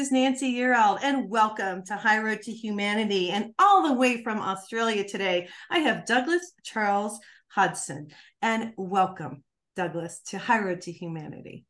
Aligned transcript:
is 0.00 0.10
Nancy 0.10 0.54
Yearout, 0.54 1.00
and 1.02 1.28
welcome 1.28 1.84
to 1.84 1.94
High 1.94 2.20
Road 2.20 2.40
to 2.44 2.52
Humanity. 2.52 3.28
And 3.32 3.52
all 3.58 3.86
the 3.86 3.92
way 3.92 4.22
from 4.22 4.38
Australia 4.38 5.06
today, 5.06 5.50
I 5.68 5.80
have 5.80 6.06
Douglas 6.06 6.54
Charles 6.62 7.20
Hodgson. 7.48 8.08
And 8.40 8.72
welcome, 8.78 9.44
Douglas, 9.76 10.22
to 10.28 10.38
High 10.38 10.60
Road 10.60 10.80
to 10.82 10.92
Humanity. 10.92 11.66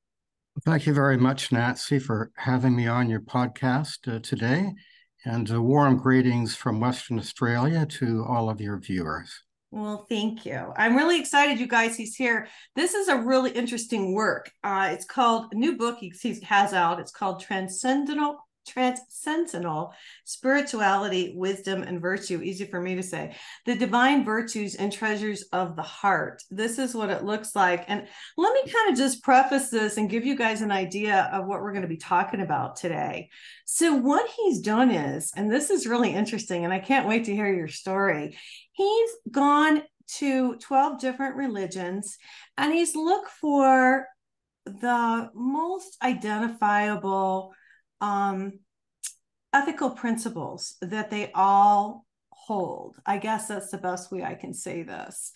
Thank 0.64 0.87
you 0.87 0.95
very 0.95 1.17
much, 1.17 1.50
Nancy, 1.50 1.98
for 1.98 2.31
having 2.37 2.77
me 2.77 2.87
on 2.87 3.11
your 3.11 3.20
podcast 3.20 4.06
uh, 4.06 4.20
today. 4.20 4.75
And 5.25 5.53
uh, 5.53 5.61
warm 5.61 5.97
greetings 5.97 6.55
from 6.55 6.78
Western 6.78 7.19
Australia 7.19 7.84
to 7.84 8.25
all 8.28 8.48
of 8.48 8.61
your 8.61 8.78
viewers. 8.78 9.42
Well, 9.72 10.04
thank 10.08 10.44
you. 10.44 10.72
I'm 10.76 10.96
really 10.96 11.20
excited, 11.20 11.60
you 11.60 11.68
guys. 11.68 11.96
He's 11.96 12.16
here. 12.16 12.48
This 12.74 12.94
is 12.94 13.08
a 13.08 13.16
really 13.16 13.50
interesting 13.52 14.14
work. 14.14 14.50
Uh, 14.64 14.88
it's 14.92 15.04
called 15.04 15.52
a 15.52 15.56
new 15.56 15.76
book 15.76 15.98
he, 16.00 16.12
has 16.42 16.72
out. 16.72 16.98
It's 16.98 17.12
called 17.12 17.40
Transcendental 17.40 18.38
transcendental 18.66 19.92
spirituality, 20.25 21.34
wisdom, 21.36 21.83
and 21.83 22.00
virtue. 22.00 22.41
Easy 22.42 22.64
for 22.64 22.80
me 22.80 22.94
to 22.94 23.03
say. 23.03 23.34
The 23.66 23.75
divine 23.75 24.25
virtues 24.25 24.75
and 24.75 24.92
treasures 24.92 25.44
of 25.53 25.77
the 25.77 25.83
heart. 25.83 26.42
This 26.50 26.78
is 26.78 26.94
what 26.94 27.11
it 27.11 27.25
looks 27.25 27.56
like. 27.56 27.84
And 27.88 28.06
let 28.36 28.55
me 28.55 28.70
kind 28.70 28.92
of 28.92 28.98
just 28.98 29.22
preface 29.22 29.70
this 29.70 29.97
and 29.97 30.11
give 30.11 30.25
you 30.25 30.36
guys 30.36 30.62
an 30.62 30.72
idea 30.72 31.31
of 31.33 31.47
what 31.47 31.61
we're 31.61 31.72
going 31.72 31.83
to 31.83 31.88
be 31.88 31.97
talking 31.97 32.41
about 32.41 32.77
today. 32.77 33.31
So, 33.64 33.94
what 33.94 34.28
he's 34.31 34.61
done 34.61 34.91
is, 34.91 35.33
and 35.36 35.50
this 35.50 35.70
is 35.70 35.86
really 35.86 36.12
interesting, 36.12 36.64
and 36.64 36.72
I 36.72 36.78
can't 36.78 37.08
wait 37.08 37.25
to 37.25 37.34
hear 37.34 37.53
your 37.53 37.69
story. 37.69 38.36
He's 38.72 39.11
gone 39.31 39.83
to 40.19 40.56
12 40.56 41.00
different 41.00 41.36
religions 41.36 42.19
and 42.58 42.72
he's 42.72 42.97
looked 42.97 43.31
for 43.31 44.06
the 44.66 45.31
most 45.34 45.97
identifiable 46.03 47.55
um, 48.01 48.61
ethical 49.53 49.91
principles 49.91 50.77
that 50.81 51.11
they 51.11 51.31
all 51.34 52.06
hold. 52.31 52.97
I 53.06 53.19
guess 53.19 53.48
that's 53.48 53.70
the 53.70 53.79
best 53.79 54.11
way 54.11 54.23
I 54.23 54.34
can 54.34 54.55
say 54.55 54.83
this. 54.83 55.33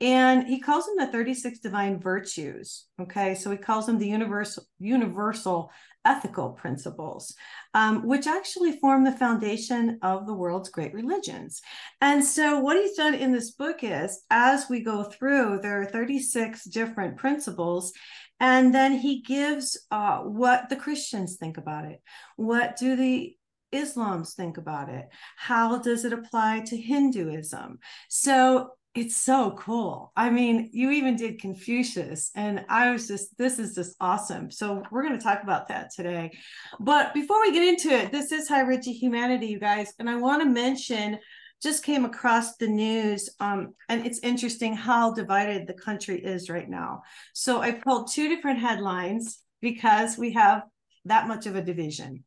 And 0.00 0.46
he 0.46 0.60
calls 0.60 0.86
them 0.86 0.96
the 0.98 1.12
36 1.12 1.60
divine 1.60 2.00
virtues. 2.00 2.86
Okay. 3.00 3.34
So 3.34 3.50
he 3.50 3.56
calls 3.56 3.86
them 3.86 3.98
the 3.98 4.08
universal, 4.08 4.64
universal 4.78 5.70
ethical 6.04 6.50
principles, 6.50 7.34
um, 7.72 8.06
which 8.06 8.26
actually 8.26 8.78
form 8.78 9.04
the 9.04 9.12
foundation 9.12 9.98
of 10.02 10.26
the 10.26 10.34
world's 10.34 10.68
great 10.68 10.92
religions. 10.92 11.62
And 12.00 12.24
so, 12.24 12.58
what 12.60 12.76
he's 12.76 12.96
done 12.96 13.14
in 13.14 13.32
this 13.32 13.52
book 13.52 13.78
is, 13.82 14.22
as 14.30 14.68
we 14.68 14.80
go 14.80 15.04
through, 15.04 15.60
there 15.62 15.80
are 15.80 15.86
36 15.86 16.64
different 16.64 17.16
principles. 17.16 17.92
And 18.40 18.74
then 18.74 18.92
he 18.98 19.22
gives 19.22 19.78
uh, 19.90 20.18
what 20.18 20.68
the 20.68 20.76
Christians 20.76 21.36
think 21.36 21.56
about 21.56 21.84
it. 21.84 22.02
What 22.36 22.76
do 22.76 22.96
the 22.96 23.36
Islams 23.72 24.34
think 24.34 24.56
about 24.56 24.88
it? 24.88 25.08
How 25.36 25.78
does 25.78 26.04
it 26.04 26.12
apply 26.12 26.60
to 26.66 26.76
Hinduism? 26.76 27.78
So 28.08 28.70
it's 28.94 29.16
so 29.16 29.50
cool. 29.58 30.12
I 30.14 30.30
mean, 30.30 30.70
you 30.72 30.92
even 30.92 31.16
did 31.16 31.40
Confucius, 31.40 32.30
and 32.36 32.64
I 32.68 32.92
was 32.92 33.08
just, 33.08 33.36
this 33.36 33.58
is 33.58 33.74
just 33.74 33.96
awesome. 34.00 34.52
So, 34.52 34.84
we're 34.92 35.02
going 35.02 35.18
to 35.18 35.22
talk 35.22 35.42
about 35.42 35.66
that 35.68 35.90
today. 35.92 36.30
But 36.78 37.12
before 37.12 37.40
we 37.40 37.52
get 37.52 37.66
into 37.66 37.90
it, 37.90 38.12
this 38.12 38.30
is 38.30 38.48
High 38.48 38.64
to 38.64 38.92
Humanity, 38.92 39.48
you 39.48 39.58
guys. 39.58 39.92
And 39.98 40.08
I 40.08 40.14
want 40.14 40.42
to 40.42 40.48
mention 40.48 41.18
just 41.64 41.82
came 41.82 42.04
across 42.04 42.56
the 42.56 42.68
news, 42.68 43.30
um, 43.40 43.74
and 43.88 44.06
it's 44.06 44.20
interesting 44.20 44.76
how 44.76 45.12
divided 45.12 45.66
the 45.66 45.74
country 45.74 46.22
is 46.22 46.48
right 46.48 46.68
now. 46.68 47.02
So, 47.32 47.60
I 47.60 47.72
pulled 47.72 48.12
two 48.12 48.28
different 48.28 48.60
headlines 48.60 49.40
because 49.60 50.16
we 50.16 50.34
have 50.34 50.62
that 51.06 51.26
much 51.26 51.46
of 51.46 51.56
a 51.56 51.62
division. 51.62 52.22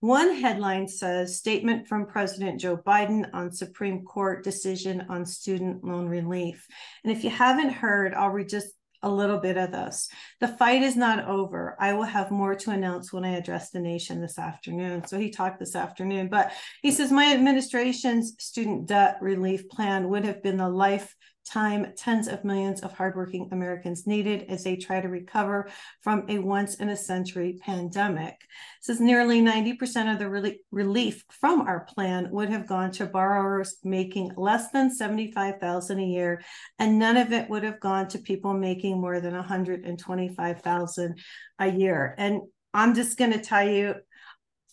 One 0.00 0.36
headline 0.36 0.88
says 0.88 1.36
Statement 1.36 1.88
from 1.88 2.06
President 2.06 2.60
Joe 2.60 2.76
Biden 2.76 3.28
on 3.34 3.50
Supreme 3.50 4.04
Court 4.04 4.44
decision 4.44 5.04
on 5.08 5.26
student 5.26 5.84
loan 5.84 6.06
relief. 6.06 6.66
And 7.04 7.12
if 7.12 7.24
you 7.24 7.30
haven't 7.30 7.70
heard, 7.70 8.14
I'll 8.14 8.30
read 8.30 8.48
just 8.48 8.68
a 9.06 9.08
little 9.08 9.38
bit 9.38 9.56
of 9.56 9.72
this. 9.72 10.08
The 10.40 10.48
fight 10.48 10.82
is 10.82 10.96
not 10.96 11.24
over. 11.26 11.76
I 11.80 11.94
will 11.94 12.02
have 12.02 12.30
more 12.30 12.54
to 12.54 12.70
announce 12.70 13.12
when 13.12 13.24
I 13.24 13.36
address 13.36 13.70
the 13.70 13.80
nation 13.80 14.20
this 14.20 14.38
afternoon. 14.38 15.06
So 15.06 15.18
he 15.18 15.30
talked 15.30 15.58
this 15.58 15.74
afternoon, 15.74 16.28
but 16.28 16.52
he 16.82 16.90
says 16.92 17.10
my 17.10 17.32
administration's 17.32 18.34
student 18.38 18.86
debt 18.86 19.16
relief 19.22 19.68
plan 19.68 20.08
would 20.10 20.24
have 20.24 20.42
been 20.42 20.58
the 20.58 20.68
life 20.68 21.15
time 21.46 21.92
tens 21.96 22.28
of 22.28 22.44
millions 22.44 22.80
of 22.82 22.92
hardworking 22.92 23.48
Americans 23.52 24.06
needed 24.06 24.46
as 24.48 24.64
they 24.64 24.76
try 24.76 25.00
to 25.00 25.08
recover 25.08 25.70
from 26.02 26.24
a 26.28 26.38
once 26.38 26.76
in 26.76 26.88
a 26.88 26.96
century 26.96 27.58
pandemic. 27.60 28.34
Says 28.80 29.00
nearly 29.00 29.40
90% 29.40 30.12
of 30.12 30.18
the 30.18 30.60
relief 30.70 31.24
from 31.30 31.62
our 31.62 31.84
plan 31.84 32.28
would 32.30 32.48
have 32.50 32.66
gone 32.66 32.90
to 32.92 33.06
borrowers 33.06 33.76
making 33.84 34.32
less 34.36 34.70
than 34.70 34.94
75,000 34.94 35.98
a 35.98 36.04
year 36.04 36.42
and 36.78 36.98
none 36.98 37.16
of 37.16 37.32
it 37.32 37.48
would 37.48 37.62
have 37.62 37.80
gone 37.80 38.08
to 38.08 38.18
people 38.18 38.52
making 38.52 39.00
more 39.00 39.20
than 39.20 39.34
125,000 39.34 41.18
a 41.58 41.70
year. 41.70 42.14
And 42.18 42.42
I'm 42.74 42.94
just 42.94 43.16
going 43.16 43.32
to 43.32 43.40
tell 43.40 43.66
you 43.66 43.94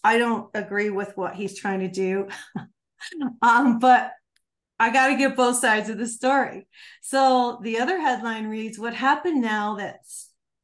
I 0.03 0.17
don't 0.17 0.49
agree 0.53 0.89
with 0.89 1.15
what 1.15 1.35
he's 1.35 1.57
trying 1.57 1.79
to 1.79 1.87
do. 1.87 2.27
um, 3.41 3.79
but 3.79 4.11
I 4.79 4.91
got 4.91 5.07
to 5.07 5.15
get 5.15 5.35
both 5.35 5.57
sides 5.57 5.89
of 5.89 5.97
the 5.97 6.07
story. 6.07 6.67
So 7.01 7.59
the 7.61 7.79
other 7.79 7.99
headline 7.99 8.47
reads 8.47 8.79
What 8.79 8.93
happened 8.93 9.41
now 9.41 9.75
that 9.75 9.99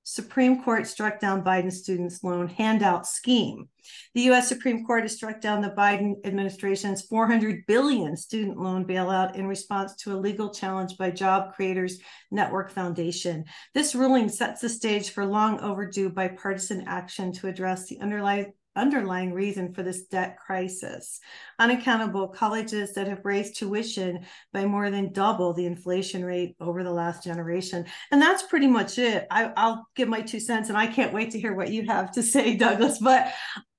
Supreme 0.04 0.64
Court 0.64 0.88
struck 0.88 1.20
down 1.20 1.44
Biden's 1.44 1.80
students' 1.80 2.24
loan 2.24 2.48
handout 2.48 3.06
scheme? 3.06 3.70
The 4.16 4.24
US 4.32 4.48
Supreme 4.48 4.84
Court 4.86 5.04
has 5.04 5.16
struck 5.16 5.40
down 5.40 5.62
the 5.62 5.70
Biden 5.70 6.16
administration's 6.26 7.04
400 7.04 7.66
billion 7.68 8.18
student 8.18 8.58
loan 8.58 8.86
bailout 8.86 9.36
in 9.36 9.48
response 9.48 9.96
to 9.98 10.14
a 10.14 10.18
legal 10.18 10.52
challenge 10.54 10.98
by 10.98 11.12
Job 11.12 11.54
Creators 11.54 12.00
Network 12.32 12.72
Foundation. 12.72 13.46
This 13.74 13.94
ruling 13.96 14.30
sets 14.30 14.62
the 14.62 14.70
stage 14.70 15.12
for 15.12 15.26
long 15.26 15.60
overdue 15.60 16.10
bipartisan 16.10 16.86
action 16.88 17.32
to 17.34 17.48
address 17.48 17.88
the 17.88 18.00
underlying 18.00 18.54
underlying 18.76 19.34
reason 19.34 19.74
for 19.74 19.84
this 19.84 20.06
debt 20.06 20.38
crisis. 20.38 21.20
Unaccountable 21.60 22.28
colleges 22.30 22.94
that 22.94 23.08
have 23.08 23.26
raised 23.26 23.58
tuition 23.58 24.26
by 24.54 24.66
more 24.66 24.90
than 24.90 25.14
double 25.14 25.54
the 25.54 25.66
inflation 25.66 26.24
rate 26.24 26.56
over 26.60 26.84
the 26.84 26.92
last 26.92 27.24
generation. 27.24 27.86
And 28.12 28.22
that's 28.22 28.44
pretty 28.44 28.68
much 28.68 28.98
it. 28.98 29.28
I, 29.30 29.48
will 29.48 29.84
give 29.96 30.08
my 30.08 30.22
two 30.22 30.40
cents 30.40 30.70
and 30.70 30.78
I 30.78 30.88
can't 30.88 31.14
wait 31.14 31.32
to 31.32 31.40
hear 31.40 31.54
what 31.54 31.72
you 31.72 31.86
have 31.88 32.12
to 32.14 32.24
say, 32.24 32.56
Douglas. 32.56 33.00
But, 33.00 33.32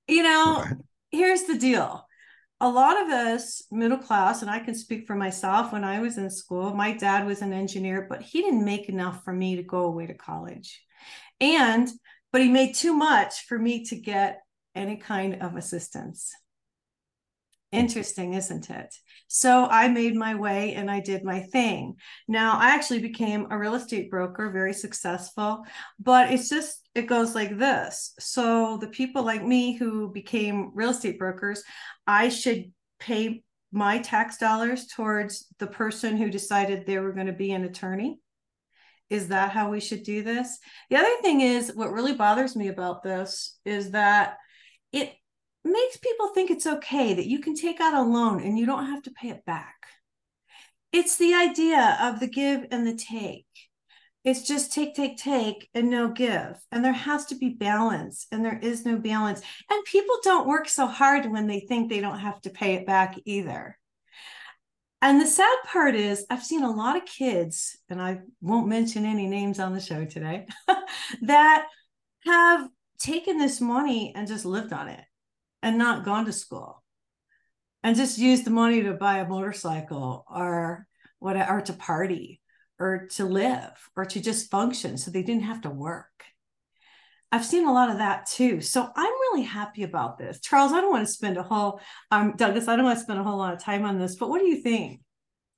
you 0.07 0.23
know, 0.23 0.63
here's 1.11 1.43
the 1.43 1.57
deal. 1.57 2.05
A 2.59 2.69
lot 2.69 3.01
of 3.01 3.09
us, 3.09 3.63
middle 3.71 3.97
class, 3.97 4.43
and 4.43 4.51
I 4.51 4.59
can 4.59 4.75
speak 4.75 5.07
for 5.07 5.15
myself 5.15 5.73
when 5.73 5.83
I 5.83 5.99
was 5.99 6.19
in 6.19 6.29
school, 6.29 6.75
my 6.75 6.93
dad 6.93 7.25
was 7.25 7.41
an 7.41 7.53
engineer, 7.53 8.05
but 8.07 8.21
he 8.21 8.43
didn't 8.43 8.63
make 8.63 8.87
enough 8.87 9.23
for 9.23 9.33
me 9.33 9.55
to 9.55 9.63
go 9.63 9.85
away 9.85 10.05
to 10.05 10.13
college. 10.13 10.79
And 11.39 11.89
but 12.31 12.41
he 12.41 12.49
made 12.49 12.75
too 12.75 12.93
much 12.93 13.45
for 13.47 13.59
me 13.59 13.83
to 13.85 13.95
get 13.95 14.41
any 14.75 14.97
kind 14.97 15.41
of 15.41 15.55
assistance. 15.55 16.31
Hmm. 17.71 17.79
Interesting, 17.79 18.33
isn't 18.33 18.69
it? 18.69 18.93
So 19.27 19.65
I 19.65 19.87
made 19.87 20.15
my 20.15 20.35
way 20.35 20.73
and 20.75 20.91
I 20.91 20.99
did 20.99 21.23
my 21.23 21.39
thing. 21.39 21.95
Now 22.27 22.57
I 22.57 22.69
actually 22.71 22.99
became 22.99 23.47
a 23.49 23.57
real 23.57 23.75
estate 23.75 24.09
broker, 24.09 24.51
very 24.51 24.73
successful, 24.73 25.63
but 25.99 26.31
it's 26.31 26.49
just, 26.49 26.89
it 26.95 27.07
goes 27.07 27.33
like 27.33 27.57
this. 27.57 28.13
So 28.19 28.77
the 28.77 28.89
people 28.89 29.23
like 29.23 29.43
me 29.43 29.73
who 29.73 30.11
became 30.11 30.71
real 30.73 30.89
estate 30.89 31.17
brokers, 31.17 31.63
I 32.05 32.29
should 32.29 32.71
pay 32.99 33.43
my 33.71 33.99
tax 33.99 34.37
dollars 34.37 34.87
towards 34.87 35.47
the 35.59 35.67
person 35.67 36.17
who 36.17 36.29
decided 36.29 36.85
they 36.85 36.99
were 36.99 37.13
going 37.13 37.27
to 37.27 37.33
be 37.33 37.51
an 37.53 37.63
attorney. 37.63 38.19
Is 39.09 39.29
that 39.29 39.51
how 39.51 39.69
we 39.69 39.79
should 39.79 40.03
do 40.03 40.23
this? 40.23 40.57
The 40.89 40.97
other 40.97 41.21
thing 41.21 41.41
is, 41.41 41.71
what 41.73 41.91
really 41.91 42.13
bothers 42.13 42.55
me 42.55 42.67
about 42.67 43.03
this 43.03 43.57
is 43.65 43.91
that 43.91 44.37
it 44.91 45.13
makes 45.63 45.97
people 45.97 46.29
think 46.29 46.49
it's 46.49 46.67
okay 46.67 47.13
that 47.13 47.27
you 47.27 47.39
can 47.39 47.55
take 47.55 47.79
out 47.79 47.93
a 47.93 48.01
loan 48.01 48.41
and 48.41 48.57
you 48.57 48.65
don't 48.65 48.87
have 48.87 49.03
to 49.03 49.11
pay 49.11 49.29
it 49.29 49.45
back. 49.45 49.75
It's 50.91 51.17
the 51.17 51.33
idea 51.33 51.97
of 52.01 52.19
the 52.19 52.27
give 52.27 52.65
and 52.71 52.85
the 52.85 52.95
take. 52.95 53.45
It's 54.23 54.47
just 54.47 54.71
take, 54.71 54.93
take, 54.93 55.17
take, 55.17 55.69
and 55.73 55.89
no 55.89 56.09
give. 56.09 56.59
And 56.71 56.85
there 56.85 56.93
has 56.93 57.25
to 57.27 57.35
be 57.35 57.49
balance, 57.49 58.27
and 58.31 58.45
there 58.45 58.59
is 58.61 58.85
no 58.85 58.99
balance. 58.99 59.41
And 59.69 59.83
people 59.85 60.15
don't 60.21 60.47
work 60.47 60.69
so 60.69 60.85
hard 60.85 61.31
when 61.31 61.47
they 61.47 61.61
think 61.61 61.89
they 61.89 62.01
don't 62.01 62.19
have 62.19 62.39
to 62.41 62.51
pay 62.51 62.75
it 62.75 62.85
back 62.85 63.17
either. 63.25 63.79
And 65.01 65.19
the 65.19 65.25
sad 65.25 65.57
part 65.65 65.95
is, 65.95 66.25
I've 66.29 66.43
seen 66.43 66.63
a 66.63 66.69
lot 66.69 66.97
of 66.97 67.05
kids, 67.05 67.77
and 67.89 67.99
I 67.99 68.19
won't 68.41 68.67
mention 68.67 69.05
any 69.05 69.27
names 69.27 69.59
on 69.59 69.73
the 69.73 69.79
show 69.79 70.05
today, 70.05 70.45
that 71.23 71.65
have 72.25 72.69
taken 73.01 73.37
this 73.37 73.59
money 73.59 74.13
and 74.15 74.27
just 74.27 74.45
lived 74.45 74.73
on 74.73 74.87
it 74.87 75.03
and 75.61 75.77
not 75.77 76.05
gone 76.05 76.25
to 76.25 76.33
school 76.33 76.83
and 77.83 77.95
just 77.95 78.17
used 78.17 78.45
the 78.45 78.51
money 78.51 78.83
to 78.83 78.93
buy 78.93 79.19
a 79.19 79.27
motorcycle 79.27 80.25
or 80.29 80.87
what 81.19 81.35
or 81.49 81.61
to 81.61 81.73
party 81.73 82.41
or 82.79 83.07
to 83.11 83.25
live 83.25 83.71
or 83.95 84.05
to 84.05 84.19
just 84.19 84.49
function 84.49 84.97
so 84.97 85.11
they 85.11 85.23
didn't 85.23 85.43
have 85.43 85.61
to 85.61 85.69
work 85.69 86.07
I've 87.31 87.45
seen 87.45 87.65
a 87.65 87.71
lot 87.71 87.89
of 87.89 87.99
that 87.99 88.25
too. 88.25 88.59
So 88.59 88.89
I'm 88.93 89.13
really 89.13 89.43
happy 89.43 89.83
about 89.83 90.17
this. 90.17 90.41
Charles, 90.41 90.73
I 90.73 90.81
don't 90.81 90.91
want 90.91 91.07
to 91.07 91.13
spend 91.13 91.37
a 91.37 91.43
whole 91.43 91.79
um 92.11 92.33
Douglas, 92.35 92.67
I 92.67 92.75
don't 92.75 92.85
want 92.85 92.97
to 92.97 93.03
spend 93.03 93.19
a 93.19 93.23
whole 93.23 93.37
lot 93.37 93.53
of 93.53 93.63
time 93.63 93.85
on 93.85 93.99
this, 93.99 94.15
but 94.15 94.29
what 94.29 94.39
do 94.39 94.47
you 94.47 94.57
think 94.57 95.01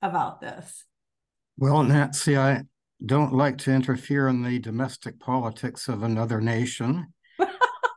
about 0.01 0.39
this? 0.39 0.85
Well, 1.57 1.83
Nancy, 1.83 2.37
I 2.37 2.63
don't 3.03 3.33
like 3.33 3.57
to 3.59 3.71
interfere 3.71 4.27
in 4.27 4.43
the 4.43 4.59
domestic 4.59 5.19
politics 5.19 5.87
of 5.87 6.03
another 6.03 6.39
nation. 6.39 7.07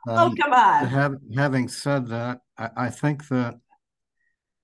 Um, 0.06 0.18
oh, 0.18 0.34
come 0.40 0.52
on. 0.52 0.86
Have, 0.86 1.16
having 1.36 1.68
said 1.68 2.06
that, 2.08 2.38
I, 2.58 2.70
I, 2.76 2.90
think 2.90 3.26
that 3.28 3.54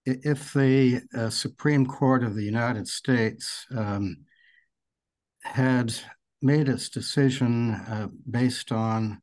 if 0.04 0.52
the 0.52 1.02
uh, 1.16 1.30
Supreme 1.30 1.86
Court 1.86 2.22
of 2.22 2.34
the 2.34 2.44
United 2.44 2.86
States 2.88 3.66
um, 3.76 4.18
had 5.42 5.94
made 6.40 6.68
its 6.68 6.88
decision 6.88 7.74
uh, 7.74 8.08
based 8.28 8.72
on 8.72 9.20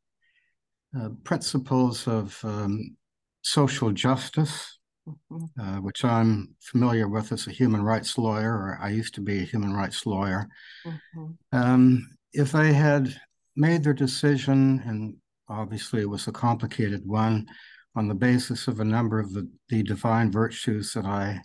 uh, 0.97 1.09
principles 1.23 2.07
of 2.07 2.39
um, 2.43 2.95
social 3.41 3.91
justice, 3.91 4.79
mm-hmm. 5.07 5.61
uh, 5.61 5.81
which 5.81 6.03
I'm 6.03 6.55
familiar 6.61 7.07
with 7.07 7.31
as 7.31 7.47
a 7.47 7.51
human 7.51 7.81
rights 7.81 8.17
lawyer, 8.17 8.51
or 8.51 8.79
I 8.81 8.89
used 8.89 9.15
to 9.15 9.21
be 9.21 9.39
a 9.39 9.45
human 9.45 9.73
rights 9.73 10.05
lawyer. 10.05 10.47
Mm-hmm. 10.85 11.25
Um, 11.51 12.09
if 12.33 12.51
they 12.51 12.73
had 12.73 13.13
made 13.55 13.83
their 13.83 13.93
decision, 13.93 14.81
and 14.85 15.15
obviously 15.49 16.01
it 16.01 16.09
was 16.09 16.27
a 16.27 16.31
complicated 16.31 17.01
one, 17.05 17.47
on 17.95 18.07
the 18.07 18.15
basis 18.15 18.67
of 18.67 18.79
a 18.79 18.85
number 18.85 19.19
of 19.19 19.33
the, 19.33 19.49
the 19.69 19.83
divine 19.83 20.31
virtues 20.31 20.93
that 20.93 21.05
I 21.05 21.41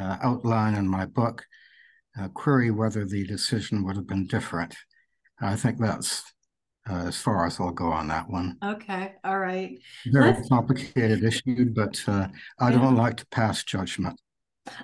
uh, 0.00 0.16
outline 0.22 0.74
in 0.74 0.88
my 0.88 1.06
book, 1.06 1.44
uh, 2.18 2.28
query 2.28 2.70
whether 2.70 3.04
the 3.04 3.26
decision 3.26 3.84
would 3.84 3.96
have 3.96 4.06
been 4.06 4.26
different. 4.26 4.74
I 5.40 5.56
think 5.56 5.78
that's 5.78 6.22
uh, 6.88 7.06
as 7.06 7.20
far 7.20 7.46
as 7.46 7.60
I'll 7.60 7.70
go 7.70 7.92
on 7.92 8.08
that 8.08 8.30
one. 8.30 8.56
Okay, 8.64 9.14
all 9.24 9.38
right. 9.38 9.78
Very 10.06 10.32
Let's... 10.32 10.48
complicated 10.48 11.22
issue, 11.22 11.70
but 11.74 12.02
uh, 12.06 12.28
I 12.58 12.70
don't 12.70 12.96
like 12.96 13.16
to 13.18 13.26
pass 13.26 13.64
judgment. 13.64 14.18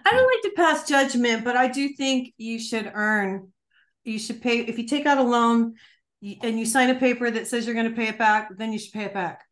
I 0.05 0.11
don't 0.11 0.27
like 0.27 0.43
to 0.43 0.53
pass 0.57 0.87
judgment, 0.87 1.45
but 1.45 1.57
I 1.57 1.69
do 1.69 1.89
think 1.91 2.35
you 2.37 2.59
should 2.59 2.91
earn. 2.95 3.49
You 4.05 4.19
should 4.19 4.43
pay 4.43 4.61
if 4.61 4.79
you 4.79 4.87
take 4.87 5.07
out 5.07 5.19
a 5.19 5.23
loan 5.23 5.75
and 6.43 6.59
you 6.59 6.65
sign 6.65 6.91
a 6.91 6.95
paper 6.95 7.31
that 7.31 7.47
says 7.47 7.67
you're 7.67 7.75
going 7.75 7.91
to 7.91 7.97
pay 7.97 8.09
it 8.09 8.19
back. 8.19 8.49
Then 8.57 8.73
you 8.73 8.79
should 8.79 8.93
pay 8.93 9.05
it 9.05 9.15
back 9.15 9.45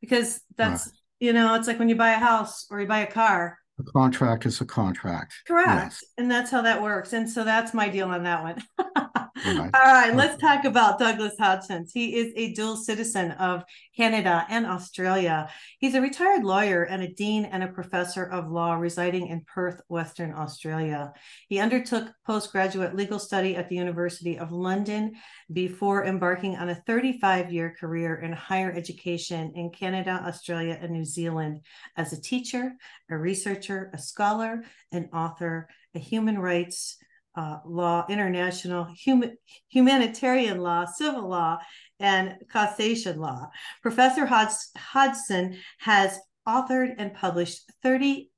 because 0.00 0.40
that's 0.56 0.86
right. 0.86 0.94
you 1.20 1.32
know 1.32 1.54
it's 1.54 1.68
like 1.68 1.78
when 1.78 1.88
you 1.88 1.96
buy 1.96 2.10
a 2.10 2.18
house 2.18 2.66
or 2.70 2.80
you 2.80 2.86
buy 2.86 3.00
a 3.00 3.10
car. 3.10 3.58
A 3.80 3.92
contract 3.92 4.46
is 4.46 4.60
a 4.60 4.66
contract. 4.66 5.34
Correct, 5.46 5.68
yes. 5.68 6.04
and 6.18 6.30
that's 6.30 6.50
how 6.50 6.62
that 6.62 6.82
works. 6.82 7.12
And 7.12 7.28
so 7.28 7.44
that's 7.44 7.72
my 7.72 7.88
deal 7.88 8.08
on 8.08 8.22
that 8.24 8.42
one. 8.42 8.62
All 9.46 9.70
right, 9.72 10.14
let's 10.14 10.40
talk 10.40 10.64
about 10.66 10.98
Douglas 10.98 11.34
Hodgson. 11.38 11.86
He 11.92 12.14
is 12.14 12.32
a 12.36 12.52
dual 12.52 12.76
citizen 12.76 13.30
of 13.32 13.64
Canada 13.96 14.44
and 14.50 14.66
Australia. 14.66 15.48
He's 15.78 15.94
a 15.94 16.00
retired 16.00 16.44
lawyer 16.44 16.82
and 16.82 17.02
a 17.02 17.12
dean 17.12 17.46
and 17.46 17.62
a 17.62 17.68
professor 17.68 18.24
of 18.24 18.50
law 18.50 18.74
residing 18.74 19.28
in 19.28 19.42
Perth, 19.46 19.80
Western 19.88 20.34
Australia. 20.34 21.12
He 21.48 21.58
undertook 21.58 22.12
postgraduate 22.26 22.94
legal 22.94 23.18
study 23.18 23.56
at 23.56 23.70
the 23.70 23.76
University 23.76 24.38
of 24.38 24.52
London 24.52 25.14
before 25.50 26.04
embarking 26.04 26.56
on 26.56 26.68
a 26.68 26.74
35 26.74 27.50
year 27.50 27.74
career 27.80 28.16
in 28.16 28.32
higher 28.32 28.70
education 28.72 29.52
in 29.54 29.70
Canada, 29.70 30.22
Australia, 30.26 30.78
and 30.80 30.92
New 30.92 31.04
Zealand 31.04 31.62
as 31.96 32.12
a 32.12 32.20
teacher, 32.20 32.72
a 33.10 33.16
researcher, 33.16 33.69
a 33.92 33.98
scholar, 33.98 34.64
an 34.92 35.08
author, 35.12 35.68
a 35.94 35.98
human 35.98 36.38
rights 36.38 36.96
uh, 37.36 37.58
law, 37.64 38.04
international 38.08 38.84
human, 38.96 39.36
humanitarian 39.68 40.58
law, 40.58 40.84
civil 40.84 41.28
law, 41.28 41.58
and 41.98 42.34
causation 42.50 43.18
law. 43.18 43.48
Professor 43.82 44.26
Hodgson 44.26 45.56
has 45.78 46.18
authored 46.46 46.94
and 46.98 47.14
published 47.14 47.70
30 47.82 48.30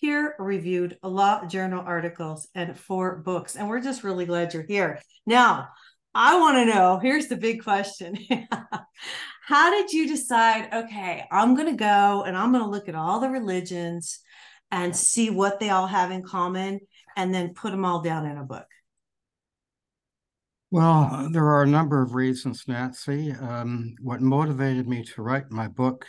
peer 0.00 0.34
reviewed 0.38 0.98
law 1.02 1.46
journal 1.46 1.82
articles 1.86 2.48
and 2.54 2.78
four 2.78 3.16
books. 3.18 3.56
And 3.56 3.68
we're 3.68 3.80
just 3.80 4.04
really 4.04 4.26
glad 4.26 4.52
you're 4.52 4.62
here. 4.62 5.00
Now, 5.24 5.68
I 6.14 6.38
want 6.38 6.56
to 6.56 6.74
know 6.74 6.98
here's 6.98 7.28
the 7.28 7.36
big 7.36 7.62
question. 7.62 8.16
How 9.46 9.70
did 9.70 9.92
you 9.92 10.08
decide, 10.08 10.68
okay, 10.72 11.24
I'm 11.30 11.54
going 11.54 11.70
to 11.70 11.76
go 11.76 12.24
and 12.26 12.36
I'm 12.36 12.52
going 12.52 12.64
to 12.64 12.70
look 12.70 12.88
at 12.88 12.94
all 12.94 13.20
the 13.20 13.30
religions 13.30 14.20
and 14.70 14.96
see 14.96 15.30
what 15.30 15.60
they 15.60 15.70
all 15.70 15.86
have 15.86 16.10
in 16.10 16.22
common 16.22 16.80
and 17.16 17.34
then 17.34 17.54
put 17.54 17.70
them 17.70 17.84
all 17.84 18.00
down 18.00 18.26
in 18.26 18.36
a 18.36 18.44
book? 18.44 18.66
Well, 20.70 21.28
there 21.32 21.46
are 21.46 21.62
a 21.62 21.68
number 21.68 22.02
of 22.02 22.14
reasons, 22.14 22.64
Nancy. 22.66 23.32
Um, 23.32 23.94
what 24.02 24.20
motivated 24.20 24.88
me 24.88 25.04
to 25.04 25.22
write 25.22 25.50
my 25.50 25.68
book 25.68 26.06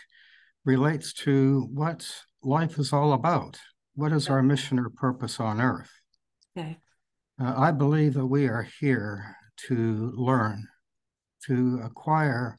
relates 0.66 1.14
to 1.14 1.70
what 1.72 2.06
life 2.44 2.80
is 2.80 2.92
all 2.92 3.14
about. 3.14 3.60
What 3.96 4.12
is 4.12 4.30
our 4.30 4.44
mission 4.44 4.80
or 4.80 4.90
purpose 4.90 5.40
on 5.40 5.62
earth? 5.62 5.92
Okay. 6.58 6.78
Uh, 7.40 7.54
I 7.56 7.72
believe 7.72 8.16
that 8.16 8.26
we 8.26 8.48
are 8.48 8.68
here 8.80 9.36
to 9.68 10.12
learn, 10.16 10.68
to 11.46 11.80
acquire 11.84 12.58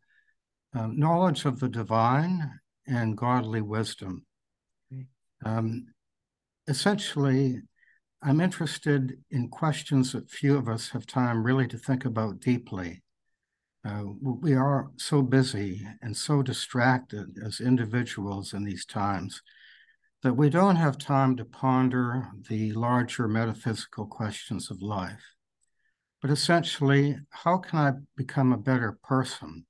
um, 0.74 0.98
knowledge 0.98 1.44
of 1.44 1.58
the 1.58 1.68
divine 1.68 2.60
and 2.86 3.16
godly 3.16 3.60
wisdom. 3.60 4.24
Um, 5.44 5.86
essentially, 6.66 7.62
I'm 8.22 8.40
interested 8.40 9.18
in 9.30 9.48
questions 9.48 10.12
that 10.12 10.30
few 10.30 10.56
of 10.56 10.68
us 10.68 10.88
have 10.90 11.06
time 11.06 11.44
really 11.44 11.68
to 11.68 11.78
think 11.78 12.04
about 12.04 12.40
deeply. 12.40 13.02
Uh, 13.84 14.04
we 14.20 14.54
are 14.54 14.90
so 14.96 15.22
busy 15.22 15.86
and 16.02 16.16
so 16.16 16.42
distracted 16.42 17.38
as 17.44 17.60
individuals 17.60 18.52
in 18.52 18.64
these 18.64 18.84
times 18.84 19.40
that 20.22 20.34
we 20.34 20.50
don't 20.50 20.76
have 20.76 20.98
time 20.98 21.36
to 21.36 21.44
ponder 21.44 22.28
the 22.48 22.72
larger 22.72 23.28
metaphysical 23.28 24.04
questions 24.04 24.68
of 24.70 24.82
life. 24.82 25.22
But 26.20 26.30
essentially, 26.30 27.16
how 27.30 27.58
can 27.58 27.78
I 27.78 27.92
become 28.16 28.52
a 28.52 28.58
better 28.58 28.98
person? 29.04 29.64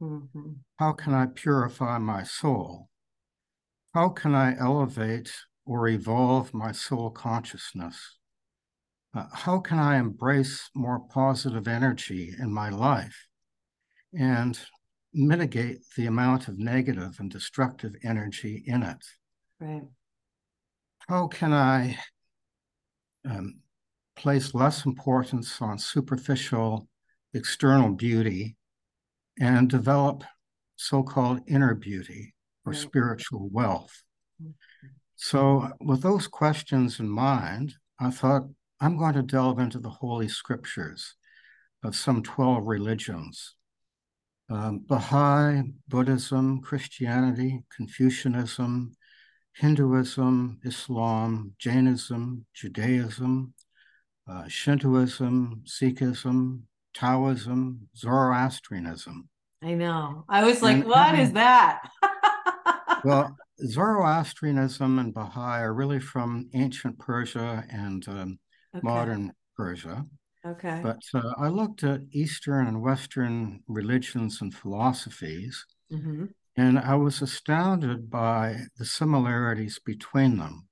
Mm-hmm. 0.00 0.52
How 0.78 0.92
can 0.92 1.14
I 1.14 1.26
purify 1.26 1.96
my 1.96 2.22
soul? 2.22 2.90
How 3.94 4.10
can 4.10 4.34
I 4.34 4.56
elevate 4.58 5.32
or 5.64 5.88
evolve 5.88 6.52
my 6.52 6.72
soul 6.72 7.10
consciousness? 7.10 8.18
Uh, 9.14 9.24
how 9.32 9.58
can 9.60 9.78
I 9.78 9.96
embrace 9.96 10.68
more 10.74 11.00
positive 11.00 11.66
energy 11.66 12.34
in 12.38 12.52
my 12.52 12.68
life 12.68 13.26
and 14.12 14.58
mitigate 15.14 15.78
the 15.96 16.06
amount 16.06 16.48
of 16.48 16.58
negative 16.58 17.16
and 17.18 17.30
destructive 17.30 17.94
energy 18.04 18.62
in 18.66 18.82
it? 18.82 19.04
Right. 19.58 19.82
How 21.08 21.28
can 21.28 21.54
I 21.54 21.98
um, 23.24 23.60
place 24.16 24.54
less 24.54 24.84
importance 24.84 25.62
on 25.62 25.78
superficial 25.78 26.88
external 27.32 27.90
beauty 27.92 28.56
and 29.40 29.70
develop 29.70 30.24
so 30.76 31.02
called 31.02 31.40
inner 31.46 31.74
beauty 31.74 32.34
or 32.68 32.72
right. 32.72 32.80
spiritual 32.80 33.48
wealth? 33.50 34.02
So, 35.16 35.72
with 35.80 36.02
those 36.02 36.28
questions 36.28 37.00
in 37.00 37.08
mind, 37.08 37.74
I 37.98 38.10
thought 38.10 38.48
I'm 38.80 38.96
going 38.96 39.14
to 39.14 39.22
delve 39.22 39.58
into 39.58 39.78
the 39.78 39.90
Holy 39.90 40.28
Scriptures 40.28 41.14
of 41.82 41.96
some 41.96 42.22
12 42.22 42.66
religions 42.66 43.54
um, 44.50 44.80
Baha'i, 44.86 45.62
Buddhism, 45.88 46.62
Christianity, 46.62 47.64
Confucianism, 47.76 48.92
Hinduism, 49.54 50.58
Islam, 50.64 51.52
Jainism, 51.58 52.46
Judaism, 52.54 53.52
uh, 54.26 54.48
Shintoism, 54.48 55.64
Sikhism, 55.66 56.62
Taoism, 56.94 57.88
Zoroastrianism. 57.94 59.28
I 59.62 59.74
know. 59.74 60.24
I 60.28 60.44
was 60.44 60.62
like, 60.62 60.76
and, 60.76 60.84
"What 60.84 61.18
is 61.18 61.32
that? 61.32 61.82
well, 63.08 63.36
Zoroastrianism 63.64 64.98
and 64.98 65.14
Baha'i 65.14 65.62
are 65.62 65.74
really 65.74 65.98
from 65.98 66.48
ancient 66.54 66.98
Persia 66.98 67.64
and 67.70 68.06
um, 68.08 68.38
okay. 68.74 68.82
modern 68.82 69.32
Persia. 69.56 70.04
Okay. 70.46 70.80
But 70.82 71.00
uh, 71.14 71.32
I 71.38 71.48
looked 71.48 71.84
at 71.84 72.02
Eastern 72.12 72.66
and 72.66 72.82
Western 72.82 73.60
religions 73.66 74.40
and 74.40 74.54
philosophies, 74.54 75.64
mm-hmm. 75.90 76.26
and 76.56 76.78
I 76.78 76.94
was 76.94 77.22
astounded 77.22 78.10
by 78.10 78.60
the 78.76 78.84
similarities 78.84 79.80
between 79.84 80.36
them. 80.36 80.68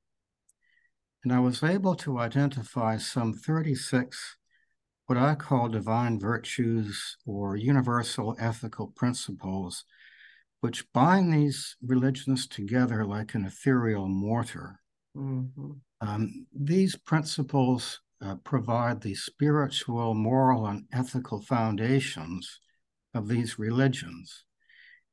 And 1.25 1.33
I 1.33 1.41
was 1.41 1.63
able 1.63 1.97
to 1.97 2.19
identify 2.19 2.99
some 2.99 3.33
36 3.33 4.37
what 5.07 5.17
I 5.17 5.37
call 5.37 5.69
divine 5.69 6.19
virtues 6.19 7.17
or 7.25 7.57
universal 7.57 8.37
ethical 8.41 8.89
principles 8.89 9.85
which 10.61 10.91
bind 10.93 11.33
these 11.33 11.77
religions 11.85 12.47
together 12.47 13.05
like 13.05 13.35
an 13.35 13.45
ethereal 13.45 14.09
mortar. 14.09 14.81
Mm-hmm. 15.17 15.73
Um, 16.01 16.47
these 16.53 16.97
principles 16.97 18.01
uh, 18.21 18.37
provide 18.45 19.01
the 19.01 19.15
spiritual, 19.15 20.15
moral, 20.15 20.67
and 20.67 20.85
ethical 20.93 21.41
foundations 21.43 22.61
of 23.15 23.29
these 23.29 23.59
religions. 23.59 24.45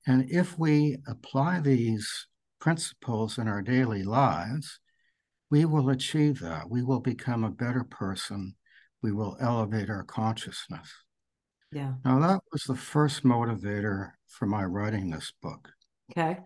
And 0.06 0.30
if 0.30 0.58
we 0.60 0.98
apply 1.08 1.62
these 1.62 2.28
principles 2.60 3.38
in 3.38 3.48
our 3.48 3.62
daily 3.62 4.04
lives, 4.04 4.80
we 5.50 5.66
will 5.66 5.90
achieve 5.90 6.40
that. 6.40 6.70
We 6.70 6.84
will 6.84 7.00
become 7.00 7.44
a 7.44 7.52
better 7.52 7.84
person. 7.84 8.56
We 9.02 9.12
will 9.12 9.38
elevate 9.40 9.90
our 9.90 10.04
consciousness. 10.04 10.90
Yeah. 11.74 11.94
Now, 12.06 12.20
that 12.20 12.42
was 12.52 12.64
the 12.64 12.76
first 12.76 13.24
motivator 13.24 14.12
for 14.28 14.46
my 14.46 14.64
writing 14.64 15.10
this 15.10 15.32
book. 15.42 15.70
Okay. 16.12 16.40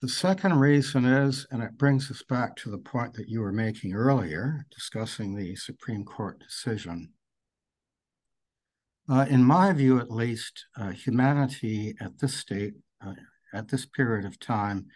The 0.00 0.08
second 0.08 0.60
reason 0.60 1.04
is, 1.04 1.46
and 1.50 1.62
it 1.62 1.76
brings 1.76 2.10
us 2.10 2.22
back 2.22 2.54
to 2.56 2.70
the 2.70 2.78
point 2.78 3.14
that 3.14 3.28
you 3.28 3.40
were 3.40 3.52
making 3.52 3.94
earlier, 3.94 4.64
discussing 4.70 5.34
the 5.34 5.56
Supreme 5.56 6.04
Court 6.04 6.38
decision. 6.38 7.10
Uh, 9.10 9.26
in 9.28 9.42
my 9.42 9.72
view, 9.72 9.98
at 9.98 10.10
least, 10.10 10.66
uh, 10.76 10.90
humanity 10.90 11.96
at 12.00 12.18
this 12.18 12.34
state, 12.34 12.74
uh, 13.04 13.14
at 13.52 13.68
this 13.68 13.86
period 13.86 14.24
of 14.24 14.38
time, 14.38 14.86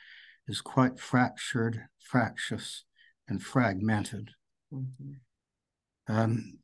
is 0.46 0.60
quite 0.60 1.00
fractured, 1.00 1.80
fractious, 1.98 2.84
and 3.26 3.42
fragmented. 3.42 4.30
Mm-hmm. 4.72 5.12
Um, 6.14 6.58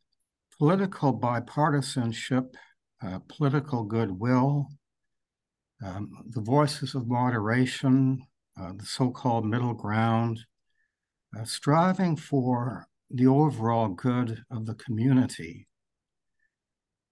political 0.58 1.18
bipartisanship, 1.18 2.54
uh, 3.02 3.18
political 3.28 3.84
goodwill, 3.84 4.68
um, 5.84 6.10
the 6.30 6.40
voices 6.40 6.94
of 6.94 7.06
moderation, 7.06 8.20
uh, 8.60 8.72
the 8.76 8.84
so 8.84 9.10
called 9.10 9.46
middle 9.46 9.74
ground, 9.74 10.40
uh, 11.38 11.44
striving 11.44 12.16
for 12.16 12.88
the 13.10 13.26
overall 13.26 13.88
good 13.88 14.44
of 14.50 14.66
the 14.66 14.74
community. 14.74 15.68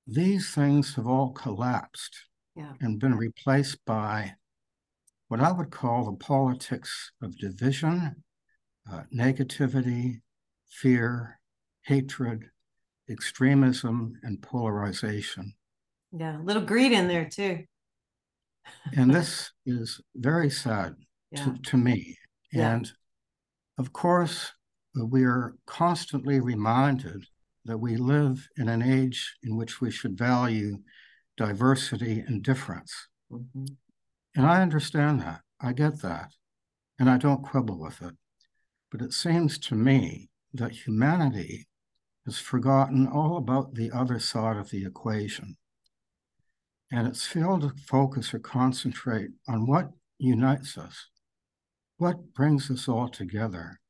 These 0.07 0.55
things 0.55 0.95
have 0.95 1.07
all 1.07 1.33
collapsed 1.33 2.17
yeah. 2.55 2.73
and 2.81 2.99
been 3.01 3.17
replaced 3.17 3.85
by 3.85 4.35
what 5.29 5.41
I 5.41 5.53
would 5.53 5.71
call 5.71 6.05
the 6.05 6.17
politics 6.17 7.13
of 7.23 7.39
division, 7.39 8.23
uh, 8.91 9.03
negativity, 9.15 10.21
fear, 10.69 11.41
hatred, 11.83 12.51
extremism, 13.09 14.15
and 14.23 14.41
polarization. 14.41 15.55
Yeah, 16.19 16.41
a 16.41 16.43
little 16.43 16.63
greed 16.63 16.93
in 16.93 17.09
there 17.09 17.29
too. 17.29 17.65
and 18.97 19.13
this 19.13 19.51
is 19.65 20.01
very 20.15 20.51
sad 20.51 20.95
yeah. 21.31 21.45
to, 21.45 21.59
to 21.71 21.77
me. 21.77 22.17
Yeah. 22.53 22.75
And 22.75 22.93
of 23.79 23.93
course, 23.93 24.53
we 24.95 25.25
are 25.25 25.55
constantly 25.67 26.41
reminded 26.41 27.25
that 27.67 27.79
we 27.79 27.97
live 27.97 28.49
in 28.57 28.69
an 28.69 28.83
age 28.83 29.37
in 29.43 29.57
which 29.57 29.81
we 29.81 29.91
should 29.91 30.17
value 30.17 30.79
diversity 31.37 32.21
and 32.21 32.43
difference. 32.43 33.09
Mm-hmm. 33.31 33.65
And 34.37 34.47
I 34.47 34.63
understand 34.63 35.21
that. 35.21 35.41
I 35.61 35.73
get 35.73 36.01
that. 36.03 36.31
And 36.99 37.11
I 37.11 37.19
don't 37.19 37.43
quibble 37.43 37.79
with 37.79 38.01
it. 38.03 38.15
But 38.91 39.03
it 39.03 39.13
seems 39.13 39.59
to 39.59 39.75
me 39.75 40.31
that 40.55 40.87
humanity 40.87 41.67
has 42.25 42.39
forgotten 42.39 43.07
all 43.07 43.37
about 43.37 43.75
the 43.75 43.91
other 43.93 44.19
side 44.19 44.57
of 44.57 44.71
the 44.71 44.85
equation. 44.85 45.57
And 46.93 47.07
it's 47.07 47.27
failed 47.27 47.63
to 47.63 47.73
focus 47.87 48.33
or 48.33 48.39
concentrate 48.39 49.31
on 49.49 49.67
what 49.67 49.91
unites 50.19 50.79
us, 50.79 51.09
what 51.99 52.33
brings 52.33 52.71
us 52.71 52.89
all 52.89 53.09
together, 53.09 53.81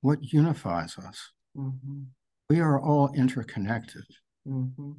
what 0.00 0.32
unifies 0.32 0.96
us. 0.98 1.30
Mm-hmm. 1.56 2.02
We 2.48 2.60
are 2.60 2.80
all 2.80 3.12
interconnected. 3.14 4.04
Mm-hmm. 4.46 4.92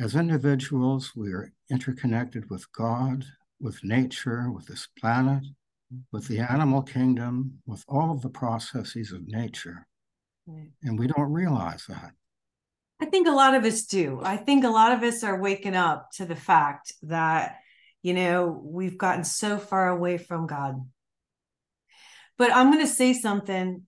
As 0.00 0.14
individuals, 0.14 1.12
we 1.16 1.32
are 1.32 1.52
interconnected 1.70 2.48
with 2.48 2.70
God, 2.72 3.24
with 3.60 3.82
nature, 3.82 4.50
with 4.50 4.66
this 4.66 4.88
planet, 4.98 5.44
with 6.12 6.28
the 6.28 6.38
animal 6.38 6.82
kingdom, 6.82 7.58
with 7.66 7.84
all 7.88 8.12
of 8.12 8.22
the 8.22 8.28
processes 8.28 9.12
of 9.12 9.26
nature. 9.26 9.86
Right. 10.46 10.70
And 10.84 10.98
we 10.98 11.08
don't 11.08 11.32
realize 11.32 11.84
that. 11.88 12.12
I 13.00 13.06
think 13.06 13.28
a 13.28 13.32
lot 13.32 13.54
of 13.54 13.64
us 13.64 13.84
do. 13.84 14.20
I 14.22 14.36
think 14.36 14.64
a 14.64 14.70
lot 14.70 14.92
of 14.92 15.02
us 15.02 15.22
are 15.22 15.40
waking 15.40 15.76
up 15.76 16.10
to 16.16 16.24
the 16.24 16.36
fact 16.36 16.92
that, 17.02 17.56
you 18.02 18.12
know, 18.12 18.60
we've 18.64 18.98
gotten 18.98 19.24
so 19.24 19.58
far 19.58 19.88
away 19.88 20.18
from 20.18 20.46
God. 20.46 20.80
But 22.36 22.54
I'm 22.54 22.72
going 22.72 22.84
to 22.84 22.92
say 22.92 23.12
something 23.12 23.82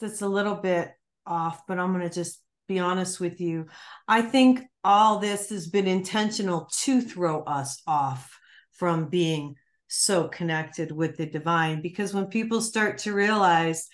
that's 0.00 0.22
a 0.22 0.28
little 0.28 0.56
bit 0.56 0.90
off, 1.26 1.62
but 1.66 1.78
I'm 1.78 1.92
going 1.92 2.08
to 2.08 2.14
just 2.14 2.40
be 2.68 2.78
honest 2.78 3.20
with 3.20 3.40
you. 3.40 3.66
I 4.08 4.22
think 4.22 4.62
all 4.82 5.18
this 5.18 5.50
has 5.50 5.68
been 5.68 5.86
intentional 5.86 6.68
to 6.82 7.00
throw 7.00 7.42
us 7.42 7.80
off 7.86 8.38
from 8.72 9.08
being 9.08 9.54
so 9.88 10.26
connected 10.26 10.90
with 10.90 11.16
the 11.16 11.26
divine 11.26 11.82
because 11.82 12.14
when 12.14 12.26
people 12.26 12.60
start 12.60 12.98
to 12.98 13.12
realize 13.12 13.88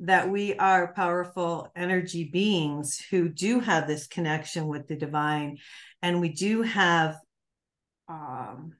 that 0.00 0.30
we 0.30 0.54
are 0.54 0.92
powerful 0.92 1.70
energy 1.74 2.24
beings 2.24 3.02
who 3.10 3.28
do 3.28 3.60
have 3.60 3.86
this 3.86 4.06
connection 4.06 4.66
with 4.68 4.86
the 4.88 4.96
divine. 4.96 5.58
And 6.02 6.20
we 6.20 6.28
do 6.28 6.62
have 6.62 7.16
um, 8.08 8.74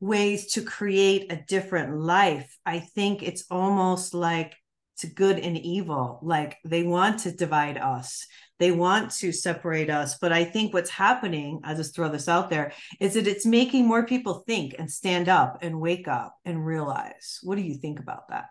ways 0.00 0.52
to 0.52 0.62
create 0.62 1.32
a 1.32 1.42
different 1.48 1.98
life. 1.98 2.56
I 2.66 2.80
think 2.80 3.22
it's 3.22 3.44
almost 3.50 4.14
like 4.14 4.54
to 4.98 5.06
good 5.06 5.38
and 5.38 5.56
evil. 5.56 6.20
Like 6.22 6.58
they 6.64 6.82
want 6.82 7.20
to 7.20 7.32
divide 7.32 7.78
us. 7.78 8.26
They 8.58 8.72
want 8.72 9.10
to 9.12 9.32
separate 9.32 9.90
us. 9.90 10.18
But 10.18 10.32
i 10.32 10.44
think 10.44 10.72
what's 10.72 10.90
happening 10.90 11.60
i'll 11.64 11.76
just 11.76 11.94
throw 11.94 12.08
this 12.08 12.28
out 12.28 12.50
there 12.50 12.72
is 13.00 13.14
that 13.14 13.26
it's 13.26 13.46
making 13.46 13.86
more 13.86 14.06
people 14.06 14.44
think 14.46 14.76
and 14.78 14.90
stand 14.90 15.28
up 15.28 15.58
and 15.62 15.80
wake 15.80 16.06
up 16.06 16.36
and 16.44 16.64
realize. 16.64 17.40
What 17.42 17.56
do 17.56 17.62
you 17.62 17.74
think 17.74 17.98
about 17.98 18.28
that 18.28 18.46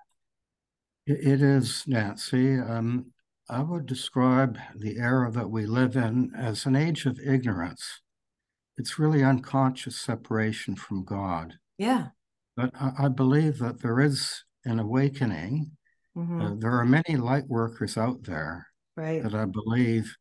it 1.05 1.41
is, 1.41 1.83
Nancy. 1.87 2.57
Um, 2.57 3.07
I 3.49 3.61
would 3.61 3.85
describe 3.85 4.57
the 4.75 4.97
era 4.97 5.31
that 5.31 5.49
we 5.49 5.65
live 5.65 5.95
in 5.95 6.31
as 6.37 6.65
an 6.65 6.75
age 6.75 7.05
of 7.05 7.19
ignorance. 7.19 8.01
It's 8.77 8.97
really 8.97 9.23
unconscious 9.23 9.99
separation 9.99 10.75
from 10.75 11.03
God. 11.03 11.55
Yeah. 11.77 12.07
But 12.55 12.71
I, 12.79 12.91
I 13.05 13.07
believe 13.09 13.57
that 13.59 13.81
there 13.81 13.99
is 13.99 14.43
an 14.63 14.79
awakening. 14.79 15.71
Mm-hmm. 16.15 16.41
Uh, 16.41 16.55
there 16.57 16.79
are 16.79 16.85
many 16.85 17.17
light 17.17 17.47
workers 17.47 17.97
out 17.97 18.23
there 18.23 18.67
right. 18.95 19.21
that 19.23 19.33
I 19.33 19.45
believe 19.45 20.15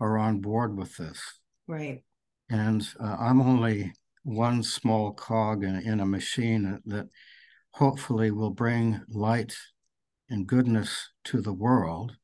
are 0.00 0.18
on 0.18 0.40
board 0.40 0.76
with 0.76 0.96
this. 0.96 1.20
Right. 1.68 2.02
And 2.50 2.86
uh, 2.98 3.16
I'm 3.18 3.40
only 3.40 3.92
one 4.24 4.62
small 4.62 5.12
cog 5.12 5.64
in, 5.64 5.76
in 5.76 6.00
a 6.00 6.06
machine 6.06 6.64
that, 6.70 6.80
that 6.86 7.08
hopefully 7.70 8.30
will 8.30 8.50
bring 8.50 9.00
light 9.08 9.54
and 10.32 10.46
goodness 10.46 11.10
to 11.24 11.40
the 11.40 11.52
world. 11.52 12.16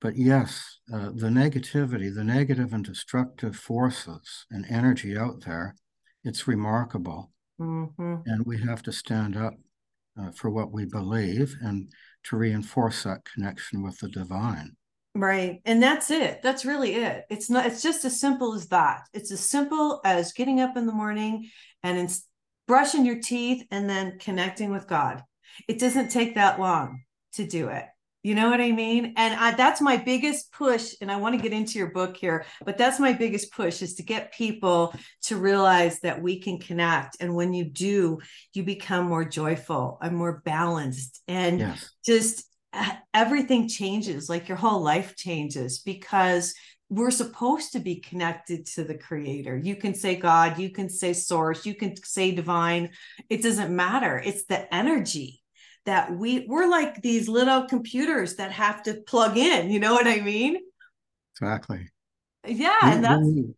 But 0.00 0.16
yes, 0.16 0.78
uh, 0.92 1.10
the 1.14 1.28
negativity, 1.28 2.12
the 2.14 2.24
negative 2.24 2.72
and 2.72 2.84
destructive 2.84 3.54
forces 3.54 4.46
and 4.50 4.66
energy 4.68 5.16
out 5.16 5.44
there, 5.46 5.76
it's 6.24 6.48
remarkable. 6.48 7.30
Mm-hmm. 7.60 8.16
And 8.26 8.44
we 8.46 8.60
have 8.62 8.82
to 8.82 8.92
stand 8.92 9.36
up 9.36 9.54
uh, 10.20 10.30
for 10.32 10.50
what 10.50 10.72
we 10.72 10.86
believe 10.86 11.54
and 11.62 11.88
to 12.24 12.36
reinforce 12.36 13.04
that 13.04 13.24
connection 13.24 13.82
with 13.82 13.98
the 13.98 14.08
divine. 14.08 14.72
Right. 15.14 15.60
And 15.64 15.82
that's 15.82 16.10
it. 16.10 16.40
That's 16.42 16.64
really 16.64 16.94
it. 16.94 17.24
It's 17.30 17.50
not, 17.50 17.66
it's 17.66 17.82
just 17.82 18.04
as 18.04 18.20
simple 18.20 18.54
as 18.54 18.68
that. 18.68 19.02
It's 19.12 19.30
as 19.30 19.40
simple 19.40 20.00
as 20.04 20.32
getting 20.32 20.60
up 20.60 20.76
in 20.76 20.86
the 20.86 20.92
morning 20.92 21.50
and 21.82 21.98
in, 21.98 22.08
brushing 22.66 23.04
your 23.04 23.20
teeth 23.20 23.66
and 23.70 23.88
then 23.88 24.18
connecting 24.18 24.72
with 24.72 24.86
God. 24.86 25.22
It 25.68 25.78
doesn't 25.78 26.10
take 26.10 26.36
that 26.36 26.60
long 26.60 27.02
to 27.34 27.46
do 27.46 27.68
it. 27.68 27.84
You 28.22 28.34
know 28.34 28.50
what 28.50 28.60
I 28.60 28.70
mean? 28.70 29.14
And 29.16 29.34
I, 29.34 29.52
that's 29.52 29.80
my 29.80 29.96
biggest 29.96 30.52
push. 30.52 30.94
And 31.00 31.10
I 31.10 31.16
want 31.16 31.36
to 31.36 31.42
get 31.42 31.54
into 31.56 31.78
your 31.78 31.90
book 31.90 32.16
here, 32.18 32.44
but 32.66 32.76
that's 32.76 33.00
my 33.00 33.14
biggest 33.14 33.50
push 33.52 33.80
is 33.80 33.94
to 33.94 34.02
get 34.02 34.34
people 34.34 34.94
to 35.22 35.36
realize 35.36 36.00
that 36.00 36.20
we 36.20 36.38
can 36.38 36.58
connect. 36.58 37.16
And 37.20 37.34
when 37.34 37.54
you 37.54 37.64
do, 37.64 38.18
you 38.52 38.62
become 38.62 39.06
more 39.06 39.24
joyful 39.24 39.98
and 40.02 40.14
more 40.14 40.42
balanced 40.44 41.22
and 41.28 41.60
yes. 41.60 41.90
just 42.04 42.44
uh, 42.74 42.92
everything 43.14 43.68
changes, 43.68 44.28
like 44.28 44.48
your 44.48 44.58
whole 44.58 44.82
life 44.82 45.16
changes 45.16 45.78
because 45.78 46.54
we're 46.90 47.10
supposed 47.10 47.72
to 47.72 47.78
be 47.78 47.96
connected 47.96 48.66
to 48.66 48.84
the 48.84 48.98
creator. 48.98 49.56
You 49.56 49.76
can 49.76 49.94
say 49.94 50.16
God, 50.16 50.58
you 50.58 50.70
can 50.70 50.90
say 50.90 51.14
source, 51.14 51.64
you 51.64 51.74
can 51.74 51.96
say 51.96 52.32
divine. 52.32 52.90
It 53.30 53.42
doesn't 53.42 53.74
matter. 53.74 54.18
It's 54.18 54.44
the 54.44 54.72
energy 54.74 55.39
that 55.86 56.12
we 56.12 56.46
we're 56.48 56.68
like 56.68 57.02
these 57.02 57.28
little 57.28 57.62
computers 57.64 58.36
that 58.36 58.52
have 58.52 58.82
to 58.82 58.94
plug 59.06 59.36
in 59.36 59.70
you 59.70 59.80
know 59.80 59.92
what 59.92 60.06
i 60.06 60.20
mean? 60.20 60.58
Exactly. 61.34 61.88
Yeah 62.46 62.76
we, 62.82 62.90
and 62.90 63.04
that's 63.04 63.22
we, 63.22 63.54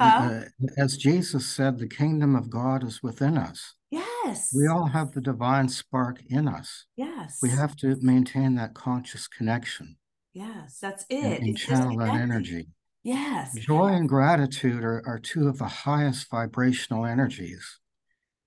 uh, 0.00 0.40
as 0.78 0.96
jesus 0.96 1.46
said 1.46 1.78
the 1.78 1.88
kingdom 1.88 2.36
of 2.36 2.50
god 2.50 2.84
is 2.84 3.02
within 3.02 3.36
us. 3.36 3.74
Yes. 3.90 4.52
We 4.54 4.66
all 4.66 4.86
have 4.86 5.12
the 5.12 5.20
divine 5.20 5.68
spark 5.68 6.20
in 6.28 6.48
us. 6.48 6.86
Yes. 6.96 7.38
We 7.40 7.50
have 7.50 7.76
to 7.76 7.96
maintain 8.00 8.56
that 8.56 8.74
conscious 8.74 9.28
connection. 9.28 9.96
Yes 10.32 10.78
that's 10.80 11.04
it. 11.08 11.40
and, 11.40 11.48
and 11.48 11.58
channel 11.58 11.96
that 11.98 12.14
energy. 12.14 12.66
Yes. 13.04 13.54
Joy 13.54 13.88
and 13.88 14.08
gratitude 14.08 14.82
are, 14.82 15.02
are 15.06 15.18
two 15.18 15.46
of 15.46 15.58
the 15.58 15.68
highest 15.68 16.30
vibrational 16.30 17.04
energies, 17.04 17.78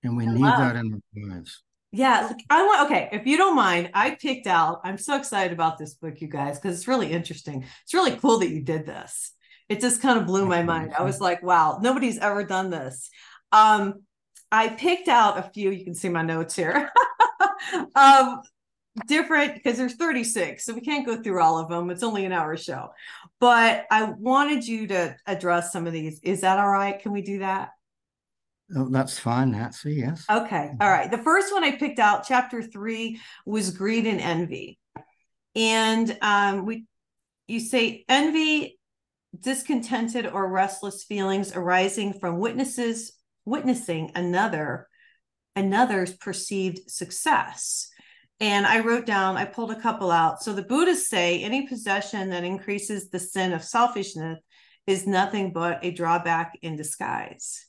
and 0.02 0.16
we 0.16 0.26
need 0.26 0.40
love. 0.40 0.58
that 0.58 0.76
in 0.76 0.92
our 0.92 1.28
lives. 1.28 1.62
Yeah, 1.90 2.32
I 2.50 2.66
want 2.66 2.90
okay, 2.90 3.08
if 3.12 3.26
you 3.26 3.38
don't 3.38 3.56
mind, 3.56 3.90
I 3.94 4.10
picked 4.10 4.46
out 4.46 4.80
I'm 4.84 4.98
so 4.98 5.16
excited 5.16 5.52
about 5.52 5.78
this 5.78 5.94
book 5.94 6.20
you 6.20 6.28
guys 6.28 6.58
because 6.58 6.76
it's 6.76 6.88
really 6.88 7.10
interesting. 7.10 7.64
It's 7.82 7.94
really 7.94 8.16
cool 8.16 8.38
that 8.40 8.50
you 8.50 8.62
did 8.62 8.84
this. 8.84 9.32
It 9.68 9.80
just 9.80 10.02
kind 10.02 10.18
of 10.18 10.26
blew 10.26 10.46
my 10.46 10.62
mind. 10.62 10.92
I 10.98 11.02
was 11.02 11.20
like, 11.20 11.42
wow, 11.42 11.78
nobody's 11.80 12.18
ever 12.18 12.44
done 12.44 12.70
this. 12.70 13.08
Um 13.52 14.02
I 14.52 14.68
picked 14.68 15.08
out 15.08 15.38
a 15.38 15.42
few, 15.42 15.70
you 15.70 15.84
can 15.84 15.94
see 15.94 16.08
my 16.08 16.22
notes 16.22 16.54
here. 16.54 16.90
um 17.94 18.42
different 19.06 19.54
because 19.54 19.76
there's 19.78 19.94
36 19.94 20.64
so 20.64 20.74
we 20.74 20.80
can't 20.80 21.06
go 21.06 21.22
through 21.22 21.40
all 21.40 21.58
of 21.58 21.68
them 21.68 21.90
it's 21.90 22.02
only 22.02 22.24
an 22.24 22.32
hour 22.32 22.56
show 22.56 22.88
but 23.38 23.86
i 23.90 24.02
wanted 24.02 24.66
you 24.66 24.88
to 24.88 25.14
address 25.26 25.72
some 25.72 25.86
of 25.86 25.92
these 25.92 26.18
is 26.24 26.40
that 26.40 26.58
all 26.58 26.68
right 26.68 27.00
can 27.00 27.12
we 27.12 27.22
do 27.22 27.38
that 27.38 27.70
Oh, 28.76 28.88
that's 28.90 29.18
fine, 29.18 29.52
Nancy. 29.52 29.94
Yes. 29.94 30.24
Okay. 30.30 30.70
All 30.80 30.90
right. 30.90 31.10
The 31.10 31.18
first 31.18 31.52
one 31.52 31.64
I 31.64 31.76
picked 31.76 31.98
out, 31.98 32.26
chapter 32.26 32.62
three, 32.62 33.20
was 33.46 33.70
greed 33.70 34.06
and 34.06 34.20
envy. 34.20 34.78
And 35.54 36.16
um, 36.20 36.66
we 36.66 36.84
you 37.46 37.60
say 37.60 38.04
envy, 38.08 38.78
discontented 39.38 40.26
or 40.26 40.50
restless 40.50 41.04
feelings 41.04 41.52
arising 41.54 42.12
from 42.12 42.38
witnesses 42.38 43.12
witnessing 43.48 44.12
another 44.14 44.88
another's 45.56 46.14
perceived 46.14 46.88
success. 46.88 47.88
And 48.40 48.64
I 48.64 48.80
wrote 48.80 49.06
down, 49.06 49.36
I 49.36 49.44
pulled 49.44 49.72
a 49.72 49.80
couple 49.80 50.12
out. 50.12 50.42
So 50.42 50.52
the 50.52 50.62
Buddhists 50.62 51.08
say 51.08 51.42
any 51.42 51.66
possession 51.66 52.30
that 52.30 52.44
increases 52.44 53.08
the 53.08 53.18
sin 53.18 53.52
of 53.52 53.64
selfishness 53.64 54.38
is 54.86 55.06
nothing 55.06 55.52
but 55.52 55.84
a 55.84 55.90
drawback 55.90 56.56
in 56.62 56.76
disguise. 56.76 57.66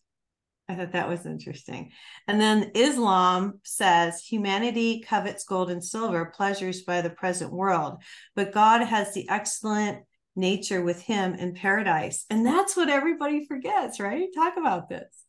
I 0.70 0.76
thought 0.76 0.92
that 0.92 1.10
was 1.10 1.26
interesting. 1.26 1.92
And 2.28 2.40
then 2.40 2.72
Islam 2.76 3.60
says 3.64 4.22
humanity 4.22 5.02
covets 5.02 5.44
gold 5.44 5.72
and 5.72 5.84
silver, 5.84 6.26
pleasures 6.28 6.84
by 6.84 7.02
the 7.02 7.10
present 7.10 7.52
world, 7.52 8.04
but 8.36 8.54
God 8.54 8.82
has 8.84 9.14
the 9.14 9.28
excellent 9.30 10.04
nature 10.36 10.84
with 10.84 11.02
him 11.02 11.34
in 11.34 11.56
paradise. 11.56 12.26
And 12.30 12.46
that's 12.46 12.78
what 12.78 12.88
everybody 12.88 13.48
forgets, 13.48 14.00
right? 14.00 14.28
Talk 14.36 14.58
about 14.58 14.90
this. 14.90 15.26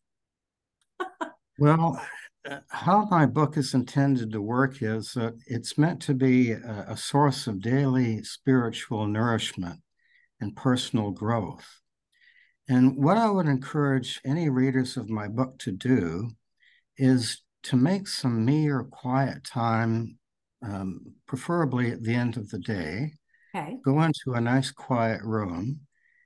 well, 1.58 2.00
how 2.68 3.06
my 3.10 3.24
book 3.24 3.56
is 3.56 3.72
intended 3.72 4.32
to 4.32 4.42
work 4.42 4.82
is 4.82 5.12
that 5.14 5.38
it's 5.46 5.78
meant 5.78 6.02
to 6.02 6.14
be 6.14 6.52
a, 6.52 6.86
a 6.88 6.96
source 6.96 7.46
of 7.46 7.60
daily 7.60 8.22
spiritual 8.22 9.06
nourishment 9.06 9.80
and 10.40 10.54
personal 10.54 11.10
growth. 11.10 11.79
And 12.70 12.96
what 12.96 13.16
I 13.16 13.28
would 13.28 13.46
encourage 13.46 14.20
any 14.24 14.48
readers 14.48 14.96
of 14.96 15.10
my 15.10 15.26
book 15.26 15.58
to 15.58 15.72
do 15.72 16.30
is 16.96 17.42
to 17.64 17.76
make 17.76 18.06
some 18.06 18.44
me 18.44 18.68
or 18.68 18.84
quiet 18.84 19.42
time, 19.42 20.18
um, 20.62 21.00
preferably 21.26 21.90
at 21.90 22.04
the 22.04 22.14
end 22.14 22.36
of 22.36 22.48
the 22.50 22.60
day. 22.60 23.14
Okay. 23.52 23.76
Go 23.84 24.00
into 24.02 24.34
a 24.34 24.40
nice 24.40 24.70
quiet 24.70 25.20
room 25.24 25.80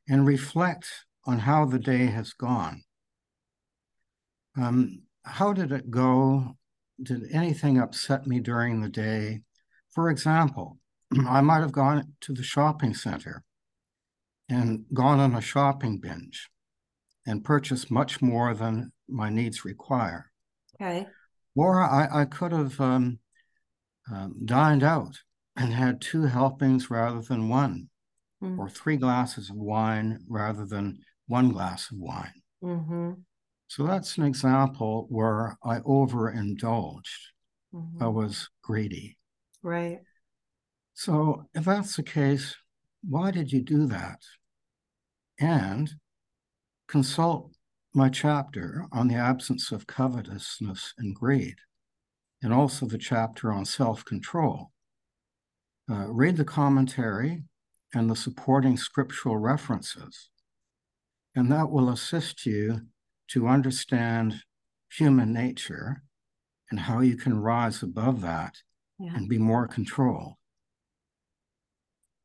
and 0.07 0.27
reflect 0.27 0.87
on 1.25 1.39
how 1.39 1.65
the 1.65 1.79
day 1.79 2.05
has 2.09 2.35
gone. 2.35 2.83
Um, 4.55 5.01
how 5.25 5.55
did 5.55 5.73
it 5.73 5.91
go? 5.91 6.59
Did 7.03 7.23
anything 7.33 7.79
upset 7.79 8.27
me 8.27 8.41
during 8.41 8.83
the 8.83 8.91
day? 8.91 9.41
For 9.93 10.11
example, 10.11 10.79
I 11.27 11.41
might 11.41 11.61
have 11.61 11.73
gone 11.73 12.13
to 12.21 12.35
the 12.35 12.43
shopping 12.43 12.93
center 12.93 13.43
and 14.49 14.85
gone 14.93 15.21
on 15.21 15.35
a 15.35 15.41
shopping 15.41 15.99
binge 15.99 16.49
and 17.27 17.45
purchased 17.45 17.91
much 17.91 18.21
more 18.21 18.55
than 18.55 18.93
my 19.09 19.31
needs 19.31 19.65
require. 19.65 20.31
Okay. 20.81 21.07
Or 21.57 21.81
I, 21.81 22.23
I 22.23 22.25
could 22.25 22.53
have 22.53 22.81
um, 22.81 23.19
um, 24.13 24.37
dined 24.45 24.83
out 24.83 25.21
and 25.57 25.73
had 25.73 26.01
two 26.01 26.25
helpings 26.25 26.91
rather 26.91 27.21
than 27.21 27.49
one, 27.49 27.89
mm-hmm. 28.43 28.59
or 28.59 28.69
three 28.69 28.97
glasses 28.97 29.51
of 29.51 29.57
wine 29.57 30.21
rather 30.29 30.67
than 30.67 30.99
one 31.27 31.51
glass 31.51 31.91
of 31.91 31.99
wine. 31.99 32.43
Mm-hmm. 32.63 33.13
So 33.69 33.87
that's 33.87 34.19
an 34.19 34.25
example 34.25 35.07
where 35.09 35.57
I 35.65 35.79
overindulged. 35.81 37.33
Mm-hmm. 37.75 38.03
I 38.03 38.09
was 38.09 38.51
greedy. 38.63 39.17
Right. 39.63 40.01
So 40.95 41.47
if 41.55 41.65
that's 41.65 41.97
the 41.97 42.03
case, 42.03 42.55
why 43.09 43.31
did 43.31 43.53
you 43.53 43.61
do 43.61 43.87
that? 43.87 44.21
And 45.39 45.91
consult 46.89 47.53
my 47.95 48.09
chapter 48.09 48.87
on 48.93 49.09
the 49.09 49.15
absence 49.15 49.71
of 49.71 49.87
covetousness 49.87 50.95
and 50.99 51.15
greed, 51.15 51.57
and 52.43 52.53
also 52.53 52.87
the 52.87 52.99
chapter 52.99 53.53
on 53.53 53.65
self 53.65 54.05
control. 54.05 54.71
Uh, 55.91 56.07
read 56.09 56.37
the 56.37 56.45
commentary 56.45 57.45
and 57.95 58.11
the 58.11 58.17
supporting 58.17 58.77
scriptural 58.77 59.37
references, 59.37 60.31
and 61.35 61.51
that 61.53 61.71
will 61.71 61.91
assist 61.91 62.47
you 62.47 62.81
to 63.29 63.47
understand 63.47 64.43
human 64.91 65.33
nature 65.33 66.03
and 66.71 66.81
how 66.81 67.01
you 67.01 67.17
can 67.17 67.39
rise 67.39 67.83
above 67.83 68.21
that 68.21 68.55
yeah. 68.99 69.15
and 69.15 69.29
be 69.29 69.39
more 69.39 69.69
controlled. 69.69 70.35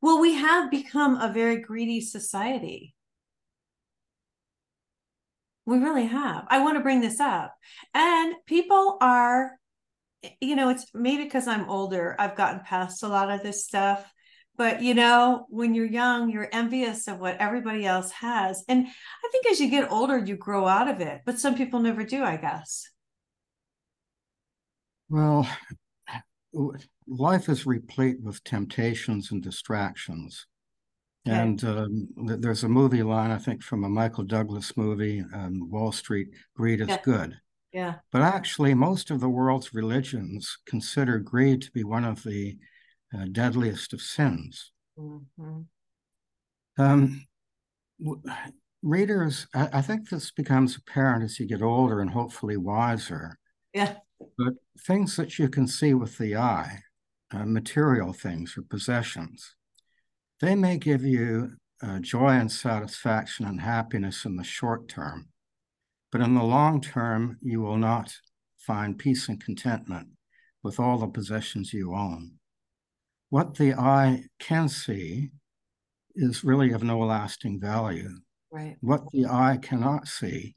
Well, 0.02 0.20
we 0.20 0.34
have 0.34 0.70
become 0.70 1.16
a 1.16 1.32
very 1.32 1.60
greedy 1.60 2.00
society. 2.00 2.94
We 5.66 5.78
really 5.78 6.06
have. 6.06 6.46
I 6.48 6.60
want 6.62 6.76
to 6.78 6.82
bring 6.82 7.00
this 7.00 7.20
up. 7.20 7.54
And 7.94 8.34
people 8.46 8.96
are, 9.00 9.52
you 10.40 10.56
know, 10.56 10.70
it's 10.70 10.86
maybe 10.94 11.24
because 11.24 11.46
I'm 11.46 11.68
older, 11.68 12.16
I've 12.18 12.36
gotten 12.36 12.60
past 12.60 13.02
a 13.02 13.08
lot 13.08 13.30
of 13.30 13.42
this 13.42 13.64
stuff. 13.64 14.10
But, 14.56 14.82
you 14.82 14.94
know, 14.94 15.46
when 15.48 15.74
you're 15.74 15.86
young, 15.86 16.30
you're 16.30 16.48
envious 16.52 17.08
of 17.08 17.18
what 17.18 17.38
everybody 17.38 17.86
else 17.86 18.10
has. 18.10 18.62
And 18.68 18.86
I 18.86 19.28
think 19.32 19.46
as 19.50 19.60
you 19.60 19.70
get 19.70 19.90
older, 19.90 20.18
you 20.18 20.36
grow 20.36 20.66
out 20.66 20.88
of 20.88 21.00
it. 21.00 21.22
But 21.24 21.38
some 21.38 21.54
people 21.54 21.80
never 21.80 22.04
do, 22.04 22.22
I 22.22 22.36
guess. 22.36 22.86
Well, 25.08 25.48
life 27.10 27.48
is 27.48 27.66
replete 27.66 28.22
with 28.22 28.42
temptations 28.44 29.32
and 29.32 29.42
distractions. 29.42 30.46
Okay. 31.28 31.36
And 31.36 31.62
um, 31.64 32.08
th- 32.26 32.40
there's 32.40 32.64
a 32.64 32.68
movie 32.68 33.02
line, 33.02 33.30
I 33.30 33.36
think, 33.36 33.62
from 33.62 33.84
a 33.84 33.88
Michael 33.88 34.24
Douglas 34.24 34.76
movie, 34.76 35.22
um, 35.34 35.68
Wall 35.70 35.92
Street 35.92 36.28
Greed 36.56 36.80
is 36.80 36.88
yeah. 36.88 37.02
Good. 37.02 37.36
Yeah. 37.72 37.94
But 38.10 38.22
actually, 38.22 38.74
most 38.74 39.10
of 39.10 39.20
the 39.20 39.28
world's 39.28 39.74
religions 39.74 40.58
consider 40.66 41.18
greed 41.18 41.62
to 41.62 41.70
be 41.72 41.84
one 41.84 42.04
of 42.04 42.22
the 42.22 42.56
uh, 43.14 43.26
deadliest 43.30 43.92
of 43.92 44.00
sins. 44.00 44.72
Mm-hmm. 44.98 45.60
Um, 46.78 47.26
w- 48.02 48.22
readers, 48.82 49.46
I-, 49.54 49.68
I 49.74 49.82
think 49.82 50.08
this 50.08 50.30
becomes 50.30 50.76
apparent 50.76 51.24
as 51.24 51.38
you 51.38 51.46
get 51.46 51.62
older 51.62 52.00
and 52.00 52.10
hopefully 52.10 52.56
wiser. 52.56 53.38
Yeah. 53.74 53.96
But 54.38 54.54
things 54.86 55.16
that 55.16 55.38
you 55.38 55.48
can 55.48 55.66
see 55.66 55.94
with 55.94 56.16
the 56.18 56.36
eye, 56.36 56.80
uh, 57.32 57.44
material 57.44 58.12
things 58.12 58.56
or 58.56 58.62
possessions, 58.62 59.54
they 60.40 60.54
may 60.54 60.76
give 60.76 61.04
you 61.04 61.52
uh, 61.82 61.98
joy 62.00 62.30
and 62.30 62.50
satisfaction 62.50 63.46
and 63.46 63.60
happiness 63.60 64.24
in 64.24 64.36
the 64.36 64.44
short 64.44 64.88
term, 64.88 65.28
but 66.12 66.20
in 66.20 66.34
the 66.34 66.42
long 66.42 66.80
term, 66.80 67.38
you 67.40 67.60
will 67.60 67.76
not 67.76 68.14
find 68.58 68.98
peace 68.98 69.28
and 69.28 69.42
contentment 69.42 70.08
with 70.62 70.78
all 70.78 70.98
the 70.98 71.06
possessions 71.06 71.72
you 71.72 71.94
own. 71.94 72.32
What 73.30 73.54
the 73.54 73.74
eye 73.74 74.24
can 74.38 74.68
see 74.68 75.30
is 76.16 76.44
really 76.44 76.72
of 76.72 76.82
no 76.82 76.98
lasting 76.98 77.60
value. 77.60 78.10
Right. 78.52 78.76
What 78.80 79.10
the 79.12 79.26
eye 79.26 79.58
cannot 79.62 80.08
see 80.08 80.56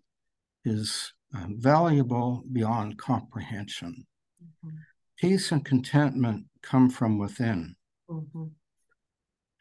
is 0.66 1.14
uh, 1.36 1.46
valuable 1.50 2.44
beyond 2.52 2.98
comprehension. 2.98 4.06
Mm-hmm. 4.44 4.78
Peace 5.20 5.52
and 5.52 5.64
contentment 5.64 6.46
come 6.64 6.90
from 6.90 7.20
within. 7.20 7.76
Mm-hmm. 8.10 8.46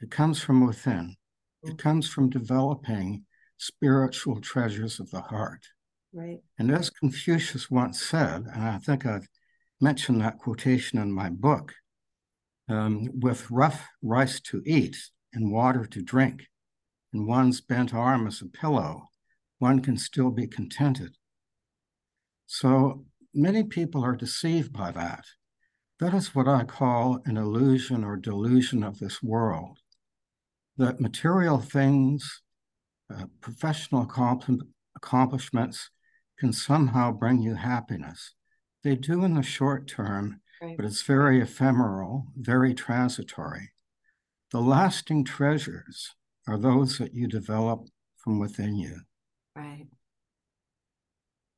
It 0.01 0.11
comes 0.11 0.41
from 0.41 0.67
within. 0.67 1.17
It 1.63 1.67
mm-hmm. 1.67 1.77
comes 1.77 2.09
from 2.09 2.31
developing 2.31 3.25
spiritual 3.59 4.41
treasures 4.41 4.99
of 4.99 5.11
the 5.11 5.21
heart. 5.21 5.67
Right. 6.13 6.41
And 6.59 6.71
as 6.71 6.91
Confucius 6.91 7.71
once 7.71 8.03
said, 8.03 8.47
and 8.53 8.63
I 8.63 8.79
think 8.79 9.07
I've 9.07 9.29
mentioned 9.81 10.21
that 10.21 10.39
quotation 10.39 10.99
in 10.99 11.13
my 11.13 11.29
book, 11.31 11.75
um, 12.69 13.09
with 13.21 13.51
rough 13.51 13.89
rice 14.03 14.41
to 14.41 14.63
eat 14.65 14.97
and 15.33 15.53
water 15.53 15.87
to 15.87 16.03
drink, 16.03 16.47
and 17.13 17.27
one's 17.27 17.61
bent 17.61 17.95
arm 17.95 18.27
as 18.27 18.41
a 18.41 18.47
pillow, 18.47 19.09
one 19.59 19.81
can 19.81 19.97
still 19.97 20.31
be 20.31 20.47
contented. 20.47 21.17
So 22.47 23.05
many 23.33 23.63
people 23.65 24.05
are 24.05 24.17
deceived 24.17 24.73
by 24.73 24.91
that. 24.93 25.25
That 26.03 26.15
is 26.15 26.35
what 26.35 26.49
I 26.49 26.65
call 26.65 27.21
an 27.27 27.37
illusion 27.37 28.03
or 28.03 28.17
delusion 28.17 28.83
of 28.83 28.99
this 28.99 29.23
world 29.23 29.79
that 30.77 31.01
material 31.01 31.59
things 31.59 32.43
uh, 33.09 33.27
professional 33.41 34.03
accomplishments 34.97 35.91
can 36.41 36.53
somehow 36.53 37.13
bring 37.13 37.41
you 37.41 37.55
happiness. 37.55 38.35
They 38.83 38.97
do 38.97 39.23
in 39.23 39.35
the 39.35 39.45
short 39.45 39.87
term, 39.87 40.41
right. 40.61 40.77
but 40.77 40.87
it's 40.87 41.03
very 41.03 41.41
ephemeral, 41.41 42.27
very 42.35 42.75
transitory. 42.75 43.71
The 44.51 44.61
lasting 44.61 45.25
treasures 45.25 46.17
are 46.49 46.59
those 46.59 46.99
that 46.99 47.15
you 47.15 47.29
develop 47.29 47.87
from 48.17 48.41
within 48.41 48.75
you. 48.75 49.03
Right. 49.55 49.87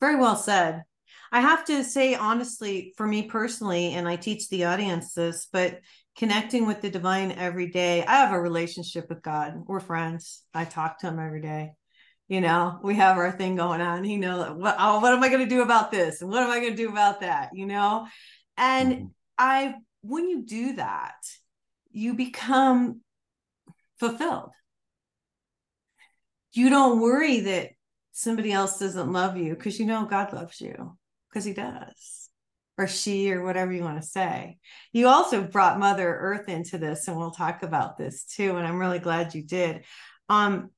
Very 0.03 0.17
well 0.17 0.37
said. 0.37 0.85
I 1.33 1.41
have 1.41 1.65
to 1.67 1.83
say, 1.83 2.15
honestly, 2.15 2.95
for 2.97 3.07
me 3.07 3.25
personally, 3.25 3.95
and 3.95 4.09
I 4.09 4.17
teach 4.17 4.49
the 4.49 4.65
audience 4.65 5.15
this, 5.15 5.49
but 5.53 5.81
connecting 6.17 6.67
with 6.67 6.81
the 6.81 6.91
divine 6.91 7.33
every 7.33 7.71
day, 7.71 8.05
I 8.05 8.17
have 8.17 8.33
a 8.33 8.41
relationship 8.41 9.09
with 9.09 9.23
God. 9.23 9.55
We're 9.67 9.81
friends. 9.81 10.43
I 10.55 10.65
talk 10.65 11.01
to 11.01 11.09
him 11.09 11.19
every 11.19 11.43
day. 11.43 11.73
You 12.29 12.41
know, 12.41 12.79
we 12.83 12.95
have 12.95 13.19
our 13.19 13.33
thing 13.33 13.57
going 13.57 13.81
on. 13.81 14.05
You 14.05 14.19
know, 14.19 14.55
what, 14.55 14.77
oh, 14.79 15.01
what 15.01 15.13
am 15.13 15.23
I 15.23 15.29
going 15.29 15.47
to 15.47 15.55
do 15.55 15.63
about 15.63 15.91
this? 15.91 16.23
And 16.23 16.31
what 16.31 16.43
am 16.43 16.51
I 16.51 16.61
going 16.61 16.77
to 16.77 16.77
do 16.77 16.89
about 16.89 17.21
that? 17.21 17.51
You 17.53 17.67
know, 17.67 18.07
and 18.57 18.93
mm-hmm. 18.93 19.07
I, 19.37 19.75
when 20.03 20.29
you 20.29 20.43
do 20.45 20.75
that, 20.77 21.17
you 21.91 22.15
become 22.15 23.01
fulfilled. 23.99 24.51
You 26.53 26.71
don't 26.71 27.01
worry 27.01 27.41
that 27.41 27.71
somebody 28.13 28.53
else 28.53 28.79
doesn't 28.79 29.13
love 29.13 29.37
you 29.37 29.55
because 29.55 29.79
you 29.81 29.87
know 29.87 30.07
God 30.07 30.33
loves 30.33 30.61
you 30.61 30.97
because 31.35 31.45
he 31.45 31.53
does 31.53 32.29
or 32.79 32.87
she 32.87 33.31
or 33.33 33.45
whatever 33.45 33.73
you 33.73 33.83
want 33.83 34.01
to 34.01 34.07
say. 34.07 34.59
You 34.93 35.09
also 35.09 35.43
brought 35.43 35.79
Mother 35.79 36.09
Earth 36.09 36.49
into 36.49 36.79
this 36.79 37.09
and 37.09 37.17
we'll 37.17 37.33
talk 37.33 37.63
about 37.63 37.99
this 37.99 38.25
too 38.25 38.57
and 38.57 38.67
I'm 38.67 38.79
really 38.79 39.01
glad 39.01 39.35
you 39.35 39.43
did. 39.43 39.85
Um 40.29 40.71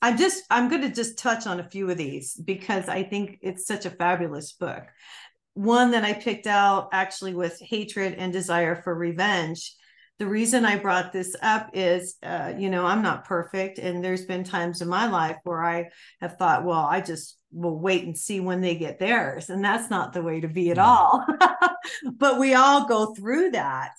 I'm 0.00 0.16
just 0.16 0.44
I'm 0.50 0.68
going 0.68 0.82
to 0.82 0.90
just 0.90 1.16
touch 1.16 1.46
on 1.46 1.60
a 1.60 1.68
few 1.70 1.88
of 1.88 1.96
these 1.96 2.34
because 2.34 2.88
I 2.88 3.04
think 3.04 3.38
it's 3.40 3.66
such 3.66 3.86
a 3.86 3.90
fabulous 3.90 4.52
book. 4.52 4.82
One 5.54 5.92
that 5.92 6.02
I 6.02 6.12
picked 6.12 6.48
out 6.48 6.88
actually 6.92 7.34
with 7.34 7.60
hatred 7.60 8.14
and 8.14 8.32
desire 8.32 8.82
for 8.82 8.92
revenge 8.92 9.76
the 10.18 10.26
reason 10.26 10.64
I 10.64 10.76
brought 10.76 11.12
this 11.12 11.34
up 11.42 11.70
is, 11.72 12.16
uh, 12.22 12.52
you 12.56 12.70
know, 12.70 12.86
I'm 12.86 13.02
not 13.02 13.24
perfect. 13.24 13.78
And 13.78 14.04
there's 14.04 14.24
been 14.24 14.44
times 14.44 14.80
in 14.80 14.88
my 14.88 15.08
life 15.08 15.38
where 15.44 15.64
I 15.64 15.90
have 16.20 16.36
thought, 16.36 16.64
well, 16.64 16.86
I 16.88 17.00
just 17.00 17.38
will 17.50 17.78
wait 17.78 18.04
and 18.04 18.16
see 18.16 18.40
when 18.40 18.60
they 18.60 18.76
get 18.76 18.98
theirs. 18.98 19.50
And 19.50 19.64
that's 19.64 19.90
not 19.90 20.12
the 20.12 20.22
way 20.22 20.40
to 20.40 20.48
be 20.48 20.70
at 20.70 20.78
all. 20.78 21.24
but 22.16 22.38
we 22.38 22.54
all 22.54 22.86
go 22.86 23.14
through 23.14 23.50
that. 23.50 23.90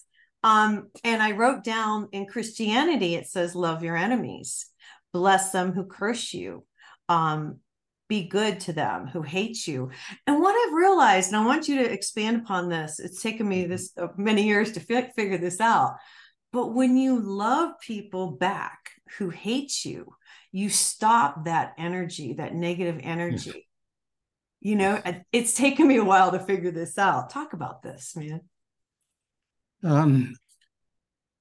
Um, 0.43 0.89
and 1.03 1.21
I 1.21 1.31
wrote 1.31 1.63
down 1.63 2.09
in 2.11 2.25
Christianity, 2.25 3.15
it 3.15 3.27
says, 3.27 3.55
love 3.55 3.83
your 3.83 3.95
enemies, 3.95 4.67
bless 5.13 5.51
them 5.51 5.71
who 5.71 5.85
curse 5.85 6.33
you. 6.33 6.65
Um, 7.09 7.59
be 8.13 8.27
good 8.27 8.59
to 8.59 8.73
them 8.73 9.07
who 9.07 9.23
hate 9.23 9.65
you. 9.65 9.89
And 10.27 10.39
what 10.39 10.55
I've 10.55 10.75
realized, 10.75 11.33
and 11.33 11.41
I 11.41 11.45
want 11.47 11.67
you 11.67 11.77
to 11.77 11.91
expand 11.91 12.37
upon 12.37 12.69
this, 12.69 12.99
it's 12.99 13.23
taken 13.23 13.49
me 13.49 13.65
this 13.65 13.91
uh, 13.97 14.09
many 14.17 14.43
years 14.43 14.73
to 14.73 14.79
fi- 14.79 15.09
figure 15.15 15.39
this 15.39 15.59
out. 15.59 15.95
But 16.51 16.75
when 16.75 16.95
you 16.95 17.19
love 17.19 17.71
people 17.81 18.29
back 18.29 18.91
who 19.17 19.31
hate 19.31 19.83
you, 19.83 20.13
you 20.51 20.69
stop 20.69 21.45
that 21.45 21.73
energy, 21.79 22.33
that 22.33 22.53
negative 22.53 22.99
energy. 23.01 23.51
Yes. 23.55 23.63
You 24.61 24.75
know, 24.75 25.01
it's 25.31 25.55
taken 25.55 25.87
me 25.87 25.97
a 25.97 26.05
while 26.05 26.31
to 26.33 26.39
figure 26.39 26.71
this 26.71 26.99
out. 26.99 27.31
Talk 27.31 27.53
about 27.53 27.81
this, 27.81 28.15
man. 28.15 28.41
Um, 29.83 30.35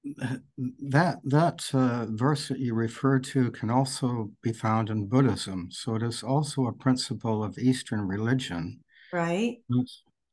that 0.05 1.19
that 1.25 1.71
uh, 1.73 2.07
verse 2.11 2.49
that 2.49 2.59
you 2.59 2.75
refer 2.75 3.19
to 3.21 3.51
can 3.53 3.71
also 3.71 4.31
be 4.43 4.53
found 4.53 4.91
in 4.91 5.07
Buddhism. 5.07 5.69
So 5.71 5.95
it 5.95 6.03
is 6.03 6.23
also 6.23 6.67
a 6.67 6.73
principle 6.73 7.45
of 7.45 7.59
Eastern 7.59 8.09
religion. 8.09 8.81
Right. 9.12 9.59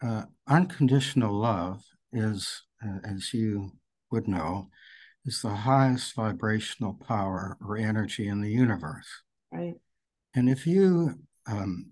Uh, 0.01 0.23
unconditional 0.47 1.33
love 1.33 1.83
is, 2.13 2.63
uh, 2.83 2.99
as 3.03 3.33
you 3.33 3.71
would 4.11 4.27
know, 4.27 4.69
is 5.25 5.41
the 5.41 5.49
highest 5.49 6.15
vibrational 6.15 6.93
power 6.93 7.57
or 7.63 7.77
energy 7.77 8.27
in 8.27 8.41
the 8.41 8.51
universe. 8.51 9.07
Right. 9.51 9.75
And 10.35 10.49
if 10.49 10.65
you 10.65 11.15
um, 11.47 11.91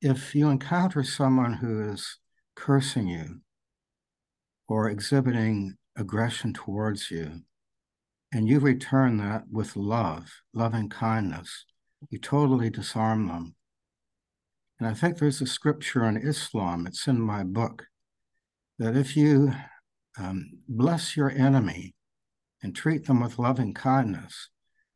if 0.00 0.34
you 0.34 0.48
encounter 0.48 1.02
someone 1.02 1.54
who 1.54 1.90
is 1.90 2.18
cursing 2.54 3.08
you 3.08 3.40
or 4.68 4.88
exhibiting 4.88 5.76
aggression 5.96 6.52
towards 6.52 7.10
you, 7.10 7.42
and 8.32 8.48
you 8.48 8.58
return 8.60 9.16
that 9.18 9.44
with 9.50 9.76
love, 9.76 10.30
loving 10.52 10.88
kindness, 10.88 11.64
you 12.10 12.18
totally 12.18 12.70
disarm 12.70 13.28
them. 13.28 13.54
And 14.78 14.88
I 14.88 14.94
think 14.94 15.18
there's 15.18 15.40
a 15.40 15.46
scripture 15.46 16.04
in 16.04 16.16
Islam, 16.16 16.86
it's 16.86 17.06
in 17.06 17.20
my 17.20 17.44
book, 17.44 17.84
that 18.78 18.96
if 18.96 19.16
you 19.16 19.52
um, 20.18 20.50
bless 20.68 21.16
your 21.16 21.30
enemy 21.30 21.94
and 22.62 22.74
treat 22.74 23.06
them 23.06 23.20
with 23.20 23.38
loving 23.38 23.72
kindness, 23.72 24.50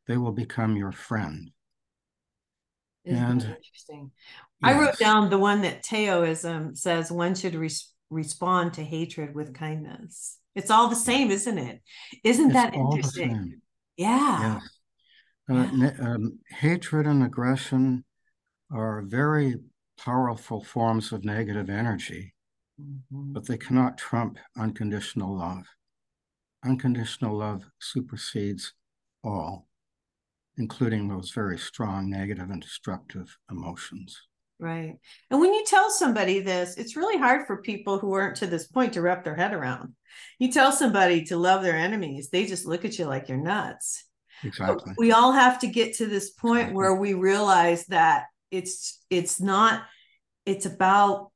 they 0.06 0.16
will 0.16 0.32
become 0.32 0.76
your 0.76 0.92
friend. 0.92 1.50
Isn't 3.04 3.22
and 3.22 3.42
interesting. 3.42 4.10
Yes. 4.62 4.74
I 4.74 4.78
wrote 4.78 4.98
down 4.98 5.30
the 5.30 5.38
one 5.38 5.62
that 5.62 5.82
Taoism 5.82 6.74
says 6.74 7.12
one 7.12 7.34
should 7.34 7.54
res- 7.54 7.92
respond 8.10 8.74
to 8.74 8.82
hatred 8.82 9.34
with 9.34 9.54
kindness. 9.54 10.38
It's 10.58 10.72
all 10.72 10.88
the 10.88 10.96
same, 10.96 11.30
isn't 11.30 11.56
it? 11.56 11.80
Isn't 12.24 12.46
it's 12.46 12.54
that 12.54 12.74
interesting? 12.74 13.60
Yeah. 13.96 14.58
Yes. 14.58 14.68
Uh, 15.48 15.68
yeah. 15.72 15.90
Um, 16.00 16.40
hatred 16.50 17.06
and 17.06 17.22
aggression 17.22 18.04
are 18.72 19.02
very 19.02 19.54
powerful 19.96 20.64
forms 20.64 21.12
of 21.12 21.24
negative 21.24 21.70
energy, 21.70 22.34
mm-hmm. 22.80 23.32
but 23.32 23.46
they 23.46 23.56
cannot 23.56 23.98
trump 23.98 24.38
unconditional 24.58 25.38
love. 25.38 25.64
Unconditional 26.64 27.36
love 27.36 27.62
supersedes 27.78 28.72
all, 29.22 29.68
including 30.56 31.06
those 31.06 31.30
very 31.30 31.56
strong 31.56 32.10
negative 32.10 32.50
and 32.50 32.60
destructive 32.60 33.38
emotions. 33.48 34.27
Right. 34.60 34.94
And 35.30 35.40
when 35.40 35.54
you 35.54 35.64
tell 35.64 35.88
somebody 35.88 36.40
this, 36.40 36.76
it's 36.76 36.96
really 36.96 37.16
hard 37.16 37.46
for 37.46 37.62
people 37.62 37.98
who 37.98 38.12
aren't 38.12 38.36
to 38.38 38.46
this 38.46 38.66
point 38.66 38.94
to 38.94 39.02
wrap 39.02 39.22
their 39.22 39.36
head 39.36 39.54
around. 39.54 39.94
You 40.38 40.50
tell 40.50 40.72
somebody 40.72 41.24
to 41.26 41.36
love 41.36 41.62
their 41.62 41.76
enemies, 41.76 42.30
they 42.30 42.44
just 42.44 42.66
look 42.66 42.84
at 42.84 42.98
you 42.98 43.04
like 43.04 43.28
you're 43.28 43.38
nuts. 43.38 44.04
Exactly. 44.42 44.82
But 44.86 44.98
we 44.98 45.12
all 45.12 45.32
have 45.32 45.60
to 45.60 45.68
get 45.68 45.96
to 45.96 46.06
this 46.06 46.30
point 46.30 46.60
exactly. 46.60 46.76
where 46.76 46.94
we 46.94 47.14
realize 47.14 47.86
that 47.86 48.24
it's 48.50 49.00
it's 49.10 49.40
not 49.40 49.82
it's 50.46 50.66
about 50.66 51.30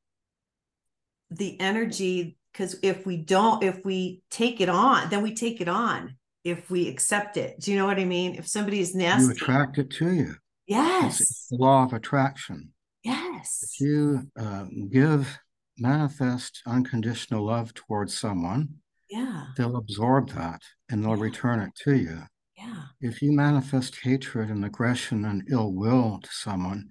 the 1.30 1.60
energy 1.60 2.36
because 2.52 2.76
if 2.82 3.04
we 3.06 3.16
don't 3.18 3.62
if 3.62 3.84
we 3.84 4.22
take 4.30 4.60
it 4.60 4.68
on, 4.68 5.10
then 5.10 5.22
we 5.22 5.34
take 5.34 5.60
it 5.60 5.68
on 5.68 6.16
if 6.44 6.70
we 6.70 6.88
accept 6.88 7.36
it. 7.36 7.60
Do 7.60 7.70
you 7.70 7.78
know 7.78 7.86
what 7.86 7.98
I 7.98 8.04
mean? 8.04 8.34
If 8.34 8.46
somebody's 8.48 8.94
nasty, 8.94 9.26
you 9.26 9.30
attract 9.32 9.78
it 9.78 9.90
to 9.90 10.12
you. 10.12 10.34
Yes. 10.66 11.20
It's 11.20 11.48
the 11.48 11.56
law 11.56 11.84
of 11.84 11.92
attraction. 11.92 12.72
Yes. 13.02 13.60
If 13.62 13.80
you 13.80 14.28
uh, 14.38 14.66
give, 14.90 15.38
manifest 15.78 16.62
unconditional 16.66 17.44
love 17.44 17.74
towards 17.74 18.16
someone, 18.16 18.68
yeah, 19.10 19.46
they'll 19.56 19.76
absorb 19.76 20.30
that 20.30 20.62
and 20.90 21.02
they'll 21.02 21.16
yeah. 21.16 21.22
return 21.22 21.60
it 21.60 21.74
to 21.84 21.96
you. 21.96 22.22
Yeah. 22.56 22.82
If 23.00 23.22
you 23.22 23.32
manifest 23.32 23.98
hatred 24.02 24.50
and 24.50 24.64
aggression 24.64 25.24
and 25.24 25.48
ill 25.50 25.72
will 25.72 26.20
to 26.22 26.28
someone, 26.30 26.88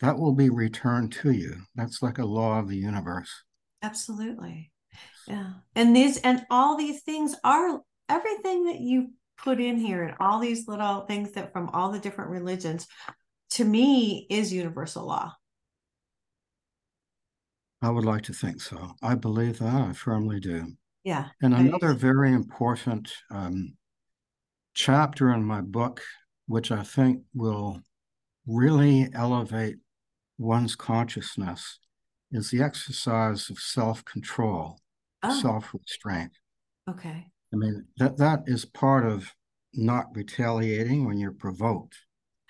that 0.00 0.18
will 0.18 0.34
be 0.34 0.50
returned 0.50 1.12
to 1.12 1.30
you. 1.30 1.56
That's 1.74 2.02
like 2.02 2.18
a 2.18 2.26
law 2.26 2.58
of 2.58 2.68
the 2.68 2.76
universe. 2.76 3.30
Absolutely. 3.82 4.70
Yeah. 5.26 5.52
And 5.74 5.96
these 5.96 6.18
and 6.18 6.44
all 6.50 6.76
these 6.76 7.02
things 7.02 7.34
are 7.42 7.80
everything 8.08 8.66
that 8.66 8.80
you 8.80 9.10
put 9.38 9.60
in 9.60 9.78
here 9.78 10.02
and 10.04 10.14
all 10.20 10.38
these 10.38 10.68
little 10.68 11.02
things 11.02 11.32
that 11.32 11.52
from 11.52 11.70
all 11.70 11.90
the 11.90 11.98
different 11.98 12.30
religions 12.30 12.86
to 13.50 13.64
me 13.64 14.26
is 14.30 14.52
universal 14.52 15.06
law. 15.06 15.32
I 17.84 17.90
would 17.90 18.06
like 18.06 18.22
to 18.22 18.32
think 18.32 18.62
so. 18.62 18.94
I 19.02 19.14
believe 19.14 19.58
that. 19.58 19.74
I 19.74 19.92
firmly 19.92 20.40
do. 20.40 20.68
Yeah. 21.04 21.26
And 21.42 21.52
another 21.52 21.92
very 21.92 22.32
important 22.32 23.12
um, 23.30 23.74
chapter 24.72 25.34
in 25.34 25.44
my 25.44 25.60
book, 25.60 26.00
which 26.46 26.72
I 26.72 26.82
think 26.82 27.20
will 27.34 27.82
really 28.46 29.10
elevate 29.12 29.76
one's 30.38 30.74
consciousness, 30.76 31.78
is 32.32 32.50
the 32.50 32.62
exercise 32.62 33.50
of 33.50 33.58
self 33.58 34.02
control, 34.06 34.80
oh. 35.22 35.38
self 35.38 35.74
restraint. 35.74 36.32
Okay. 36.88 37.26
I 37.52 37.56
mean, 37.56 37.84
that, 37.98 38.16
that 38.16 38.44
is 38.46 38.64
part 38.64 39.04
of 39.04 39.30
not 39.74 40.06
retaliating 40.14 41.04
when 41.04 41.18
you're 41.18 41.32
provoked. 41.32 41.98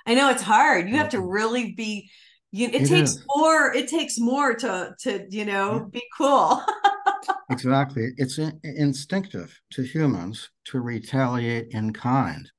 I 0.07 0.15
know 0.15 0.31
it's 0.31 0.43
hard. 0.43 0.89
You 0.89 0.97
have 0.99 1.09
to 1.09 1.21
really 1.21 1.73
be 1.73 2.09
you, 2.55 2.69
it, 2.69 2.83
it 2.83 2.89
takes 2.89 3.11
is. 3.11 3.25
more 3.35 3.75
it 3.75 3.89
takes 3.89 4.19
more 4.19 4.55
to 4.55 4.95
to 5.01 5.27
you 5.31 5.45
know 5.45 5.75
yeah. 5.75 5.85
be 5.91 6.03
cool 6.17 6.63
exactly 7.51 8.13
it's 8.17 8.39
in, 8.39 8.59
instinctive 8.63 9.61
to 9.71 9.83
humans 9.83 10.51
to 10.65 10.81
retaliate 10.81 11.67
in 11.71 11.93
kind 11.93 12.51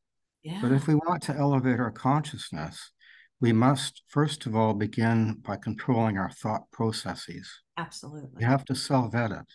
Yeah. 0.46 0.60
But 0.62 0.74
if 0.74 0.86
we 0.86 0.94
want 0.94 1.24
to 1.24 1.36
elevate 1.36 1.80
our 1.80 1.90
consciousness, 1.92 2.92
we 3.42 3.52
must 3.52 4.04
first 4.10 4.46
of 4.46 4.56
all 4.56 4.76
begin 4.76 5.42
by 5.42 5.58
controlling 5.58 6.20
our 6.20 6.30
thought 6.30 6.70
processes. 6.72 7.50
Absolutely. 7.78 8.42
You 8.42 8.46
have 8.46 8.64
to 8.66 8.76
self 8.76 9.16
edit. 9.16 9.48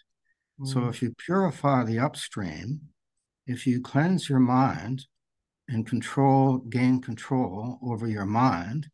Mm. 0.60 0.66
So 0.66 0.88
if 0.88 1.00
you 1.00 1.14
purify 1.16 1.84
the 1.84 2.00
upstream, 2.00 2.80
if 3.46 3.68
you 3.68 3.80
cleanse 3.80 4.28
your 4.28 4.40
mind 4.40 5.06
and 5.68 5.86
control, 5.86 6.58
gain 6.58 7.00
control 7.00 7.78
over 7.82 8.08
your 8.08 8.26
mind, 8.26 8.88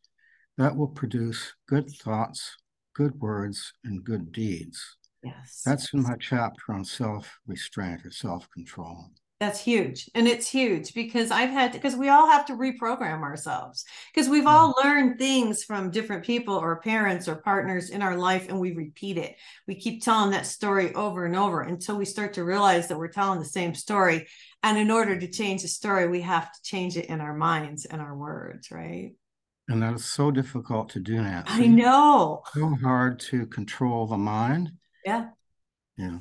that 0.59 0.77
will 0.77 0.89
produce 0.89 1.55
good 1.69 1.91
thoughts, 1.91 2.57
good 2.95 3.21
words, 3.21 3.73
and 3.85 4.05
good 4.05 4.33
deeds. 4.33 4.97
Yes. 5.23 5.63
That's 5.65 5.93
in 5.93 6.03
my 6.03 6.17
chapter 6.21 6.73
on 6.73 6.85
self 6.85 7.39
restraint 7.47 8.05
or 8.05 8.11
self 8.11 8.49
control. 8.51 9.11
That's 9.39 9.61
huge. 9.61 10.09
And 10.15 10.27
it's 10.27 10.49
huge 10.49 10.95
because 10.95 11.31
I've 11.31 11.51
had 11.51 11.73
because 11.73 11.95
we 11.95 12.09
all 12.09 12.27
have 12.27 12.47
to 12.47 12.55
reprogram 12.55 13.21
ourselves 13.21 13.85
because 14.15 14.31
we've 14.31 14.47
all 14.47 14.73
mm-hmm. 14.73 14.89
learned 14.89 15.19
things 15.19 15.63
from 15.63 15.91
different 15.91 16.25
people 16.25 16.55
or 16.55 16.81
parents 16.81 17.29
or 17.29 17.37
partners 17.37 17.91
in 17.91 18.01
our 18.01 18.17
life 18.17 18.49
and 18.49 18.59
we 18.59 18.73
repeat 18.73 19.19
it. 19.19 19.37
We 19.67 19.75
keep 19.75 20.03
telling 20.03 20.31
that 20.31 20.47
story 20.47 20.95
over 20.95 21.27
and 21.27 21.37
over 21.37 21.61
until 21.61 21.99
we 21.99 22.07
start 22.07 22.33
to 22.35 22.45
realize 22.45 22.89
that 22.89 22.97
we're 22.97 23.09
telling 23.09 23.39
the 23.39 23.45
same 23.45 23.75
story. 23.75 24.27
And 24.63 24.79
in 24.79 24.91
order 24.91 25.19
to 25.21 25.31
change 25.31 25.61
the 25.63 25.69
story, 25.69 26.09
we 26.09 26.23
have 26.23 26.51
to 26.51 26.63
change 26.63 26.97
it 26.97 27.07
in 27.07 27.21
our 27.21 27.35
minds 27.35 27.85
and 27.85 28.01
our 28.01 28.17
words, 28.17 28.71
right? 28.71 29.13
And 29.69 29.83
that 29.83 29.95
is 29.95 30.05
so 30.05 30.31
difficult 30.31 30.91
to 30.91 31.01
do 31.01 31.21
now. 31.21 31.43
I 31.47 31.67
know. 31.67 32.43
So 32.55 32.69
hard 32.83 33.19
to 33.21 33.47
control 33.47 34.07
the 34.07 34.17
mind. 34.17 34.73
Yeah. 35.05 35.29
Yeah. 35.97 36.19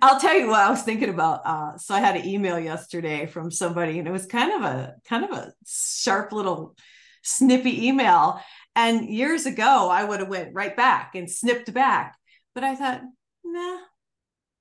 I'll 0.00 0.20
tell 0.20 0.38
you 0.38 0.48
what 0.48 0.60
I 0.60 0.70
was 0.70 0.82
thinking 0.82 1.08
about. 1.08 1.40
Uh, 1.44 1.76
so 1.78 1.94
I 1.94 2.00
had 2.00 2.16
an 2.16 2.26
email 2.26 2.58
yesterday 2.58 3.26
from 3.26 3.50
somebody, 3.50 3.98
and 3.98 4.06
it 4.06 4.12
was 4.12 4.26
kind 4.26 4.52
of 4.52 4.62
a 4.62 4.94
kind 5.08 5.24
of 5.24 5.30
a 5.30 5.52
sharp 5.66 6.32
little 6.32 6.76
snippy 7.22 7.88
email. 7.88 8.40
And 8.76 9.08
years 9.08 9.46
ago, 9.46 9.88
I 9.90 10.04
would 10.04 10.20
have 10.20 10.28
went 10.28 10.54
right 10.54 10.76
back 10.76 11.14
and 11.14 11.30
snipped 11.30 11.72
back, 11.72 12.16
but 12.54 12.64
I 12.64 12.74
thought, 12.74 13.02
nah, 13.44 13.78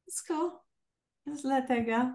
it's 0.08 0.22
cool. 0.22 0.64
Just 1.28 1.46
let 1.46 1.68
that 1.68 1.86
go. 1.86 2.14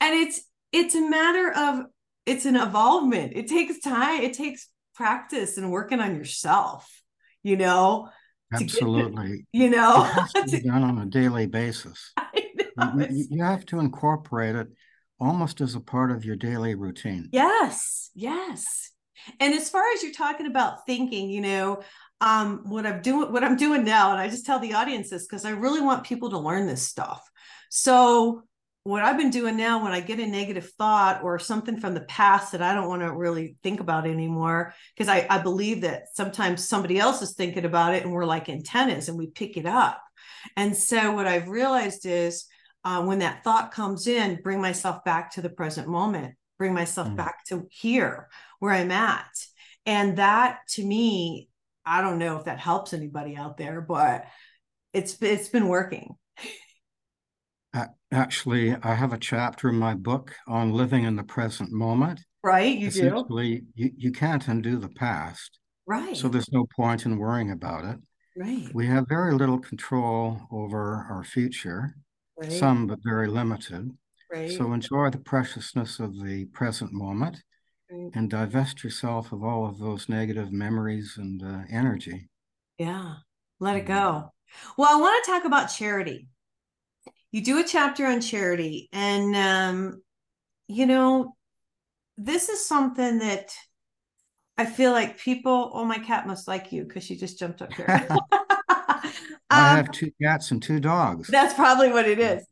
And 0.00 0.14
it's 0.14 0.42
it's 0.72 0.94
a 0.94 1.08
matter 1.08 1.52
of 1.52 1.86
it's 2.26 2.46
an 2.46 2.56
evolvement. 2.56 3.32
It 3.34 3.48
takes 3.48 3.80
time. 3.80 4.22
It 4.22 4.34
takes 4.34 4.68
practice 4.94 5.56
and 5.58 5.70
working 5.70 6.00
on 6.00 6.16
yourself. 6.16 6.88
You 7.42 7.56
know, 7.56 8.08
Absolutely. 8.52 9.46
you 9.52 9.70
know, 9.70 10.04
it 10.04 10.12
has 10.12 10.32
to 10.50 10.56
be 10.56 10.68
done 10.68 10.82
on 10.82 10.98
a 10.98 11.06
daily 11.06 11.46
basis. 11.46 12.12
You, 12.76 13.26
you, 13.30 13.44
have 13.44 13.64
to 13.66 13.78
incorporate 13.78 14.56
it 14.56 14.66
almost 15.20 15.60
as 15.60 15.76
a 15.76 15.80
part 15.80 16.10
of 16.10 16.24
your 16.24 16.34
daily 16.34 16.74
routine. 16.74 17.28
Yes, 17.30 18.10
yes. 18.16 18.90
And 19.38 19.54
as 19.54 19.70
far 19.70 19.84
as 19.94 20.02
you're 20.02 20.12
talking 20.12 20.46
about 20.46 20.84
thinking, 20.84 21.30
you 21.30 21.40
know, 21.40 21.82
um, 22.20 22.62
what 22.64 22.84
I'm 22.84 23.00
doing, 23.00 23.32
what 23.32 23.44
I'm 23.44 23.56
doing 23.56 23.84
now, 23.84 24.10
and 24.10 24.20
I 24.20 24.28
just 24.28 24.44
tell 24.44 24.58
the 24.58 24.74
audience 24.74 25.10
this 25.10 25.24
because 25.24 25.44
I 25.44 25.50
really 25.50 25.80
want 25.80 26.02
people 26.02 26.30
to 26.30 26.38
learn 26.38 26.66
this 26.66 26.82
stuff. 26.82 27.22
So 27.70 28.42
what 28.84 29.02
I've 29.02 29.16
been 29.16 29.30
doing 29.30 29.56
now 29.56 29.82
when 29.82 29.92
I 29.92 30.00
get 30.00 30.20
a 30.20 30.26
negative 30.26 30.70
thought 30.78 31.22
or 31.24 31.38
something 31.38 31.78
from 31.78 31.94
the 31.94 32.02
past 32.02 32.52
that 32.52 32.60
I 32.60 32.74
don't 32.74 32.88
want 32.88 33.00
to 33.00 33.12
really 33.12 33.56
think 33.62 33.80
about 33.80 34.06
anymore, 34.06 34.74
because 34.94 35.08
I, 35.08 35.26
I 35.28 35.38
believe 35.38 35.80
that 35.80 36.04
sometimes 36.12 36.68
somebody 36.68 36.98
else 36.98 37.22
is 37.22 37.32
thinking 37.32 37.64
about 37.64 37.94
it 37.94 38.04
and 38.04 38.12
we're 38.12 38.26
like 38.26 38.50
antennas 38.50 39.08
and 39.08 39.16
we 39.16 39.28
pick 39.28 39.56
it 39.56 39.64
up. 39.64 40.02
And 40.54 40.76
so 40.76 41.12
what 41.12 41.26
I've 41.26 41.48
realized 41.48 42.04
is 42.04 42.44
uh, 42.84 43.02
when 43.02 43.20
that 43.20 43.42
thought 43.42 43.72
comes 43.72 44.06
in, 44.06 44.40
bring 44.42 44.60
myself 44.60 45.02
back 45.02 45.32
to 45.32 45.40
the 45.40 45.48
present 45.48 45.88
moment, 45.88 46.34
bring 46.58 46.74
myself 46.74 47.08
mm. 47.08 47.16
back 47.16 47.44
to 47.46 47.66
here 47.70 48.28
where 48.58 48.72
I'm 48.72 48.90
at. 48.90 49.30
And 49.86 50.18
that 50.18 50.58
to 50.72 50.84
me, 50.84 51.48
I 51.86 52.02
don't 52.02 52.18
know 52.18 52.36
if 52.36 52.44
that 52.44 52.60
helps 52.60 52.92
anybody 52.92 53.34
out 53.34 53.56
there, 53.56 53.80
but 53.80 54.26
it's 54.92 55.20
it's 55.22 55.48
been 55.48 55.68
working. 55.68 56.16
Actually, 58.14 58.76
I 58.82 58.94
have 58.94 59.12
a 59.12 59.18
chapter 59.18 59.68
in 59.68 59.74
my 59.74 59.94
book 59.94 60.32
on 60.46 60.72
living 60.72 61.02
in 61.02 61.16
the 61.16 61.24
present 61.24 61.72
moment. 61.72 62.20
Right, 62.44 62.78
you 62.78 62.88
Essentially, 62.88 63.58
do. 63.58 63.66
You, 63.74 63.90
you 63.96 64.12
can't 64.12 64.46
undo 64.46 64.76
the 64.76 64.88
past. 64.88 65.58
Right. 65.86 66.16
So 66.16 66.28
there's 66.28 66.52
no 66.52 66.66
point 66.76 67.06
in 67.06 67.18
worrying 67.18 67.50
about 67.50 67.84
it. 67.84 67.98
Right. 68.36 68.72
We 68.72 68.86
have 68.86 69.08
very 69.08 69.34
little 69.34 69.58
control 69.58 70.40
over 70.52 71.06
our 71.10 71.24
future, 71.24 71.96
right. 72.40 72.52
some 72.52 72.86
but 72.86 73.00
very 73.04 73.26
limited. 73.26 73.90
Right. 74.32 74.50
So 74.50 74.72
enjoy 74.72 75.10
the 75.10 75.18
preciousness 75.18 75.98
of 75.98 76.22
the 76.22 76.44
present 76.52 76.92
moment 76.92 77.42
right. 77.90 78.10
and 78.14 78.30
divest 78.30 78.84
yourself 78.84 79.32
of 79.32 79.42
all 79.42 79.66
of 79.66 79.78
those 79.78 80.08
negative 80.08 80.52
memories 80.52 81.14
and 81.16 81.42
uh, 81.42 81.62
energy. 81.70 82.28
Yeah, 82.78 83.14
let 83.58 83.76
it 83.76 83.86
mm-hmm. 83.86 83.94
go. 83.94 84.32
Well, 84.76 84.96
I 84.96 85.00
want 85.00 85.24
to 85.24 85.30
talk 85.30 85.44
about 85.44 85.66
charity 85.66 86.28
you 87.34 87.40
do 87.40 87.58
a 87.58 87.64
chapter 87.64 88.06
on 88.06 88.20
charity 88.20 88.88
and 88.92 89.34
um, 89.34 90.00
you 90.68 90.86
know 90.86 91.34
this 92.16 92.48
is 92.48 92.64
something 92.64 93.18
that 93.18 93.52
i 94.56 94.64
feel 94.64 94.92
like 94.92 95.18
people 95.18 95.72
oh 95.74 95.84
my 95.84 95.98
cat 95.98 96.28
must 96.28 96.46
like 96.46 96.70
you 96.70 96.84
because 96.84 97.02
she 97.02 97.16
just 97.16 97.38
jumped 97.38 97.60
up 97.60 97.72
here. 97.72 97.86
I 99.50 99.70
um, 99.70 99.76
have 99.76 99.90
two 99.90 100.12
cats 100.22 100.52
and 100.52 100.62
two 100.62 100.78
dogs. 100.78 101.28
that's 101.28 101.54
probably 101.54 101.90
what 101.90 102.06
it 102.06 102.20
is. 102.20 102.46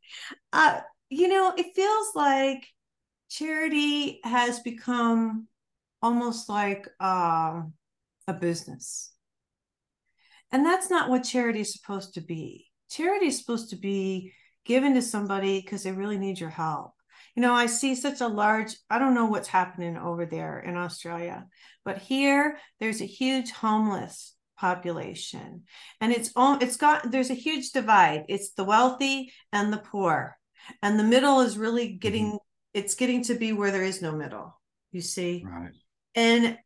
Uh, 0.52 0.80
you 1.10 1.28
know 1.28 1.54
it 1.56 1.76
feels 1.76 2.08
like 2.16 2.66
charity 3.30 4.18
has 4.24 4.58
become 4.60 5.46
almost 6.02 6.48
like 6.48 6.88
uh, 6.98 7.62
a 8.26 8.32
business. 8.32 9.12
And 10.50 10.66
that's 10.66 10.90
not 10.90 11.08
what 11.08 11.22
charity 11.22 11.60
is 11.60 11.72
supposed 11.72 12.14
to 12.14 12.20
be. 12.20 12.66
Charity 12.90 13.26
is 13.26 13.38
supposed 13.38 13.70
to 13.70 13.76
be 13.76 14.32
given 14.64 14.94
to 14.94 15.02
somebody 15.02 15.60
because 15.60 15.82
they 15.82 15.92
really 15.92 16.18
need 16.18 16.40
your 16.40 16.50
help. 16.50 16.92
You 17.34 17.42
know, 17.42 17.54
I 17.54 17.66
see 17.66 17.94
such 17.94 18.20
a 18.20 18.28
large, 18.28 18.76
I 18.90 18.98
don't 18.98 19.14
know 19.14 19.26
what's 19.26 19.48
happening 19.48 19.96
over 19.96 20.26
there 20.26 20.60
in 20.60 20.76
Australia, 20.76 21.46
but 21.84 21.98
here 21.98 22.58
there's 22.78 23.00
a 23.00 23.06
huge 23.06 23.50
homeless 23.50 24.34
population. 24.58 25.62
And 26.00 26.12
it's 26.12 26.30
all 26.36 26.58
it's 26.60 26.76
got 26.76 27.10
there's 27.10 27.30
a 27.30 27.34
huge 27.34 27.72
divide. 27.72 28.24
It's 28.28 28.52
the 28.52 28.64
wealthy 28.64 29.32
and 29.52 29.72
the 29.72 29.78
poor. 29.78 30.36
And 30.82 30.98
the 30.98 31.04
middle 31.04 31.40
is 31.40 31.56
really 31.58 31.94
getting 31.94 32.26
mm-hmm. 32.26 32.36
it's 32.74 32.94
getting 32.94 33.24
to 33.24 33.34
be 33.34 33.52
where 33.52 33.70
there 33.70 33.82
is 33.82 34.02
no 34.02 34.12
middle 34.12 34.60
you 34.92 35.00
see? 35.00 35.44
Right. 35.44 35.72
And 36.14 36.58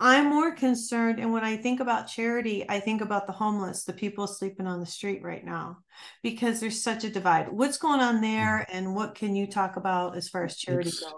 I'm 0.00 0.26
more 0.26 0.52
concerned. 0.52 1.18
And 1.18 1.32
when 1.32 1.44
I 1.44 1.56
think 1.56 1.80
about 1.80 2.06
charity, 2.06 2.64
I 2.68 2.78
think 2.78 3.00
about 3.00 3.26
the 3.26 3.32
homeless, 3.32 3.84
the 3.84 3.92
people 3.92 4.26
sleeping 4.26 4.66
on 4.66 4.78
the 4.78 4.86
street 4.86 5.22
right 5.22 5.44
now, 5.44 5.78
because 6.22 6.60
there's 6.60 6.80
such 6.80 7.02
a 7.02 7.10
divide. 7.10 7.48
What's 7.50 7.78
going 7.78 8.00
on 8.00 8.20
there? 8.20 8.66
Mm-hmm. 8.68 8.76
And 8.76 8.94
what 8.94 9.14
can 9.16 9.34
you 9.34 9.46
talk 9.46 9.76
about 9.76 10.16
as 10.16 10.28
far 10.28 10.44
as 10.44 10.56
charity 10.56 10.90
it's, 10.90 11.00
goes? 11.00 11.12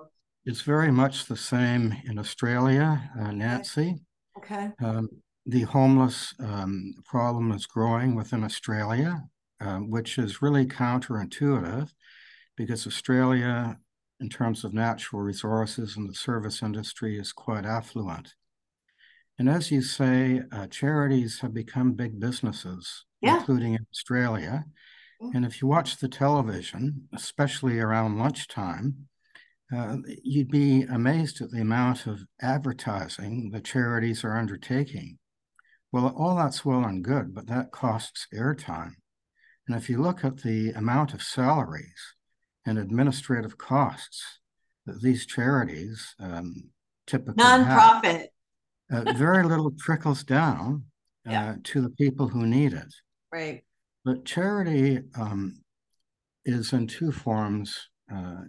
It's 0.46 0.62
very 0.62 0.90
much 0.90 1.26
the 1.26 1.36
same 1.36 1.94
in 2.06 2.18
Australia, 2.18 3.10
uh, 3.20 3.32
Nancy. 3.32 3.96
Okay. 4.38 4.70
Um, 4.82 5.10
the 5.44 5.62
homeless 5.62 6.32
um, 6.38 6.94
problem 7.04 7.52
is 7.52 7.66
growing 7.66 8.14
within 8.14 8.44
Australia, 8.44 9.22
um, 9.60 9.90
which 9.90 10.16
is 10.16 10.40
really 10.40 10.64
counterintuitive 10.64 11.90
because 12.56 12.86
Australia, 12.86 13.76
in 14.20 14.28
terms 14.30 14.64
of 14.64 14.72
natural 14.72 15.20
resources 15.20 15.96
and 15.96 16.08
the 16.08 16.14
service 16.14 16.62
industry, 16.62 17.18
is 17.18 17.32
quite 17.32 17.66
affluent. 17.66 18.34
And 19.40 19.48
as 19.48 19.70
you 19.70 19.80
say, 19.80 20.42
uh, 20.52 20.66
charities 20.66 21.40
have 21.40 21.54
become 21.54 21.92
big 21.92 22.20
businesses, 22.20 23.06
yeah. 23.22 23.38
including 23.38 23.72
in 23.72 23.86
Australia. 23.90 24.66
And 25.32 25.46
if 25.46 25.62
you 25.62 25.66
watch 25.66 25.96
the 25.96 26.08
television, 26.08 27.08
especially 27.14 27.80
around 27.80 28.18
lunchtime, 28.18 29.08
uh, 29.74 29.96
you'd 30.22 30.50
be 30.50 30.82
amazed 30.82 31.40
at 31.40 31.50
the 31.50 31.62
amount 31.62 32.06
of 32.06 32.20
advertising 32.42 33.50
the 33.50 33.62
charities 33.62 34.24
are 34.24 34.36
undertaking. 34.36 35.16
Well, 35.90 36.14
all 36.18 36.36
that's 36.36 36.62
well 36.66 36.84
and 36.84 37.02
good, 37.02 37.34
but 37.34 37.46
that 37.46 37.70
costs 37.70 38.26
airtime. 38.34 38.92
And 39.66 39.74
if 39.74 39.88
you 39.88 40.02
look 40.02 40.22
at 40.22 40.42
the 40.42 40.72
amount 40.72 41.14
of 41.14 41.22
salaries 41.22 42.14
and 42.66 42.78
administrative 42.78 43.56
costs 43.56 44.22
that 44.84 45.00
these 45.00 45.24
charities 45.24 46.14
um, 46.20 46.68
typically 47.06 47.42
nonprofit 47.42 48.26
uh, 48.90 49.12
very 49.12 49.44
little 49.44 49.72
trickles 49.78 50.24
down 50.24 50.84
uh, 51.26 51.30
yeah. 51.30 51.54
to 51.64 51.80
the 51.80 51.90
people 51.90 52.28
who 52.28 52.46
need 52.46 52.72
it. 52.72 52.92
Right. 53.32 53.62
But 54.04 54.24
charity 54.24 55.00
um, 55.18 55.60
is 56.44 56.72
in 56.72 56.86
two 56.86 57.12
forms, 57.12 57.76
uh, 58.12 58.42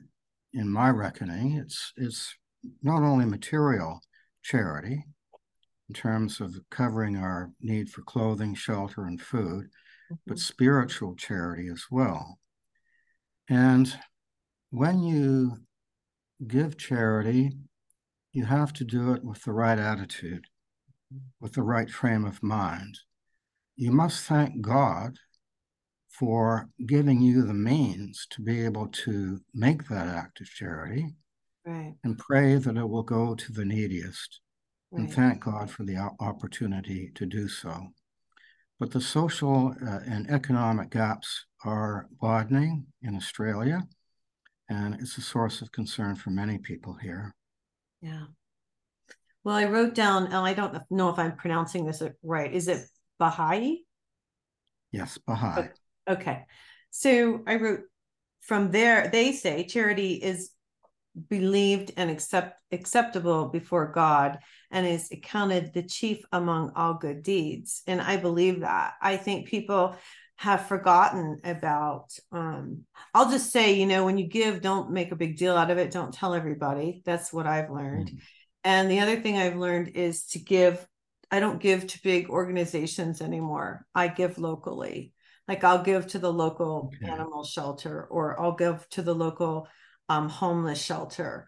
in 0.54 0.70
my 0.70 0.90
reckoning. 0.90 1.54
It's 1.54 1.94
it's 1.98 2.34
not 2.82 3.04
only 3.04 3.26
material 3.26 4.02
charity 4.44 5.06
in 5.90 5.94
terms 5.96 6.40
of 6.40 6.56
covering 6.70 7.18
our 7.18 7.52
need 7.62 7.90
for 7.90 8.02
clothing, 8.04 8.56
shelter, 8.56 9.06
and 9.06 9.22
food, 9.22 9.66
mm-hmm. 9.66 10.16
but 10.28 10.40
spiritual 10.40 11.16
charity 11.16 11.68
as 11.68 11.86
well. 11.92 12.40
And 13.50 13.94
when 14.70 15.04
you 15.04 15.58
give 16.48 16.78
charity, 16.78 17.52
you 18.32 18.46
have 18.46 18.74
to 18.74 18.84
do 18.84 19.14
it 19.14 19.24
with 19.24 19.44
the 19.44 19.52
right 19.52 19.80
attitude, 19.80 20.46
with 21.40 21.54
the 21.54 21.64
right 21.64 21.90
frame 21.90 22.26
of 22.26 22.42
mind. 22.42 23.00
You 23.76 23.92
must 23.92 24.26
thank 24.26 24.62
God 24.62 25.18
for 26.08 26.70
giving 26.86 27.22
you 27.22 27.46
the 27.46 27.54
means 27.54 28.28
to 28.32 28.42
be 28.42 28.64
able 28.64 28.88
to 28.88 29.40
make 29.54 29.88
that 29.88 30.08
act 30.08 30.42
of 30.42 30.48
charity 30.48 31.08
right. 31.66 31.96
and 32.04 32.18
pray 32.18 32.56
that 32.56 32.78
it 32.78 32.90
will 32.90 33.04
go 33.04 33.34
to 33.34 33.52
the 33.52 33.66
neediest 33.66 34.42
right. 34.92 35.02
and 35.02 35.14
thank 35.14 35.44
God 35.44 35.72
for 35.72 35.84
the 35.84 35.98
opportunity 36.20 37.12
to 37.16 37.26
do 37.26 37.48
so. 37.48 37.88
But 38.80 38.92
the 38.92 39.02
social 39.02 39.76
uh, 39.86 40.00
and 40.08 40.30
economic 40.30 40.90
gaps 40.90 41.46
are 41.64 42.08
widening 42.22 42.88
in 43.02 43.16
Australia, 43.16 43.84
and 44.70 44.96
it's 44.96 45.18
a 45.18 45.22
source 45.22 45.62
of 45.62 45.72
concern 45.72 46.16
for 46.16 46.32
many 46.32 46.58
people 46.58 46.98
here. 47.02 47.36
Yeah. 48.02 48.26
Well, 49.44 49.56
I 49.56 49.66
wrote 49.66 49.96
down, 49.96 50.26
and 50.26 50.36
I 50.36 50.54
don't 50.54 50.78
know 50.90 51.10
if 51.10 51.18
I'm 51.18 51.36
pronouncing 51.36 51.86
this 51.86 52.02
uh, 52.02 52.10
right. 52.24 52.52
Is 52.52 52.68
it 52.68 52.86
Baha'i? 53.20 53.84
Yes, 54.92 55.18
Baha'i. 55.26 55.70
Okay. 56.08 56.46
So 56.92 57.42
I 57.48 57.56
wrote 57.56 57.82
from 58.42 58.72
there, 58.72 59.08
they 59.08 59.32
say 59.32 59.66
charity 59.66 60.14
is 60.14 60.52
believed 61.30 61.92
and 61.98 62.10
accept 62.10 62.60
acceptable 62.72 63.50
before 63.50 63.92
God 63.92 64.40
and 64.72 64.88
is 64.88 65.12
accounted 65.12 65.74
the 65.74 65.84
chief 65.84 66.24
among 66.32 66.72
all 66.76 66.94
good 66.94 67.22
deeds. 67.22 67.82
And 67.88 68.02
I 68.02 68.18
believe 68.18 68.62
that. 68.62 68.94
I 69.02 69.18
think 69.18 69.48
people 69.48 69.96
have 70.42 70.66
forgotten 70.66 71.40
about 71.44 72.18
um 72.32 72.84
I'll 73.14 73.30
just 73.30 73.52
say, 73.52 73.74
you 73.74 73.86
know, 73.86 74.06
when 74.06 74.18
you 74.18 74.28
give, 74.28 74.60
don't 74.60 74.90
make 74.90 75.12
a 75.12 75.16
big 75.16 75.38
deal 75.38 75.56
out 75.56 75.70
of 75.70 75.78
it. 75.78 75.92
Don't 75.92 76.12
tell 76.12 76.34
everybody. 76.34 77.04
That's 77.06 77.32
what 77.32 77.46
I've 77.46 77.70
learned. 77.70 78.08
Mm-hmm. 78.08 78.18
And 78.64 78.90
the 78.90 79.02
other 79.02 79.22
thing 79.22 79.38
I've 79.38 79.58
learned 79.58 79.90
is 79.90 80.26
to 80.30 80.40
give 80.40 80.84
I 81.30 81.40
don't 81.40 81.62
give 81.62 81.86
to 81.86 82.02
big 82.02 82.32
organizations 82.32 83.22
anymore. 83.22 83.86
I 83.94 84.08
give 84.08 84.40
locally. 84.40 85.14
Like 85.48 85.64
I'll 85.64 85.84
give 85.84 86.08
to 86.08 86.20
the 86.20 86.34
local 86.34 86.92
okay. 86.96 87.12
animal 87.12 87.44
shelter 87.44 88.06
or 88.06 88.42
I'll 88.42 88.56
give 88.56 88.90
to 88.90 89.04
the 89.04 89.14
local 89.14 89.68
um, 90.10 90.28
homeless 90.28 90.84
shelter. 90.84 91.48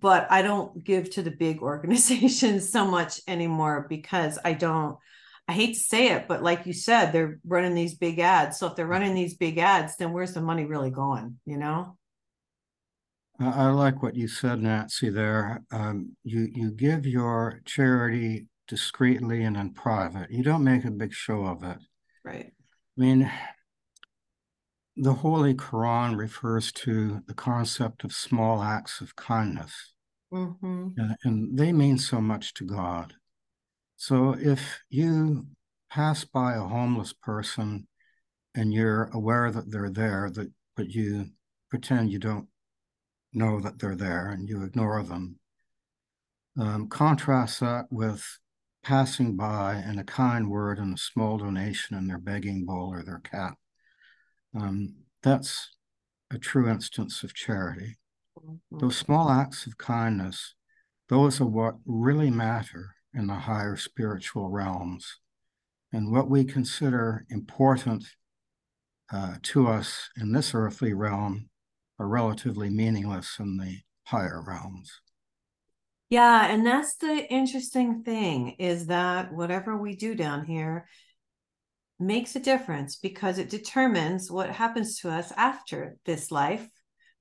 But 0.00 0.26
I 0.30 0.40
don't 0.40 0.82
give 0.82 1.10
to 1.10 1.22
the 1.22 1.30
big 1.30 1.60
organizations 1.72 2.70
so 2.72 2.86
much 2.86 3.20
anymore 3.28 3.84
because 3.90 4.38
I 4.42 4.54
don't, 4.54 4.96
I 5.48 5.52
hate 5.52 5.74
to 5.74 5.80
say 5.80 6.08
it, 6.12 6.26
but 6.26 6.42
like 6.42 6.66
you 6.66 6.72
said, 6.72 7.12
they're 7.12 7.38
running 7.46 7.74
these 7.74 7.94
big 7.94 8.18
ads. 8.18 8.58
So 8.58 8.66
if 8.66 8.74
they're 8.74 8.86
running 8.86 9.14
these 9.14 9.36
big 9.36 9.58
ads, 9.58 9.96
then 9.96 10.12
where's 10.12 10.34
the 10.34 10.40
money 10.40 10.64
really 10.64 10.90
going? 10.90 11.38
You 11.46 11.56
know? 11.58 11.96
I 13.38 13.68
like 13.68 14.02
what 14.02 14.16
you 14.16 14.28
said, 14.28 14.62
Nancy. 14.62 15.10
There, 15.10 15.62
um, 15.70 16.16
you 16.24 16.48
you 16.54 16.70
give 16.70 17.06
your 17.06 17.60
charity 17.66 18.48
discreetly 18.66 19.44
and 19.44 19.56
in 19.56 19.74
private. 19.74 20.30
You 20.30 20.42
don't 20.42 20.64
make 20.64 20.84
a 20.84 20.90
big 20.90 21.12
show 21.12 21.44
of 21.44 21.62
it. 21.62 21.78
Right. 22.24 22.52
I 22.98 23.00
mean, 23.00 23.30
the 24.96 25.12
Holy 25.12 25.54
Quran 25.54 26.16
refers 26.16 26.72
to 26.72 27.22
the 27.26 27.34
concept 27.34 28.04
of 28.04 28.12
small 28.12 28.62
acts 28.62 29.02
of 29.02 29.14
kindness, 29.16 29.92
mm-hmm. 30.32 30.88
and, 30.96 31.16
and 31.24 31.58
they 31.58 31.72
mean 31.72 31.98
so 31.98 32.20
much 32.22 32.54
to 32.54 32.64
God. 32.64 33.14
So 33.96 34.36
if 34.38 34.80
you 34.90 35.46
pass 35.90 36.24
by 36.24 36.54
a 36.54 36.60
homeless 36.60 37.12
person 37.14 37.88
and 38.54 38.72
you're 38.72 39.10
aware 39.14 39.50
that 39.50 39.70
they're 39.70 39.90
there, 39.90 40.30
that 40.34 40.52
but 40.76 40.90
you 40.90 41.30
pretend 41.70 42.12
you 42.12 42.18
don't 42.18 42.48
know 43.32 43.60
that 43.60 43.78
they're 43.78 43.96
there 43.96 44.28
and 44.28 44.48
you 44.48 44.62
ignore 44.62 45.02
them. 45.02 45.38
Um, 46.58 46.88
contrast 46.88 47.60
that 47.60 47.86
with 47.90 48.38
passing 48.82 49.36
by 49.36 49.74
and 49.74 49.98
a 49.98 50.04
kind 50.04 50.50
word 50.50 50.78
and 50.78 50.94
a 50.94 50.98
small 50.98 51.38
donation 51.38 51.96
in 51.96 52.06
their 52.06 52.18
begging 52.18 52.64
bowl 52.64 52.90
or 52.92 53.02
their 53.02 53.20
cap. 53.20 53.54
Um, 54.54 54.94
that's 55.22 55.70
a 56.30 56.38
true 56.38 56.68
instance 56.68 57.22
of 57.22 57.34
charity. 57.34 57.96
Mm-hmm. 58.38 58.78
Those 58.78 58.96
small 58.96 59.30
acts 59.30 59.66
of 59.66 59.78
kindness, 59.78 60.54
those 61.08 61.40
are 61.40 61.46
what 61.46 61.76
really 61.86 62.30
matter 62.30 62.95
in 63.16 63.26
the 63.26 63.34
higher 63.34 63.76
spiritual 63.76 64.50
realms. 64.50 65.16
And 65.92 66.12
what 66.12 66.28
we 66.28 66.44
consider 66.44 67.24
important 67.30 68.04
uh, 69.12 69.36
to 69.42 69.68
us 69.68 70.10
in 70.16 70.32
this 70.32 70.54
earthly 70.54 70.92
realm 70.92 71.48
are 71.98 72.08
relatively 72.08 72.68
meaningless 72.68 73.36
in 73.38 73.56
the 73.56 73.78
higher 74.04 74.42
realms. 74.46 75.00
Yeah, 76.10 76.46
and 76.46 76.64
that's 76.64 76.96
the 76.96 77.26
interesting 77.32 78.02
thing 78.04 78.56
is 78.58 78.86
that 78.86 79.32
whatever 79.32 79.76
we 79.76 79.96
do 79.96 80.14
down 80.14 80.44
here 80.44 80.86
makes 81.98 82.36
a 82.36 82.40
difference 82.40 82.96
because 82.96 83.38
it 83.38 83.50
determines 83.50 84.30
what 84.30 84.50
happens 84.50 85.00
to 85.00 85.10
us 85.10 85.32
after 85.36 85.96
this 86.04 86.30
life 86.30 86.68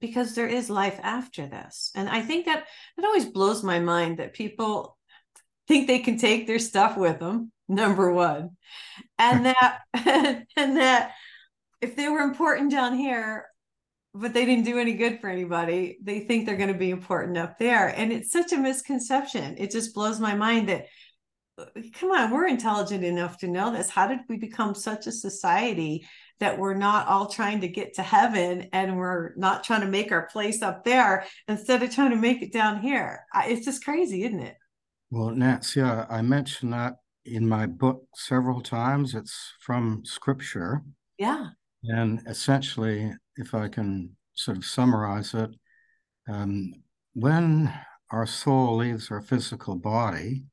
because 0.02 0.36
there 0.36 0.48
is 0.48 0.70
life 0.70 1.00
after 1.02 1.48
this. 1.48 1.92
And 1.96 2.10
I 2.10 2.22
think 2.22 2.46
that 2.46 2.66
it 2.98 3.06
always 3.06 3.26
blows 3.26 3.64
my 3.64 3.80
mind 3.80 4.20
that 4.20 4.34
people 4.34 4.98
think 5.68 5.88
they 5.88 6.00
can 6.00 6.18
take 6.18 6.48
their 6.48 6.60
stuff 6.60 6.98
with 6.98 7.20
them, 7.20 7.52
number 7.68 8.12
1. 8.12 8.50
And 9.18 9.46
that 9.48 9.82
and 10.56 10.78
that 10.78 11.12
if 11.82 11.96
they 11.96 12.08
were 12.08 12.22
important 12.22 12.72
down 12.72 12.96
here 12.96 13.46
but 14.18 14.34
they 14.34 14.46
didn't 14.46 14.64
do 14.64 14.80
any 14.80 14.94
good 14.94 15.20
for 15.20 15.30
anybody, 15.30 15.98
they 16.02 16.22
think 16.22 16.46
they're 16.46 16.56
going 16.56 16.72
to 16.72 16.80
be 16.80 16.90
important 16.90 17.38
up 17.38 17.60
there. 17.60 17.90
And 17.90 18.14
it's 18.14 18.32
such 18.32 18.54
a 18.54 18.58
misconception. 18.58 19.56
It 19.58 19.72
just 19.72 19.94
blows 19.94 20.22
my 20.22 20.34
mind 20.34 20.70
that 20.70 20.86
come 21.94 22.12
on, 22.12 22.32
we're 22.32 22.48
intelligent 22.48 23.04
enough 23.04 23.38
to 23.40 23.48
know 23.48 23.72
this. 23.72 23.90
How 23.90 24.08
did 24.08 24.20
we 24.28 24.38
become 24.38 24.76
such 24.76 25.08
a 25.08 25.12
society 25.12 26.08
that 26.40 26.58
we're 26.58 26.74
not 26.74 27.08
all 27.08 27.28
trying 27.28 27.62
to 27.62 27.68
get 27.68 27.94
to 27.96 28.04
heaven 28.04 28.70
and 28.74 28.98
we're 28.98 29.34
not 29.36 29.64
trying 29.64 29.82
to 29.82 29.88
make 29.88 30.12
our 30.12 30.28
place 30.28 30.62
up 30.62 30.84
there 30.84 31.26
instead 31.48 31.82
of 31.82 31.94
trying 31.94 32.12
to 32.12 32.18
make 32.18 32.42
it 32.42 32.52
down 32.52 32.82
here? 32.82 33.26
It's 33.36 33.66
just 33.66 33.84
crazy, 33.84 34.24
isn't 34.24 34.42
it? 34.42 34.56
Well, 35.12 35.30
Nancy, 35.32 35.82
I 35.82 36.22
mentioned 36.22 36.74
that 36.74 36.96
in 37.26 37.48
my 37.48 37.66
book 37.66 38.04
several 38.16 38.62
times. 38.62 39.16
It's 39.16 39.54
from 39.60 40.04
scripture. 40.06 40.82
Yeah. 41.18 41.50
And 41.84 42.22
essentially, 42.28 43.14
if 43.38 43.54
I 43.54 43.68
can 43.68 44.16
sort 44.34 44.58
of 44.58 44.66
summarize 44.66 45.34
it, 45.34 45.52
um, 46.28 46.74
when 47.14 47.74
our 48.12 48.26
soul 48.26 48.78
leaves 48.78 49.12
our 49.12 49.22
physical 49.22 49.76
body, 49.76 50.44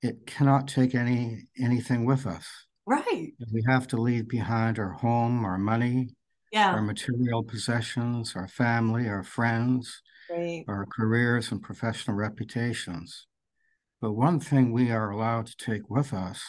it 0.00 0.26
cannot 0.26 0.68
take 0.68 0.94
any 0.94 1.48
anything 1.58 2.04
with 2.04 2.26
us. 2.26 2.46
Right. 2.86 3.32
We 3.52 3.62
have 3.68 3.86
to 3.88 3.96
leave 3.96 4.28
behind 4.28 4.78
our 4.78 4.92
home, 4.92 5.44
our 5.44 5.58
money, 5.58 6.10
yeah. 6.50 6.72
our 6.72 6.82
material 6.82 7.42
possessions, 7.44 8.34
our 8.34 8.48
family, 8.48 9.08
our 9.08 9.22
friends, 9.22 10.02
right. 10.28 10.64
our 10.68 10.86
careers 10.86 11.52
and 11.52 11.62
professional 11.62 12.16
reputations. 12.16 13.26
But 14.02 14.12
one 14.14 14.40
thing 14.40 14.72
we 14.72 14.90
are 14.90 15.10
allowed 15.10 15.46
to 15.46 15.56
take 15.56 15.88
with 15.88 16.12
us 16.12 16.42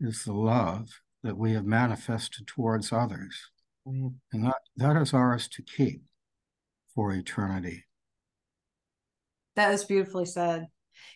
is 0.00 0.24
the 0.24 0.32
love 0.32 0.88
that 1.22 1.36
we 1.36 1.52
have 1.52 1.66
manifested 1.66 2.46
towards 2.46 2.90
others. 2.90 3.38
Right. 3.84 4.12
And 4.32 4.46
that, 4.46 4.56
that 4.78 4.96
is 4.96 5.12
ours 5.12 5.46
to 5.48 5.62
keep 5.62 6.02
for 6.94 7.12
eternity. 7.12 7.84
That 9.56 9.70
was 9.70 9.84
beautifully 9.84 10.24
said. 10.24 10.68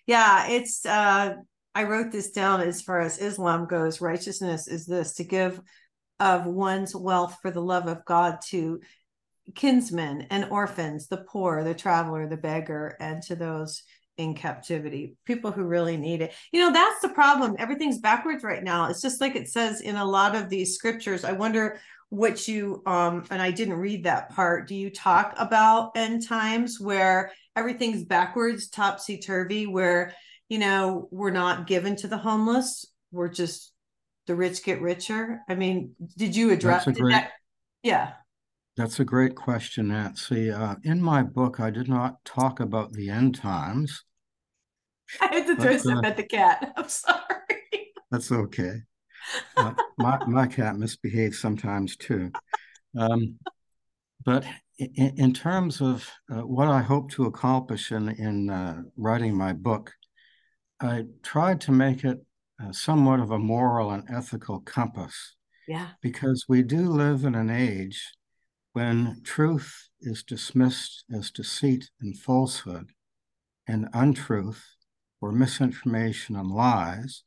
Yeah, 0.07 0.49
it's 0.49 0.85
uh 0.85 1.37
I 1.75 1.85
wrote 1.85 2.13
this 2.13 2.31
down 2.31 2.61
as 2.61 2.83
far 2.83 3.01
as 3.01 3.19
Islam 3.19 3.67
goes. 3.67 4.03
Righteousness 4.03 4.69
is 4.69 4.85
this 4.85 5.15
to 5.15 5.25
give 5.25 5.61
of 6.19 6.45
one's 6.45 6.95
wealth 6.95 7.39
for 7.41 7.51
the 7.51 7.63
love 7.63 7.87
of 7.87 8.05
God 8.05 8.39
to 8.49 8.81
kinsmen 9.55 10.27
and 10.31 10.51
orphans, 10.51 11.09
the 11.09 11.25
poor, 11.29 11.65
the 11.65 11.75
traveler, 11.75 12.29
the 12.29 12.37
beggar, 12.37 12.97
and 13.01 13.23
to 13.23 13.35
those 13.35 13.83
in 14.21 14.35
captivity, 14.35 15.17
people 15.25 15.51
who 15.51 15.63
really 15.63 15.97
need 15.97 16.23
it. 16.23 16.33
You 16.53 16.61
know, 16.61 16.73
that's 16.73 17.01
the 17.01 17.09
problem. 17.09 17.57
Everything's 17.59 17.99
backwards 17.99 18.45
right 18.45 18.63
now. 18.63 18.89
It's 18.89 19.03
just 19.03 19.21
like 19.21 19.37
it 19.37 19.49
says 19.49 19.81
in 19.81 19.97
a 19.97 20.05
lot 20.05 20.35
of 20.35 20.49
these 20.49 20.75
scriptures. 20.75 21.25
I 21.25 21.33
wonder 21.33 21.79
what 22.11 22.49
you 22.49 22.83
um 22.87 23.25
and 23.31 23.41
I 23.41 23.53
didn't 23.53 23.75
read 23.75 24.05
that 24.05 24.31
part. 24.31 24.67
Do 24.67 24.75
you 24.75 24.91
talk 24.91 25.35
about 25.39 25.93
end 25.97 26.27
times 26.27 26.81
where 26.81 27.33
everything's 27.55 28.05
backwards, 28.05 28.69
topsy 28.69 29.19
turvy, 29.19 29.67
where 29.67 30.15
you 30.51 30.59
know, 30.59 31.09
we're 31.13 31.31
not 31.31 31.67
given 31.67 31.97
to 31.97 32.09
the 32.09 32.19
homeless. 32.19 32.85
We're 33.13 33.29
just 33.29 33.73
the 34.27 34.35
rich 34.35 34.63
get 34.65 34.83
richer. 34.83 35.41
I 35.49 35.55
mean, 35.55 35.95
did 36.19 36.37
you 36.37 36.51
address 36.51 36.85
that's 36.85 36.99
great, 36.99 37.13
that? 37.13 37.31
Yeah. 37.83 38.13
That's 38.77 38.99
a 38.99 39.05
great 39.05 39.37
question, 39.37 39.89
Nancy. 39.89 40.51
Uh, 40.51 40.75
in 40.83 41.01
my 41.01 41.23
book, 41.23 41.61
I 41.61 41.71
did 41.71 41.89
not 41.89 42.25
talk 42.25 42.61
about 42.61 42.93
the 42.93 43.11
end 43.11 43.37
times. 43.37 44.05
I 45.21 45.27
had 45.27 45.47
to 45.47 45.57
throw 45.57 45.77
some 45.79 45.99
uh, 45.99 46.03
at 46.09 46.17
the 46.17 46.23
cat. 46.23 46.73
I'm 46.77 46.89
sorry. 46.89 47.93
That's 48.11 48.31
okay. 48.31 48.83
Uh, 49.57 49.75
my 49.99 50.19
my 50.27 50.47
cat 50.47 50.77
misbehaves 50.77 51.39
sometimes 51.39 51.97
too. 51.97 52.31
Um, 52.99 53.39
But 54.25 54.45
in, 54.79 55.15
in 55.17 55.33
terms 55.33 55.81
of 55.81 56.09
uh, 56.31 56.43
what 56.43 56.69
I 56.69 56.83
hope 56.83 57.11
to 57.13 57.25
accomplish 57.25 57.93
in, 57.93 58.09
in 58.11 58.51
uh, 58.51 58.83
writing 58.97 59.37
my 59.37 59.53
book, 59.53 59.93
I 60.81 61.05
tried 61.23 61.61
to 61.63 61.73
make 61.73 62.05
it 62.05 62.19
uh, 62.63 62.73
somewhat 62.73 63.21
of 63.21 63.31
a 63.31 63.39
moral 63.39 63.91
and 63.91 64.05
ethical 64.11 64.61
compass. 64.61 65.37
Yeah. 65.67 65.89
Because 66.03 66.47
we 66.49 66.63
do 66.63 66.91
live 66.91 67.25
in 67.25 67.35
an 67.35 67.51
age 67.51 68.13
when 68.73 69.21
truth 69.25 69.89
is 70.01 70.23
dismissed 70.23 71.05
as 71.13 71.31
deceit 71.31 71.91
and 72.01 72.19
falsehood, 72.19 72.91
and 73.67 73.89
untruth 73.93 74.65
or 75.21 75.33
misinformation 75.33 76.37
and 76.37 76.51
lies 76.51 77.23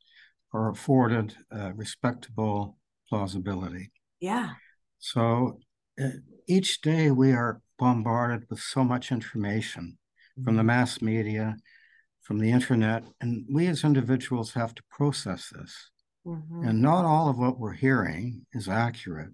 are 0.52 0.70
afforded 0.70 1.34
uh, 1.54 1.72
respectable 1.74 2.76
plausibility. 3.08 3.90
Yeah. 4.20 4.50
So 4.98 5.58
uh, 6.02 6.08
each 6.46 6.80
day 6.80 7.10
we 7.10 7.32
are 7.32 7.60
bombarded 7.78 8.44
with 8.48 8.60
so 8.60 8.84
much 8.84 9.12
information 9.12 9.98
from 10.42 10.56
the 10.56 10.60
mm-hmm. 10.60 10.68
mass 10.68 11.02
media, 11.02 11.56
from 12.22 12.38
the 12.38 12.50
internet, 12.50 13.04
and 13.20 13.44
we 13.52 13.66
as 13.66 13.84
individuals 13.84 14.52
have 14.54 14.74
to 14.74 14.82
process 14.90 15.50
this. 15.50 15.90
Mm-hmm. 16.26 16.64
And 16.64 16.80
not 16.80 17.04
all 17.04 17.28
of 17.28 17.38
what 17.38 17.58
we're 17.58 17.72
hearing 17.72 18.46
is 18.54 18.68
accurate 18.68 19.32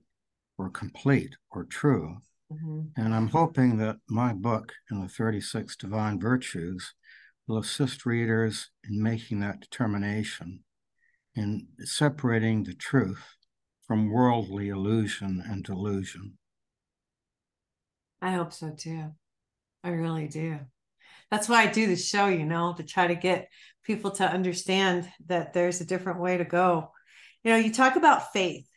or 0.59 0.71
complete 0.71 1.37
or 1.53 1.65
true. 1.65 2.17
Mm-hmm. 2.53 2.81
And 2.97 3.15
I'm 3.15 3.29
hoping 3.29 3.77
that 3.79 3.97
my 4.09 4.33
book 4.33 4.73
and 4.91 5.05
the 5.05 5.09
36 5.09 5.77
Divine 5.77 6.19
Virtues 6.19 6.95
will 7.51 7.59
assist 7.59 8.07
readers 8.07 8.71
in 8.89 9.03
making 9.03 9.41
that 9.41 9.61
determination, 9.61 10.61
in 11.35 11.67
separating 11.81 12.63
the 12.63 12.75
truth 12.75 13.25
from 13.87 14.09
worldly 14.09 14.69
illusion 14.69 15.43
and 15.45 15.65
delusion. 15.65 16.39
I 18.23 18.33
hope 18.33 18.53
so 18.53 18.71
too. 18.71 19.11
I 19.83 19.89
really 19.89 20.29
do. 20.29 20.61
That's 21.33 21.49
why 21.49 21.63
I 21.63 21.67
do 21.67 21.89
the 21.89 21.97
show, 21.97 22.29
you 22.29 22.45
know, 22.45 22.73
to 22.77 22.85
try 22.85 23.09
to 23.09 23.17
get 23.17 23.49
people 23.83 24.13
to 24.13 24.25
understand 24.25 25.11
that 25.27 25.53
there's 25.53 25.81
a 25.81 25.87
different 25.87 26.21
way 26.21 26.37
to 26.37 26.45
go. 26.45 26.93
You 27.43 27.51
know, 27.51 27.57
you 27.57 27.73
talk 27.73 27.97
about 27.97 28.33
faith. 28.33 28.69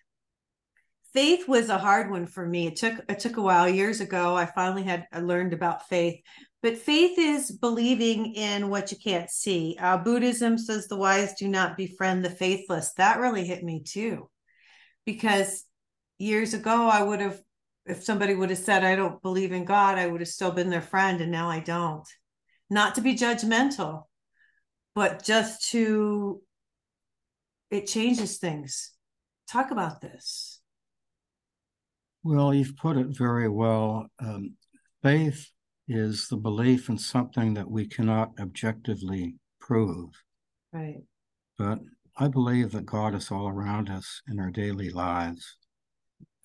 Faith 1.14 1.48
was 1.48 1.70
a 1.70 1.78
hard 1.78 2.10
one 2.10 2.26
for 2.26 2.44
me. 2.44 2.66
It 2.68 2.78
took 2.78 2.96
it 3.08 3.20
took 3.20 3.38
a 3.38 3.42
while. 3.42 3.70
Years 3.70 4.02
ago, 4.02 4.36
I 4.36 4.48
finally 4.48 4.82
had 4.82 5.06
I 5.14 5.20
learned 5.20 5.54
about 5.54 5.88
faith. 5.90 6.22
But 6.64 6.78
faith 6.78 7.20
is 7.20 7.52
believing 7.52 8.34
in 8.34 8.70
what 8.70 8.92
you 8.92 8.98
can't 8.98 9.30
see. 9.30 9.78
Uh, 9.80 9.98
Buddhism 9.98 10.58
says 10.58 10.88
the 10.88 10.98
wise 10.98 11.36
do 11.36 11.48
not 11.48 11.78
befriend 11.78 12.26
the 12.26 12.32
faithless. 12.32 12.94
That 12.94 13.20
really 13.20 13.46
hit 13.46 13.64
me 13.64 13.84
too, 13.84 14.30
because 15.06 15.66
years 16.18 16.56
ago 16.56 16.88
I 16.88 17.04
would 17.04 17.20
have 17.20 17.40
if 17.86 18.04
somebody 18.04 18.34
would 18.34 18.50
have 18.50 18.60
said, 18.60 18.84
I 18.84 18.96
don't 18.96 19.22
believe 19.22 19.52
in 19.52 19.66
God, 19.66 19.98
I 19.98 20.08
would 20.08 20.22
have 20.22 20.30
still 20.30 20.52
been 20.52 20.70
their 20.70 20.82
friend. 20.82 21.22
And 21.22 21.32
now 21.32 21.50
I 21.50 21.60
don't. 21.60 22.08
Not 22.70 22.96
to 22.96 23.02
be 23.02 23.16
judgmental, 23.16 24.04
but 24.96 25.24
just 25.24 25.72
to, 25.72 26.42
it 27.70 27.88
changes 27.88 28.38
things. 28.38 28.92
Talk 29.50 29.72
about 29.72 30.02
this. 30.02 30.62
Well, 32.24 32.54
you've 32.54 32.78
put 32.78 32.96
it 32.96 33.08
very 33.08 33.50
well. 33.50 34.08
Um, 34.18 34.56
faith 35.02 35.50
is 35.88 36.28
the 36.28 36.38
belief 36.38 36.90
in 36.90 36.98
something 36.98 37.54
that 37.56 37.70
we 37.70 37.86
cannot 37.88 38.32
objectively 38.40 39.36
prove. 39.60 40.10
Right. 40.72 41.04
But 41.58 41.80
I 42.18 42.28
believe 42.28 42.72
that 42.72 42.86
God 42.86 43.16
is 43.16 43.32
all 43.32 43.48
around 43.48 43.90
us 43.90 44.22
in 44.28 44.40
our 44.40 44.52
daily 44.52 44.90
lives 44.90 45.58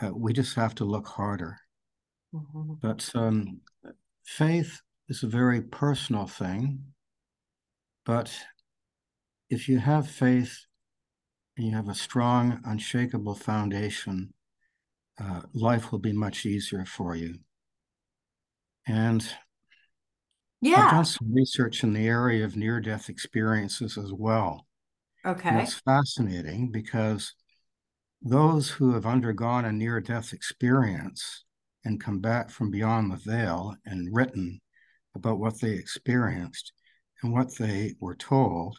uh, 0.00 0.10
we 0.14 0.32
just 0.32 0.54
have 0.54 0.74
to 0.76 0.84
look 0.84 1.06
harder. 1.06 1.58
Mm-hmm. 2.34 2.74
But 2.80 3.08
um, 3.14 3.60
faith 4.24 4.80
is 5.08 5.22
a 5.22 5.28
very 5.28 5.60
personal 5.60 6.26
thing. 6.26 6.80
But 8.04 8.32
if 9.50 9.68
you 9.68 9.78
have 9.78 10.08
faith 10.08 10.56
and 11.56 11.66
you 11.66 11.74
have 11.74 11.88
a 11.88 11.94
strong, 11.94 12.60
unshakable 12.64 13.34
foundation, 13.34 14.32
uh, 15.20 15.42
life 15.52 15.90
will 15.90 15.98
be 15.98 16.12
much 16.12 16.46
easier 16.46 16.84
for 16.84 17.16
you. 17.16 17.38
And 18.88 19.24
yeah. 20.60 20.86
I've 20.86 20.90
done 20.90 21.04
some 21.04 21.32
research 21.32 21.84
in 21.84 21.92
the 21.92 22.08
area 22.08 22.44
of 22.44 22.56
near 22.56 22.80
death 22.80 23.08
experiences 23.08 23.96
as 23.96 24.12
well. 24.12 24.66
Okay. 25.24 25.50
And 25.50 25.60
it's 25.60 25.80
fascinating 25.80 26.70
because 26.72 27.34
those 28.22 28.70
who 28.70 28.94
have 28.94 29.06
undergone 29.06 29.64
a 29.64 29.72
near 29.72 30.00
death 30.00 30.32
experience 30.32 31.44
and 31.84 32.02
come 32.02 32.18
back 32.18 32.50
from 32.50 32.70
beyond 32.70 33.12
the 33.12 33.16
veil 33.16 33.76
and 33.84 34.14
written 34.14 34.60
about 35.14 35.38
what 35.38 35.60
they 35.60 35.72
experienced 35.72 36.72
and 37.22 37.32
what 37.32 37.56
they 37.58 37.94
were 38.00 38.16
told, 38.16 38.78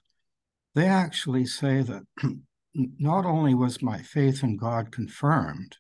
they 0.75 0.87
actually 0.87 1.45
say 1.45 1.81
that 1.81 2.03
not 2.73 3.25
only 3.25 3.53
was 3.53 3.81
my 3.81 3.99
faith 4.01 4.43
in 4.43 4.57
God 4.57 4.91
confirmed, 4.91 5.77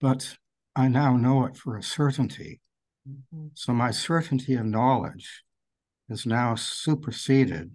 but 0.00 0.36
I 0.76 0.88
now 0.88 1.16
know 1.16 1.44
it 1.46 1.56
for 1.56 1.76
a 1.76 1.82
certainty. 1.82 2.60
Mm-hmm. 3.08 3.48
So 3.54 3.72
my 3.72 3.90
certainty 3.90 4.54
of 4.54 4.66
knowledge 4.66 5.42
has 6.08 6.26
now 6.26 6.54
superseded 6.54 7.70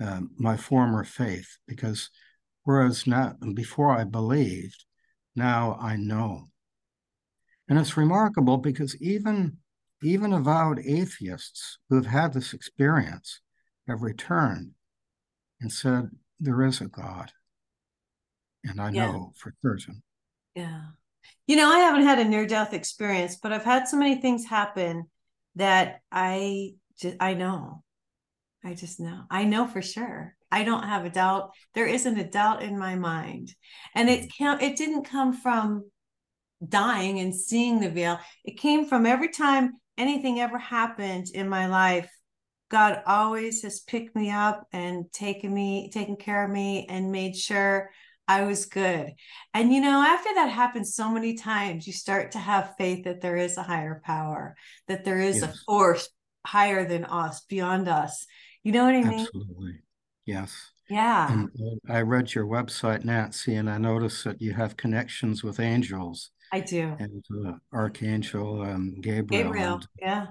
um, 0.00 0.30
my 0.36 0.56
former 0.56 1.04
faith 1.04 1.58
because 1.66 2.10
Whereas 2.64 3.06
now, 3.06 3.34
before 3.54 3.90
I 3.90 4.04
believed, 4.04 4.84
now 5.34 5.76
I 5.80 5.96
know. 5.96 6.48
And 7.68 7.78
it's 7.78 7.96
remarkable 7.96 8.58
because 8.58 9.00
even, 9.00 9.58
even 10.02 10.32
avowed 10.32 10.78
atheists 10.80 11.78
who 11.88 11.96
have 11.96 12.06
had 12.06 12.32
this 12.32 12.52
experience 12.52 13.40
have 13.88 14.02
returned 14.02 14.72
and 15.60 15.72
said, 15.72 16.10
There 16.38 16.62
is 16.62 16.80
a 16.80 16.86
God. 16.86 17.32
And 18.64 18.80
I 18.80 18.90
yeah. 18.90 19.10
know 19.10 19.32
for 19.36 19.54
certain. 19.62 20.02
Yeah. 20.54 20.82
You 21.46 21.56
know, 21.56 21.68
I 21.68 21.78
haven't 21.78 22.04
had 22.04 22.18
a 22.18 22.24
near 22.24 22.46
death 22.46 22.72
experience, 22.72 23.36
but 23.42 23.52
I've 23.52 23.64
had 23.64 23.88
so 23.88 23.96
many 23.96 24.20
things 24.20 24.46
happen 24.46 25.06
that 25.56 26.00
I 26.10 26.74
just, 26.98 27.16
I 27.20 27.34
know. 27.34 27.82
I 28.64 28.74
just 28.74 29.00
know. 29.00 29.24
I 29.30 29.44
know 29.44 29.66
for 29.66 29.82
sure. 29.82 30.36
I 30.50 30.64
don't 30.64 30.84
have 30.84 31.04
a 31.04 31.10
doubt. 31.10 31.50
There 31.74 31.86
isn't 31.86 32.18
a 32.18 32.28
doubt 32.28 32.62
in 32.62 32.78
my 32.78 32.94
mind. 32.94 33.54
And 33.94 34.08
it 34.08 34.24
mm. 34.24 34.30
can 34.36 34.60
it 34.60 34.76
didn't 34.76 35.04
come 35.04 35.32
from 35.32 35.90
dying 36.66 37.18
and 37.18 37.34
seeing 37.34 37.80
the 37.80 37.90
veil. 37.90 38.18
It 38.44 38.58
came 38.58 38.86
from 38.86 39.06
every 39.06 39.30
time 39.30 39.72
anything 39.98 40.40
ever 40.40 40.58
happened 40.58 41.26
in 41.34 41.48
my 41.48 41.66
life, 41.66 42.10
God 42.70 43.02
always 43.06 43.62
has 43.62 43.80
picked 43.80 44.14
me 44.14 44.30
up 44.30 44.66
and 44.72 45.10
taken 45.12 45.52
me, 45.52 45.90
taken 45.92 46.16
care 46.16 46.44
of 46.44 46.50
me 46.50 46.86
and 46.88 47.12
made 47.12 47.36
sure 47.36 47.90
I 48.32 48.44
was 48.44 48.64
good. 48.64 49.12
And 49.52 49.74
you 49.74 49.80
know, 49.82 50.02
after 50.02 50.30
that 50.34 50.48
happens 50.48 50.94
so 50.94 51.10
many 51.10 51.34
times, 51.34 51.86
you 51.86 51.92
start 51.92 52.32
to 52.32 52.38
have 52.38 52.74
faith 52.78 53.04
that 53.04 53.20
there 53.20 53.36
is 53.36 53.58
a 53.58 53.62
higher 53.62 54.00
power, 54.04 54.56
that 54.88 55.04
there 55.04 55.20
is 55.20 55.40
yes. 55.40 55.54
a 55.54 55.58
force 55.66 56.08
higher 56.46 56.88
than 56.88 57.04
us, 57.04 57.42
beyond 57.42 57.88
us. 57.88 58.26
You 58.62 58.72
know 58.72 58.84
what 58.84 58.94
I 58.94 59.02
mean? 59.02 59.20
Absolutely. 59.20 59.80
Yes. 60.24 60.70
Yeah. 60.88 61.30
And 61.30 61.50
uh, 61.60 61.92
I 61.92 62.00
read 62.00 62.34
your 62.34 62.46
website, 62.46 63.04
Nancy, 63.04 63.56
and 63.56 63.68
I 63.68 63.76
noticed 63.76 64.24
that 64.24 64.40
you 64.40 64.54
have 64.54 64.78
connections 64.78 65.44
with 65.44 65.60
angels. 65.60 66.30
I 66.52 66.60
do. 66.60 66.96
And 66.98 67.24
uh, 67.46 67.52
Archangel 67.72 68.62
um, 68.62 68.96
Gabriel. 69.00 69.44
Gabriel. 69.44 69.74
And 69.74 69.86
yeah. 70.00 70.26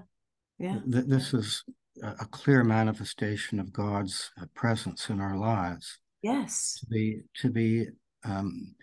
Yeah. 0.58 0.80
Th- 0.92 1.06
this 1.06 1.36
is 1.36 1.64
a 2.02 2.26
clear 2.26 2.64
manifestation 2.64 3.60
of 3.60 3.72
God's 3.72 4.32
uh, 4.42 4.46
presence 4.56 5.10
in 5.10 5.22
our 5.22 5.38
lives. 5.38 6.00
Yes. 6.22 6.78
To 6.80 6.86
be, 6.88 7.22
to 7.42 7.50
be, 7.50 7.88
um, 8.24 8.76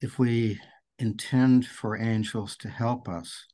if 0.00 0.18
we 0.18 0.60
intend 0.98 1.66
for 1.66 1.96
angels 1.96 2.56
to 2.58 2.68
help 2.68 3.08
us, 3.08 3.46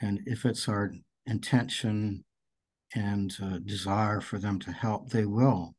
and 0.00 0.20
if 0.26 0.44
it's 0.44 0.68
our 0.68 0.92
intention 1.26 2.24
and 2.94 3.34
uh, 3.42 3.58
desire 3.64 4.20
for 4.20 4.38
them 4.38 4.58
to 4.60 4.72
help, 4.72 5.10
they 5.10 5.24
will. 5.24 5.74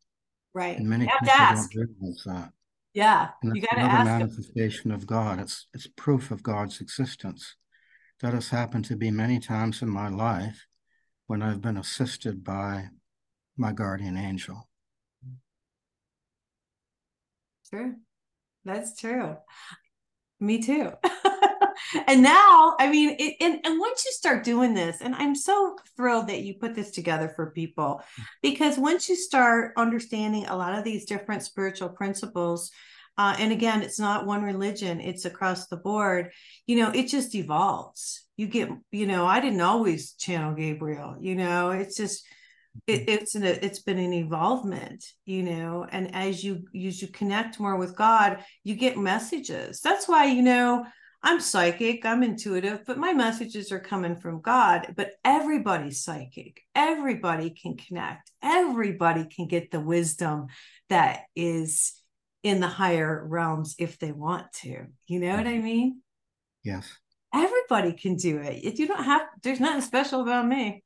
Right. 0.54 0.78
And 0.78 0.90
many 0.90 1.06
people 1.06 1.28
don't 1.28 1.76
realize 1.76 2.24
that. 2.26 2.52
Yeah. 2.94 3.30
And 3.44 3.56
you 3.56 3.62
got 3.62 3.76
to 3.76 3.82
another 3.82 4.06
manifestation 4.06 4.92
of 4.92 5.06
God. 5.06 5.40
It's 5.40 5.68
it's 5.74 5.88
proof 5.98 6.32
of 6.32 6.42
God's 6.42 6.82
existence. 6.82 7.56
That 8.22 8.34
has 8.34 8.50
happened 8.50 8.86
to 8.86 8.96
be 8.96 9.12
many 9.12 9.40
times 9.40 9.84
in 9.84 9.90
my 9.90 10.10
life 10.10 10.66
when 11.28 11.44
I've 11.44 11.62
been 11.62 11.78
assisted 11.78 12.44
by 12.44 12.88
my 13.56 13.72
guardian 13.72 14.18
angel. 14.18 14.67
True. 17.70 17.96
That's 18.66 18.98
true. 19.00 19.38
Me 20.40 20.62
too. 20.62 20.92
and 22.08 22.22
now, 22.22 22.76
I 22.80 22.90
mean, 22.92 23.16
it, 23.20 23.36
and, 23.42 23.60
and 23.64 23.80
once 23.80 24.06
you 24.06 24.12
start 24.12 24.44
doing 24.44 24.74
this, 24.74 25.02
and 25.02 25.16
I'm 25.16 25.36
so 25.36 25.78
thrilled 25.96 26.28
that 26.28 26.42
you 26.44 26.56
put 26.56 26.76
this 26.76 26.92
together 26.92 27.32
for 27.36 27.52
people, 27.52 28.02
because 28.42 28.78
once 28.78 29.10
you 29.10 29.16
start 29.16 29.74
understanding 29.78 30.46
a 30.46 30.56
lot 30.56 30.78
of 30.78 30.84
these 30.84 31.06
different 31.06 31.44
spiritual 31.44 31.90
principles, 31.90 32.72
uh, 33.18 33.36
and 33.40 33.52
again, 33.52 33.82
it's 33.82 34.00
not 34.00 34.28
one 34.28 34.44
religion, 34.44 35.02
it's 35.02 35.26
across 35.26 35.68
the 35.68 35.78
board, 35.78 36.32
you 36.68 36.76
know, 36.78 36.92
it 36.92 37.08
just 37.08 37.34
evolves. 37.36 38.26
you 38.38 38.46
get 38.48 38.70
you 38.92 39.08
know 39.08 39.26
i 39.26 39.40
didn't 39.40 39.62
always 39.62 40.14
channel 40.14 40.54
gabriel 40.54 41.18
you 41.20 41.34
know 41.34 41.72
it's 41.72 41.98
just 41.98 42.24
it, 42.86 43.10
it's 43.10 43.36
an 43.36 43.44
it's 43.44 43.80
been 43.80 43.98
an 43.98 44.14
evolvement 44.14 45.04
you 45.26 45.44
know 45.44 45.86
and 45.92 46.14
as 46.14 46.44
you 46.44 46.66
as 46.76 47.02
you 47.02 47.08
connect 47.08 47.60
more 47.60 47.78
with 47.78 47.96
god 47.96 48.44
you 48.64 48.76
get 48.76 48.98
messages. 48.98 49.82
That's 49.82 50.08
why 50.08 50.26
you 50.26 50.42
know 50.42 50.86
i'm 51.24 51.40
psychic 51.40 52.06
i'm 52.06 52.22
intuitive 52.22 52.82
but 52.86 53.00
my 53.00 53.12
messages 53.12 53.72
are 53.72 53.80
coming 53.80 54.16
from 54.16 54.40
god 54.40 54.94
but 54.96 55.12
everybody's 55.26 56.04
psychic. 56.04 56.62
Everybody 56.76 57.50
can 57.50 57.76
connect. 57.76 58.32
Everybody 58.44 59.26
can 59.26 59.48
get 59.48 59.72
the 59.72 59.80
wisdom 59.80 60.48
that 60.90 61.22
is 61.36 61.94
in 62.44 62.60
the 62.60 62.68
higher 62.68 63.26
realms 63.28 63.76
if 63.80 63.98
they 63.98 64.12
want 64.12 64.52
to. 64.54 64.86
You 65.08 65.20
know 65.20 65.36
what 65.36 65.48
i 65.48 65.58
mean? 65.58 66.02
Yes. 66.64 66.88
Everybody 67.34 67.94
can 67.94 68.16
do 68.16 68.38
it. 68.38 68.64
if 68.64 68.80
You 68.80 68.88
don't 68.88 69.04
have, 69.04 69.22
there's 69.44 69.60
nothing 69.60 69.82
special 69.82 70.22
about 70.22 70.48
me. 70.48 70.84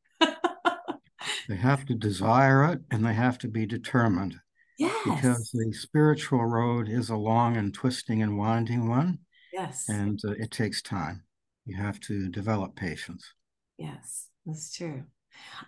They 1.51 1.57
have 1.57 1.85
to 1.85 1.93
desire 1.93 2.63
it 2.71 2.79
and 2.91 3.05
they 3.05 3.13
have 3.13 3.37
to 3.39 3.49
be 3.49 3.65
determined. 3.65 4.39
Yes. 4.79 4.95
Because 5.03 5.51
the 5.51 5.73
spiritual 5.73 6.45
road 6.45 6.87
is 6.87 7.09
a 7.09 7.15
long 7.17 7.57
and 7.57 7.73
twisting 7.73 8.21
and 8.21 8.37
winding 8.37 8.87
one. 8.87 9.19
Yes. 9.51 9.89
And 9.89 10.17
uh, 10.25 10.31
it 10.31 10.49
takes 10.51 10.81
time. 10.81 11.23
You 11.65 11.75
have 11.75 11.99
to 12.01 12.29
develop 12.29 12.77
patience. 12.77 13.33
Yes, 13.77 14.27
that's 14.45 14.73
true. 14.73 15.03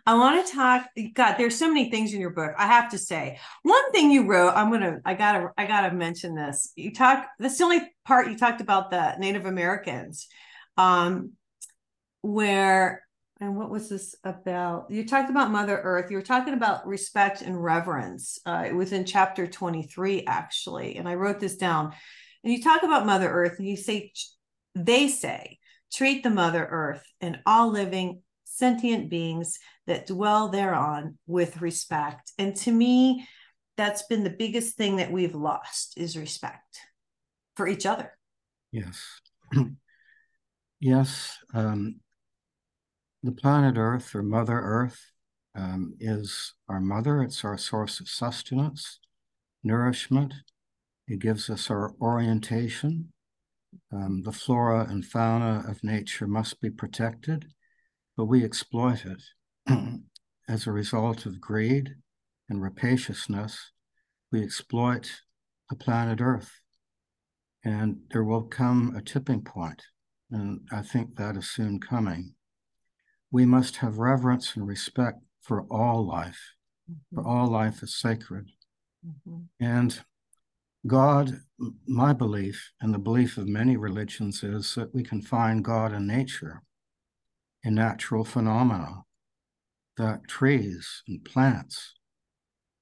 I 0.05 0.13
want 0.13 0.47
to 0.47 0.53
talk. 0.53 0.87
God, 1.15 1.35
there's 1.35 1.59
so 1.59 1.67
many 1.67 1.91
things 1.91 2.13
in 2.13 2.21
your 2.21 2.29
book. 2.29 2.53
I 2.57 2.67
have 2.67 2.89
to 2.91 2.97
say, 2.97 3.39
one 3.63 3.91
thing 3.91 4.09
you 4.09 4.25
wrote. 4.25 4.53
I'm 4.55 4.71
gonna. 4.71 4.99
I 5.05 5.15
gotta. 5.15 5.49
I 5.57 5.65
gotta 5.65 5.93
mention 5.93 6.33
this. 6.35 6.71
You 6.75 6.93
talk. 6.93 7.27
That's 7.39 7.57
the 7.57 7.63
only 7.65 7.81
part 8.05 8.29
you 8.29 8.37
talked 8.37 8.61
about 8.61 8.89
the 8.89 9.15
Native 9.17 9.45
Americans 9.45 10.27
um, 10.77 11.33
where 12.21 13.02
and 13.43 13.57
what 13.57 13.69
was 13.69 13.89
this 13.89 14.15
about? 14.23 14.89
You 14.89 15.05
talked 15.05 15.29
about 15.29 15.51
Mother 15.51 15.77
Earth. 15.77 16.09
You 16.09 16.17
were 16.17 16.23
talking 16.23 16.53
about 16.53 16.87
respect 16.87 17.41
and 17.41 17.61
reverence. 17.61 18.39
Uh, 18.45 18.63
it 18.67 18.73
was 18.73 18.93
in 18.93 19.05
chapter 19.05 19.47
23, 19.47 20.25
actually. 20.25 20.95
And 20.95 21.07
I 21.07 21.15
wrote 21.15 21.39
this 21.39 21.57
down. 21.57 21.93
And 22.43 22.53
you 22.53 22.61
talk 22.61 22.83
about 22.83 23.05
Mother 23.05 23.29
Earth, 23.29 23.55
and 23.59 23.67
you 23.67 23.75
say, 23.75 24.11
they 24.75 25.07
say, 25.07 25.59
treat 25.91 26.23
the 26.23 26.29
Mother 26.29 26.65
Earth 26.65 27.03
and 27.21 27.39
all 27.45 27.69
living 27.69 28.21
sentient 28.45 29.09
beings 29.09 29.59
that 29.87 30.07
dwell 30.07 30.49
thereon 30.49 31.17
with 31.27 31.61
respect. 31.61 32.31
And 32.37 32.55
to 32.57 32.71
me, 32.71 33.27
that's 33.75 34.03
been 34.03 34.23
the 34.23 34.29
biggest 34.29 34.77
thing 34.77 34.97
that 34.97 35.11
we've 35.11 35.35
lost 35.35 35.95
is 35.97 36.17
respect 36.17 36.79
for 37.55 37.67
each 37.67 37.85
other. 37.85 38.11
Yes. 38.71 39.01
Yes, 40.83 41.37
um, 41.53 42.01
the 43.23 43.31
planet 43.31 43.75
Earth 43.77 44.13
or 44.13 44.21
Mother 44.21 44.59
Earth 44.59 45.11
um, 45.55 45.95
is 45.99 46.53
our 46.67 46.79
mother. 46.79 47.23
It's 47.23 47.43
our 47.43 47.57
source 47.57 47.99
of 47.99 48.09
sustenance, 48.09 48.99
nourishment. 49.63 50.33
It 51.07 51.19
gives 51.19 51.49
us 51.49 51.69
our 51.69 51.93
orientation. 52.01 53.13
Um, 53.91 54.21
the 54.23 54.31
flora 54.31 54.85
and 54.89 55.05
fauna 55.05 55.63
of 55.67 55.83
nature 55.83 56.27
must 56.27 56.61
be 56.61 56.69
protected, 56.69 57.47
but 58.15 58.25
we 58.25 58.43
exploit 58.43 59.05
it 59.05 59.23
as 60.47 60.67
a 60.67 60.71
result 60.71 61.25
of 61.25 61.41
greed 61.41 61.95
and 62.49 62.61
rapaciousness. 62.61 63.71
We 64.31 64.43
exploit 64.43 65.21
the 65.69 65.75
planet 65.75 66.19
Earth, 66.21 66.51
and 67.63 68.01
there 68.11 68.23
will 68.23 68.43
come 68.43 68.95
a 68.95 69.01
tipping 69.01 69.41
point 69.41 69.81
and 70.33 70.61
I 70.71 70.81
think 70.81 71.15
that 71.15 71.37
is 71.37 71.49
soon 71.49 71.79
coming. 71.79 72.33
We 73.33 73.45
must 73.47 73.77
have 73.77 73.97
reverence 73.97 74.55
and 74.55 74.67
respect 74.67 75.17
for 75.41 75.63
all 75.63 76.05
life, 76.05 76.53
mm-hmm. 76.89 77.15
for 77.15 77.27
all 77.27 77.47
life 77.47 77.81
is 77.81 77.95
sacred. 77.95 78.51
Mm-hmm. 79.03 79.39
And 79.59 79.99
God, 80.85 81.41
my 81.87 82.13
belief, 82.13 82.71
and 82.79 82.93
the 82.93 82.99
belief 82.99 83.39
of 83.39 83.47
many 83.47 83.75
religions, 83.75 84.43
is 84.43 84.75
that 84.75 84.93
we 84.93 85.01
can 85.01 85.19
find 85.19 85.63
God 85.63 85.93
in 85.93 86.05
nature, 86.05 86.61
in 87.63 87.73
natural 87.73 88.23
phenomena, 88.23 89.01
that 89.97 90.27
trees 90.27 91.01
and 91.07 91.25
plants, 91.25 91.95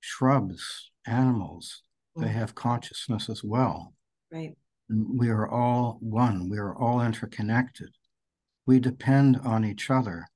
shrubs, 0.01 0.91
animals, 1.07 1.81
mm-hmm. 2.17 2.27
they 2.27 2.33
have 2.33 2.55
consciousness 2.55 3.29
as 3.29 3.41
well. 3.41 3.93
Right. 4.29 4.57
We 4.89 5.29
are 5.29 5.47
all 5.47 5.97
one. 6.01 6.49
We 6.49 6.57
are 6.57 6.75
all 6.75 6.99
interconnected. 6.99 7.91
We 8.67 8.81
depend 8.81 9.39
on 9.45 9.63
each 9.63 9.89
other 9.89 10.27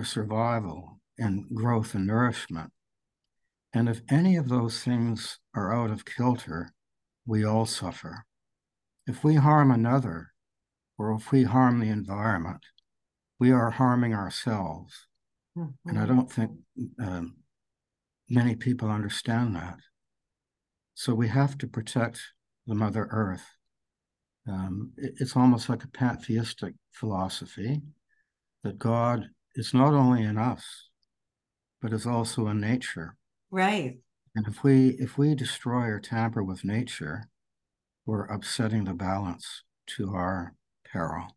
for 0.00 0.06
survival 0.06 0.98
and 1.18 1.44
growth 1.54 1.94
and 1.94 2.06
nourishment. 2.06 2.72
And 3.74 3.86
if 3.86 4.00
any 4.10 4.36
of 4.36 4.48
those 4.48 4.82
things 4.82 5.38
are 5.54 5.74
out 5.74 5.90
of 5.90 6.06
kilter, 6.06 6.72
we 7.26 7.44
all 7.44 7.66
suffer. 7.66 8.24
If 9.06 9.22
we 9.22 9.34
harm 9.34 9.70
another, 9.70 10.28
or 10.96 11.12
if 11.12 11.30
we 11.30 11.42
harm 11.42 11.80
the 11.80 11.90
environment, 11.90 12.64
we 13.38 13.52
are 13.52 13.68
harming 13.68 14.14
ourselves. 14.14 15.06
Mm-hmm. 15.56 15.90
And 15.90 15.98
I 15.98 16.04
mm-hmm. 16.04 16.16
don't 16.16 16.32
think 16.32 16.50
um, 16.98 17.36
many 18.30 18.54
people 18.54 18.90
understand 18.90 19.54
that. 19.56 19.80
So 20.94 21.14
we 21.14 21.28
have 21.28 21.58
to 21.58 21.66
protect 21.66 22.22
the 22.66 22.74
Mother 22.74 23.06
Earth. 23.10 23.44
Um, 24.48 24.92
it, 24.96 25.12
it's 25.18 25.36
almost 25.36 25.68
like 25.68 25.84
a 25.84 25.88
pantheistic 25.88 26.72
philosophy 26.90 27.82
that 28.64 28.78
God 28.78 29.28
is 29.60 29.74
not 29.74 29.92
only 29.92 30.22
in 30.22 30.38
us, 30.38 30.88
but 31.82 31.92
is 31.92 32.06
also 32.06 32.48
in 32.48 32.60
nature. 32.60 33.14
Right. 33.50 33.98
And 34.34 34.46
if 34.48 34.64
we 34.64 34.96
if 34.98 35.18
we 35.18 35.34
destroy 35.34 35.88
or 35.88 36.00
tamper 36.00 36.42
with 36.42 36.64
nature, 36.64 37.28
we're 38.06 38.24
upsetting 38.24 38.84
the 38.84 38.94
balance 38.94 39.62
to 39.98 40.14
our 40.14 40.54
peril. 40.90 41.36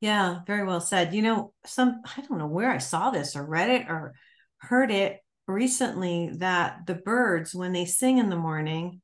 Yeah, 0.00 0.40
very 0.46 0.64
well 0.64 0.80
said. 0.80 1.14
You 1.14 1.22
know, 1.22 1.52
some 1.64 2.02
I 2.16 2.20
don't 2.20 2.38
know 2.38 2.46
where 2.46 2.70
I 2.70 2.78
saw 2.78 3.10
this 3.10 3.34
or 3.34 3.44
read 3.44 3.70
it 3.70 3.88
or 3.88 4.14
heard 4.58 4.92
it 4.92 5.18
recently 5.48 6.30
that 6.36 6.86
the 6.86 6.94
birds 6.94 7.54
when 7.54 7.72
they 7.72 7.86
sing 7.86 8.18
in 8.18 8.30
the 8.30 8.36
morning 8.36 9.00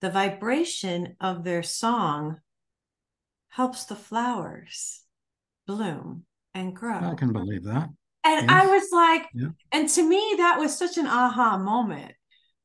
the 0.00 0.10
vibration 0.10 1.16
of 1.20 1.44
their 1.44 1.62
song 1.62 2.38
helps 3.48 3.84
the 3.84 3.96
flowers 3.96 5.02
bloom 5.66 6.24
and 6.54 6.74
grow. 6.74 6.98
I 6.98 7.14
can 7.14 7.32
believe 7.32 7.64
that. 7.64 7.88
And 8.24 8.48
yes. 8.48 8.50
I 8.50 8.66
was 8.66 8.88
like, 8.92 9.28
yeah. 9.34 9.48
and 9.72 9.88
to 9.88 10.02
me, 10.06 10.34
that 10.38 10.58
was 10.58 10.76
such 10.76 10.98
an 10.98 11.06
aha 11.06 11.56
moment, 11.56 12.12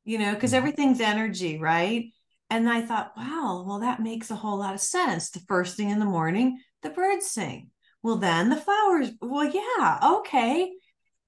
you 0.03 0.17
know, 0.17 0.33
because 0.33 0.51
mm-hmm. 0.51 0.57
everything's 0.57 0.99
energy, 0.99 1.57
right? 1.57 2.11
And 2.49 2.69
I 2.69 2.81
thought, 2.81 3.13
wow, 3.15 3.63
well, 3.65 3.79
that 3.79 4.01
makes 4.01 4.29
a 4.29 4.35
whole 4.35 4.57
lot 4.57 4.73
of 4.73 4.81
sense. 4.81 5.29
The 5.29 5.39
first 5.47 5.77
thing 5.77 5.89
in 5.89 5.99
the 5.99 6.05
morning, 6.05 6.59
the 6.83 6.89
birds 6.89 7.27
sing. 7.27 7.69
Well, 8.03 8.17
then 8.17 8.49
the 8.49 8.55
flowers, 8.55 9.11
well, 9.21 9.45
yeah, 9.45 9.99
okay. 10.17 10.71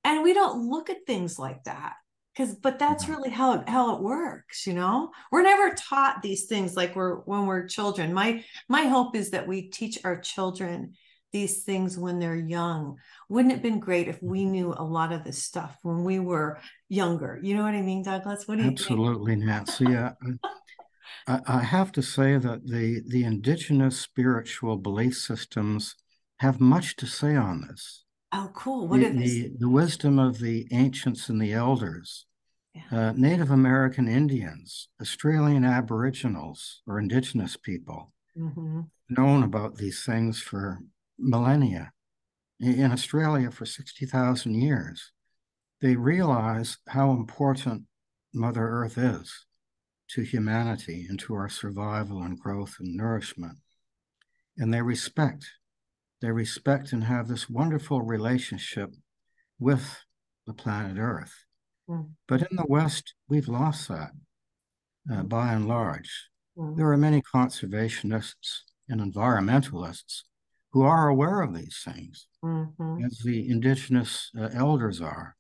And 0.03 0.23
we 0.23 0.33
don't 0.33 0.69
look 0.69 0.89
at 0.89 1.05
things 1.07 1.39
like 1.39 1.63
that 1.63 1.93
because 2.37 2.55
but 2.55 2.77
that's 2.77 3.05
mm-hmm. 3.05 3.13
really 3.13 3.29
how 3.29 3.53
it, 3.53 3.67
how 3.67 3.95
it 3.95 4.01
works 4.01 4.67
you 4.67 4.73
know 4.73 5.11
we're 5.31 5.41
never 5.41 5.73
taught 5.75 6.21
these 6.21 6.45
things 6.45 6.75
like 6.75 6.95
we're 6.95 7.15
when 7.21 7.45
we're 7.45 7.67
children 7.67 8.13
my 8.13 8.43
my 8.69 8.83
hope 8.83 9.15
is 9.15 9.31
that 9.31 9.47
we 9.47 9.63
teach 9.69 9.99
our 10.03 10.19
children 10.19 10.93
these 11.31 11.63
things 11.63 11.97
when 11.97 12.19
they're 12.19 12.35
young 12.35 12.97
wouldn't 13.29 13.51
it 13.51 13.55
have 13.55 13.63
been 13.63 13.79
great 13.79 14.07
if 14.07 14.21
we 14.21 14.45
knew 14.45 14.73
a 14.77 14.83
lot 14.83 15.11
of 15.11 15.23
this 15.23 15.43
stuff 15.43 15.77
when 15.81 16.03
we 16.03 16.19
were 16.19 16.59
younger 16.89 17.39
you 17.43 17.55
know 17.55 17.63
what 17.63 17.73
i 17.73 17.81
mean 17.81 18.01
douglas 18.03 18.47
what 18.47 18.57
do 18.57 18.63
you 18.63 18.71
absolutely 18.71 19.33
think? 19.33 19.45
nancy 19.45 19.85
yeah 19.85 20.11
I, 21.27 21.39
I 21.45 21.59
have 21.59 21.91
to 21.93 22.01
say 22.01 22.37
that 22.37 22.67
the 22.67 23.01
the 23.07 23.23
indigenous 23.23 23.99
spiritual 23.99 24.77
belief 24.77 25.15
systems 25.15 25.95
have 26.39 26.61
much 26.61 26.95
to 26.97 27.05
say 27.05 27.35
on 27.35 27.67
this 27.67 28.05
Oh, 28.33 28.51
cool. 28.53 28.87
What 28.87 28.99
the, 28.99 29.09
the, 29.09 29.51
the, 29.59 29.69
wisdom 29.69 30.19
of 30.19 30.39
the 30.39 30.67
ancients 30.71 31.29
and 31.29 31.41
the 31.41 31.53
elders, 31.53 32.25
yeah. 32.73 33.09
uh, 33.09 33.13
Native 33.15 33.51
American 33.51 34.07
Indians, 34.07 34.89
Australian 35.01 35.63
Aboriginals 35.63 36.81
or 36.85 36.99
Indigenous 36.99 37.55
people, 37.55 38.11
mm-hmm. 38.37 38.81
known 39.09 39.43
about 39.43 39.75
these 39.75 40.03
things 40.03 40.41
for 40.41 40.79
millennia. 41.17 41.91
In 42.59 42.91
Australia, 42.91 43.51
for 43.51 43.65
60,000 43.65 44.53
years, 44.55 45.11
they 45.81 45.95
realize 45.95 46.77
how 46.87 47.11
important 47.11 47.83
Mother 48.33 48.67
Earth 48.67 48.97
is 48.97 49.45
to 50.09 50.21
humanity 50.21 51.05
and 51.07 51.19
to 51.19 51.35
our 51.35 51.49
survival 51.49 52.23
and 52.23 52.39
growth 52.39 52.77
and 52.79 52.95
nourishment. 52.95 53.57
And 54.57 54.73
they 54.73 54.81
respect 54.81 55.45
they 56.21 56.31
respect 56.31 56.93
and 56.93 57.03
have 57.03 57.27
this 57.27 57.49
wonderful 57.49 58.01
relationship 58.01 58.93
with 59.59 60.03
the 60.45 60.53
planet 60.53 60.97
Earth. 60.99 61.33
Mm. 61.89 62.11
But 62.27 62.41
in 62.41 62.57
the 62.57 62.65
West, 62.67 63.13
we've 63.29 63.47
lost 63.47 63.87
that 63.89 64.11
uh, 65.11 65.23
by 65.23 65.53
and 65.53 65.67
large. 65.67 66.29
Mm. 66.57 66.75
There 66.75 66.91
are 66.91 66.97
many 66.97 67.21
conservationists 67.21 68.61
and 68.89 68.99
environmentalists 69.01 70.23
who 70.71 70.83
are 70.83 71.07
aware 71.07 71.41
of 71.41 71.53
these 71.53 71.81
things, 71.83 72.27
Mhm. 72.43 73.05
as 73.05 73.19
the 73.19 73.49
indigenous 73.49 74.31
uh, 74.37 74.49
elders 74.53 75.01
are. 75.01 75.35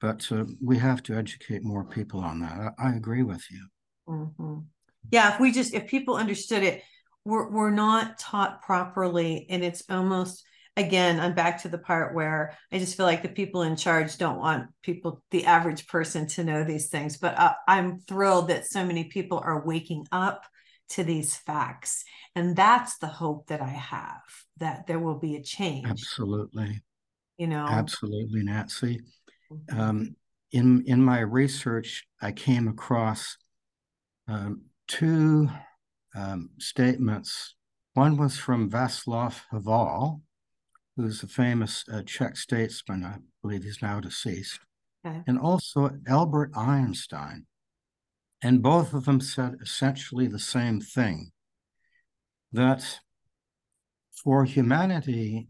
But 0.00 0.30
uh, 0.30 0.44
we 0.62 0.78
have 0.78 1.02
to 1.04 1.14
educate 1.14 1.62
more 1.62 1.84
people 1.84 2.20
on 2.20 2.40
that. 2.40 2.74
I, 2.78 2.88
I 2.90 2.94
agree 2.94 3.22
with 3.22 3.44
you. 3.50 3.66
Mhm. 4.08 4.66
Yeah, 5.10 5.34
if 5.34 5.40
we 5.40 5.52
just 5.52 5.74
if 5.74 5.86
people 5.86 6.16
understood 6.16 6.62
it, 6.62 6.82
we're 7.24 7.48
we're 7.50 7.70
not 7.70 8.18
taught 8.18 8.62
properly, 8.62 9.46
and 9.48 9.64
it's 9.64 9.82
almost 9.88 10.44
again, 10.76 11.20
I'm 11.20 11.34
back 11.34 11.62
to 11.62 11.68
the 11.68 11.78
part 11.78 12.14
where 12.14 12.56
I 12.72 12.78
just 12.78 12.96
feel 12.96 13.06
like 13.06 13.22
the 13.22 13.28
people 13.28 13.62
in 13.62 13.76
charge 13.76 14.18
don't 14.18 14.40
want 14.40 14.70
people, 14.82 15.22
the 15.30 15.46
average 15.46 15.86
person, 15.86 16.26
to 16.28 16.42
know 16.42 16.64
these 16.64 16.88
things. 16.88 17.16
But 17.16 17.38
uh, 17.38 17.54
I'm 17.68 18.00
thrilled 18.00 18.48
that 18.48 18.66
so 18.66 18.84
many 18.84 19.04
people 19.04 19.40
are 19.44 19.64
waking 19.64 20.06
up 20.10 20.44
to 20.90 21.04
these 21.04 21.36
facts, 21.36 22.04
and 22.34 22.54
that's 22.56 22.98
the 22.98 23.06
hope 23.06 23.46
that 23.48 23.60
I 23.60 23.68
have 23.68 24.22
that 24.58 24.86
there 24.86 24.98
will 24.98 25.18
be 25.18 25.36
a 25.36 25.42
change. 25.42 25.86
Absolutely, 25.88 26.82
You 27.38 27.46
know, 27.48 27.66
absolutely, 27.66 28.42
Nancy. 28.42 29.00
Mhm. 29.50 29.78
Um, 29.78 30.16
in 30.52 30.84
in 30.86 31.02
my 31.02 31.20
research, 31.20 32.06
I 32.20 32.32
came 32.32 32.68
across 32.68 33.36
um, 34.28 34.62
two 34.86 35.48
um, 36.14 36.50
statements. 36.58 37.54
One 37.94 38.16
was 38.16 38.36
from 38.38 38.70
Václav 38.70 39.40
Havel, 39.50 40.22
who's 40.96 41.22
a 41.22 41.28
famous 41.28 41.84
uh, 41.92 42.02
Czech 42.06 42.36
statesman. 42.36 43.04
I 43.04 43.18
believe 43.42 43.64
he's 43.64 43.82
now 43.82 44.00
deceased, 44.00 44.60
Okay. 45.04 45.22
and 45.26 45.38
also 45.38 45.90
Albert 46.06 46.52
Einstein. 46.56 47.46
And 48.44 48.62
both 48.62 48.92
of 48.92 49.06
them 49.06 49.22
said 49.22 49.56
essentially 49.62 50.26
the 50.26 50.38
same 50.38 50.78
thing 50.78 51.32
that 52.52 53.00
for 54.12 54.44
humanity 54.44 55.48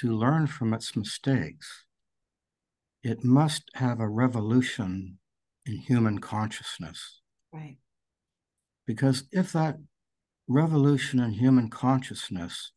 to 0.00 0.12
learn 0.12 0.48
from 0.48 0.74
its 0.74 0.96
mistakes, 0.96 1.84
it 3.04 3.22
must 3.22 3.70
have 3.74 4.00
a 4.00 4.08
revolution 4.08 5.18
in 5.66 5.76
human 5.78 6.18
consciousness. 6.18 7.20
right. 7.52 7.76
Because 8.88 9.22
if 9.30 9.52
that 9.52 9.76
revolution 10.48 11.20
in 11.20 11.34
human 11.34 11.70
consciousness 11.70 12.72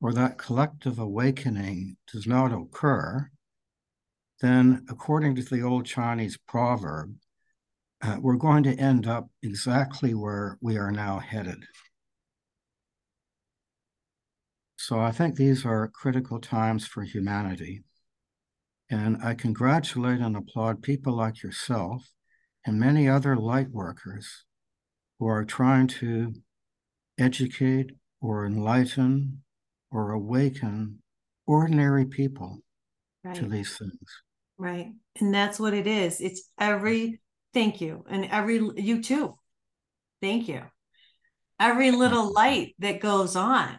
or 0.00 0.12
that 0.12 0.38
collective 0.38 1.00
awakening 1.00 1.96
does 2.12 2.28
not 2.28 2.52
occur, 2.52 3.28
then 4.40 4.86
according 4.88 5.34
to 5.34 5.42
the 5.42 5.62
old 5.62 5.84
Chinese 5.86 6.38
proverb, 6.46 7.16
uh, 8.00 8.16
we're 8.20 8.36
going 8.36 8.62
to 8.62 8.74
end 8.74 9.06
up 9.06 9.28
exactly 9.42 10.14
where 10.14 10.58
we 10.60 10.76
are 10.76 10.92
now 10.92 11.18
headed. 11.18 11.64
So 14.76 15.00
I 15.00 15.10
think 15.10 15.34
these 15.34 15.66
are 15.66 15.88
critical 15.88 16.40
times 16.40 16.86
for 16.86 17.02
humanity. 17.02 17.82
And 18.90 19.18
I 19.22 19.34
congratulate 19.34 20.20
and 20.20 20.36
applaud 20.36 20.82
people 20.82 21.14
like 21.14 21.42
yourself 21.42 22.08
and 22.64 22.78
many 22.78 23.08
other 23.08 23.36
light 23.36 23.70
workers 23.70 24.44
who 25.18 25.26
are 25.26 25.44
trying 25.44 25.88
to 25.88 26.32
educate 27.18 27.90
or 28.20 28.46
enlighten 28.46 29.42
or 29.90 30.12
awaken 30.12 31.02
ordinary 31.46 32.06
people 32.06 32.60
to 33.34 33.46
these 33.46 33.76
things. 33.76 34.22
Right. 34.56 34.92
And 35.20 35.34
that's 35.34 35.58
what 35.58 35.74
it 35.74 35.86
is. 35.86 36.20
It's 36.20 36.50
every 36.58 37.20
thank 37.54 37.80
you. 37.80 38.04
And 38.08 38.24
every 38.26 38.56
you 38.76 39.02
too. 39.02 39.38
Thank 40.20 40.48
you. 40.48 40.62
Every 41.60 41.90
little 41.90 42.32
light 42.32 42.74
that 42.78 43.00
goes 43.00 43.36
on. 43.36 43.78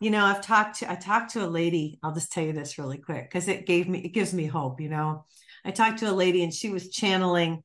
You 0.00 0.10
know, 0.10 0.24
I've 0.24 0.40
talked 0.40 0.78
to 0.80 0.90
I 0.90 0.94
talked 0.94 1.32
to 1.32 1.44
a 1.44 1.48
lady, 1.48 1.98
I'll 2.02 2.14
just 2.14 2.32
tell 2.32 2.44
you 2.44 2.52
this 2.52 2.78
really 2.78 2.98
quick 2.98 3.24
because 3.28 3.48
it 3.48 3.66
gave 3.66 3.88
me 3.88 4.00
it 4.00 4.10
gives 4.14 4.32
me 4.32 4.46
hope, 4.46 4.80
you 4.80 4.88
know. 4.88 5.24
I 5.64 5.70
talked 5.72 5.98
to 5.98 6.10
a 6.10 6.12
lady 6.12 6.42
and 6.42 6.52
she 6.54 6.70
was 6.70 6.90
channeling 6.90 7.62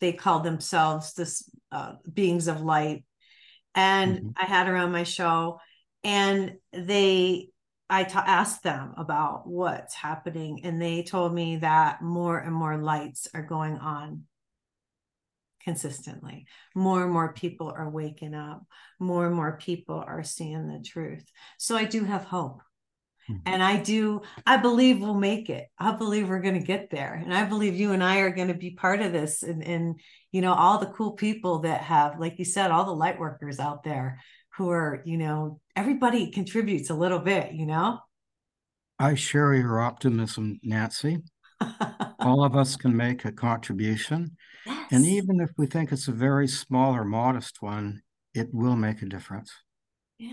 they 0.00 0.12
called 0.12 0.44
themselves 0.44 1.14
this 1.14 1.48
uh, 1.72 1.94
beings 2.12 2.48
of 2.48 2.60
light 2.60 3.04
and 3.74 4.18
Mhm. 4.18 4.34
I 4.36 4.44
had 4.44 4.66
her 4.66 4.76
on 4.76 4.92
my 4.92 5.04
show 5.04 5.58
and 6.02 6.58
they 6.72 7.50
I 7.90 8.04
ta- 8.04 8.24
asked 8.26 8.62
them 8.62 8.94
about 8.96 9.46
what's 9.46 9.94
happening 9.94 10.64
and 10.64 10.80
they 10.80 11.02
told 11.02 11.34
me 11.34 11.56
that 11.56 12.02
more 12.02 12.38
and 12.38 12.54
more 12.54 12.76
lights 12.78 13.28
are 13.34 13.42
going 13.42 13.76
on 13.78 14.24
consistently. 15.62 16.46
More 16.74 17.04
and 17.04 17.12
more 17.12 17.32
people 17.32 17.72
are 17.74 17.88
waking 17.88 18.34
up. 18.34 18.62
More 18.98 19.26
and 19.26 19.34
more 19.34 19.56
people 19.58 20.02
are 20.06 20.22
seeing 20.22 20.68
the 20.68 20.80
truth. 20.82 21.24
So 21.58 21.76
I 21.76 21.84
do 21.84 22.04
have 22.04 22.24
hope. 22.24 22.62
Mhm. 23.30 23.40
and 23.46 23.62
I 23.62 23.78
do 23.78 24.20
I 24.46 24.58
believe 24.58 25.00
we'll 25.00 25.14
make 25.14 25.48
it. 25.48 25.68
I 25.78 25.92
believe 25.92 26.28
we're 26.28 26.42
going 26.42 26.60
to 26.60 26.66
get 26.66 26.90
there. 26.90 27.14
And 27.14 27.32
I 27.32 27.44
believe 27.46 27.74
you 27.74 27.92
and 27.92 28.04
I 28.04 28.18
are 28.18 28.30
going 28.30 28.48
to 28.48 28.54
be 28.54 28.72
part 28.72 29.00
of 29.00 29.12
this 29.12 29.42
and 29.42 29.64
and 29.64 29.98
you 30.30 30.42
know 30.42 30.52
all 30.52 30.76
the 30.78 30.92
cool 30.92 31.12
people 31.12 31.60
that 31.60 31.80
have 31.82 32.20
like 32.20 32.38
you 32.38 32.44
said 32.44 32.70
all 32.70 32.84
the 32.84 32.92
light 32.94 33.18
workers 33.18 33.58
out 33.58 33.82
there 33.82 34.20
who 34.56 34.68
are 34.70 35.02
you 35.06 35.16
know 35.16 35.58
everybody 35.76 36.30
contributes 36.30 36.90
a 36.90 36.94
little 36.94 37.18
bit 37.18 37.52
you 37.52 37.66
know 37.66 37.98
I 38.96 39.16
share 39.16 39.52
your 39.54 39.80
optimism, 39.80 40.60
Nancy. 40.62 41.18
All 42.20 42.44
of 42.44 42.54
us 42.54 42.76
can 42.76 42.96
make 42.96 43.24
a 43.24 43.32
contribution. 43.32 44.36
And 44.92 45.04
even 45.04 45.40
if 45.40 45.50
we 45.58 45.66
think 45.66 45.90
it's 45.90 46.06
a 46.06 46.12
very 46.12 46.46
small 46.46 46.94
or 46.94 47.04
modest 47.04 47.60
one, 47.60 48.02
it 48.34 48.54
will 48.54 48.76
make 48.76 49.02
a 49.02 49.06
difference. 49.06 49.50
yeah 50.18 50.32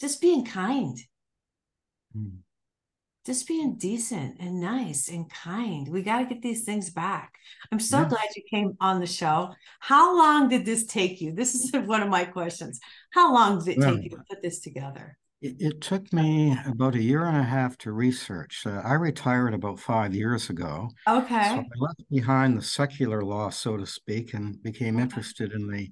just 0.00 0.20
being 0.20 0.44
kind 0.44 0.98
Mm. 2.16 2.38
Just 3.26 3.46
being 3.46 3.76
decent 3.76 4.36
and 4.40 4.60
nice 4.60 5.08
and 5.08 5.30
kind 5.30 5.88
we 5.88 6.02
got 6.02 6.20
to 6.20 6.26
get 6.26 6.42
these 6.42 6.64
things 6.64 6.90
back 6.90 7.34
i'm 7.70 7.80
so 7.80 8.04
Yes. 8.04 8.08
glad 8.08 8.28
you 8.36 8.42
came 8.50 8.76
on 8.80 9.00
the 9.00 9.06
show 9.06 9.52
how 9.80 10.16
long 10.16 10.48
did 10.48 10.64
this 10.64 10.84
take 10.86 11.20
you 11.20 11.32
this 11.32 11.54
is 11.54 11.70
one 11.86 12.02
of 12.02 12.08
my 12.08 12.24
questions 12.24 12.80
how 13.12 13.32
long 13.32 13.58
did 13.64 13.78
it 13.78 13.80
Well, 13.80 13.84
take 13.84 14.02
you 14.04 14.10
to 14.10 14.18
put 14.28 14.42
this 14.42 14.60
together 14.60 15.16
It, 15.40 15.56
it 15.60 15.80
took 15.80 16.12
me 16.12 16.56
about 16.66 16.94
a 16.94 17.02
year 17.02 17.24
and 17.24 17.36
a 17.36 17.42
half 17.42 17.76
to 17.78 17.92
research. 17.92 18.62
Uh, 18.66 18.80
I 18.84 18.94
retired 18.94 19.54
about 19.54 19.80
five 19.80 20.14
years 20.14 20.48
ago. 20.50 20.90
Okay. 21.08 21.38
So 21.40 21.60
I 21.60 21.78
left 21.78 22.08
behind 22.10 22.56
the 22.56 22.62
secular 22.62 23.22
law, 23.22 23.50
so 23.50 23.76
to 23.76 23.86
speak, 23.86 24.34
and 24.34 24.62
became 24.62 24.98
interested 25.00 25.52
in 25.52 25.66
the 25.68 25.90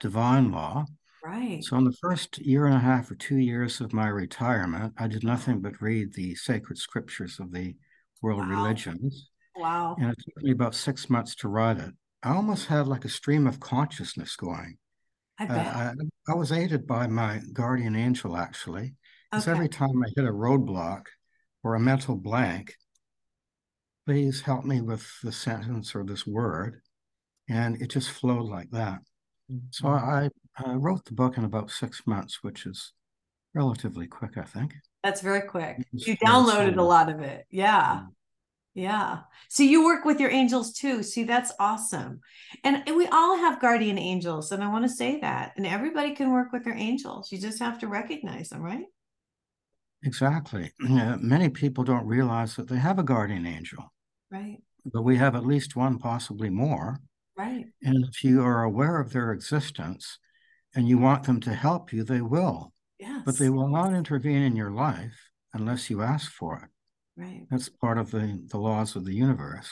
divine 0.00 0.52
law. 0.52 0.86
Right 1.32 1.64
So 1.64 1.76
in 1.76 1.84
the 1.84 1.92
first 1.92 2.38
year 2.38 2.66
and 2.66 2.74
a 2.74 2.80
half 2.80 3.10
or 3.10 3.14
two 3.14 3.36
years 3.36 3.80
of 3.80 3.92
my 3.92 4.08
retirement, 4.08 4.94
I 4.98 5.06
did 5.06 5.24
nothing 5.24 5.60
but 5.60 5.80
read 5.80 6.12
the 6.14 6.34
sacred 6.34 6.78
scriptures 6.78 7.38
of 7.40 7.52
the 7.52 7.74
world 8.20 8.40
Wow. 8.40 8.64
religions. 8.64 9.28
wow 9.56 9.96
And 9.98 10.10
it 10.10 10.18
took 10.24 10.42
me 10.42 10.52
about 10.52 10.74
six 10.74 11.08
months 11.10 11.34
to 11.36 11.48
write 11.48 11.78
it. 11.78 11.92
I 12.22 12.34
almost 12.34 12.66
had 12.66 12.86
like 12.86 13.04
a 13.04 13.08
stream 13.08 13.46
of 13.46 13.60
consciousness 13.60 14.36
going. 14.36 14.78
i 15.38 15.44
Uh, 15.44 15.48
bet 15.48 15.66
I, 15.66 16.32
I 16.32 16.34
was 16.34 16.52
aided 16.52 16.86
by 16.86 17.06
my 17.06 17.40
guardian 17.52 17.96
angel, 17.96 18.36
actually, 18.36 18.94
because 19.30 19.48
okay 19.48 19.52
every 19.52 19.68
time 19.68 20.02
I 20.04 20.08
hit 20.14 20.24
a 20.24 20.32
roadblock 20.32 21.06
or 21.64 21.74
a 21.74 21.80
mental 21.80 22.16
blank, 22.16 22.74
please 24.06 24.42
help 24.42 24.64
me 24.64 24.80
with 24.80 25.06
the 25.22 25.32
sentence 25.32 25.94
or 25.94 26.04
this 26.04 26.26
word. 26.26 26.80
And 27.48 27.80
it 27.82 27.90
just 27.90 28.10
flowed 28.10 28.48
like 28.48 28.70
that. 28.70 29.00
So 29.70 29.88
I, 29.88 30.28
I 30.56 30.72
wrote 30.74 31.04
the 31.04 31.14
book 31.14 31.36
in 31.38 31.44
about 31.44 31.70
six 31.70 32.06
months, 32.06 32.42
which 32.42 32.66
is 32.66 32.92
relatively 33.54 34.06
quick, 34.06 34.36
I 34.38 34.42
think. 34.44 34.74
that's 35.02 35.20
very 35.20 35.42
quick 35.42 35.76
you 35.92 36.16
downloaded 36.18 36.76
a 36.78 36.82
lot 36.82 37.08
of 37.10 37.20
it 37.20 37.46
yeah. 37.50 38.02
Yeah. 38.74 39.18
So 39.50 39.62
you 39.62 39.84
work 39.84 40.06
with 40.06 40.18
your 40.18 40.30
angels 40.30 40.72
too. 40.72 41.02
See, 41.02 41.24
that's 41.24 41.52
awesome. 41.58 42.20
And 42.64 42.82
we 42.96 43.06
all 43.08 43.36
have 43.36 43.60
guardian 43.60 43.98
angels. 43.98 44.50
And 44.50 44.64
I 44.64 44.68
want 44.70 44.84
to 44.86 44.88
say 44.88 45.20
that. 45.20 45.52
And 45.58 45.66
everybody 45.66 46.14
can 46.14 46.32
work 46.32 46.52
with 46.54 46.64
their 46.64 46.72
angels. 46.74 47.30
You 47.30 47.36
just 47.36 47.58
have 47.58 47.78
to 47.80 47.86
recognize 47.86 48.48
them, 48.48 48.62
right? 48.62 48.86
Exactly. 50.04 50.72
Uh, 50.88 51.16
many 51.20 51.50
people 51.50 51.84
don't 51.84 52.06
realize 52.06 52.56
that 52.56 52.66
they 52.68 52.78
have 52.78 52.98
a 52.98 53.02
guardian 53.04 53.44
angel, 53.46 53.92
Right. 54.30 54.62
but 54.90 55.02
we 55.02 55.16
have 55.18 55.34
at 55.36 55.44
least 55.44 55.76
one, 55.76 55.98
possibly 55.98 56.48
more. 56.48 56.98
Right. 57.36 57.66
And 57.82 58.04
if 58.06 58.24
you 58.24 58.42
are 58.42 58.62
aware 58.62 58.98
of 59.00 59.12
their 59.12 59.32
existence 59.32 60.18
and 60.74 60.88
you 60.88 60.98
want 60.98 61.24
them 61.24 61.40
to 61.40 61.52
help 61.54 61.92
you, 61.92 62.04
they 62.04 62.20
will. 62.20 62.72
Yes. 62.98 63.22
But 63.24 63.36
they 63.38 63.50
will 63.50 63.68
not 63.68 63.92
intervene 63.94 64.42
in 64.42 64.56
your 64.56 64.70
life 64.70 65.30
unless 65.54 65.90
you 65.90 66.02
ask 66.02 66.30
for 66.30 66.56
it. 66.56 67.20
Right. 67.20 67.46
That's 67.50 67.68
part 67.68 67.98
of 67.98 68.10
the, 68.10 68.42
the 68.50 68.58
laws 68.58 68.96
of 68.96 69.04
the 69.04 69.14
universe. 69.14 69.68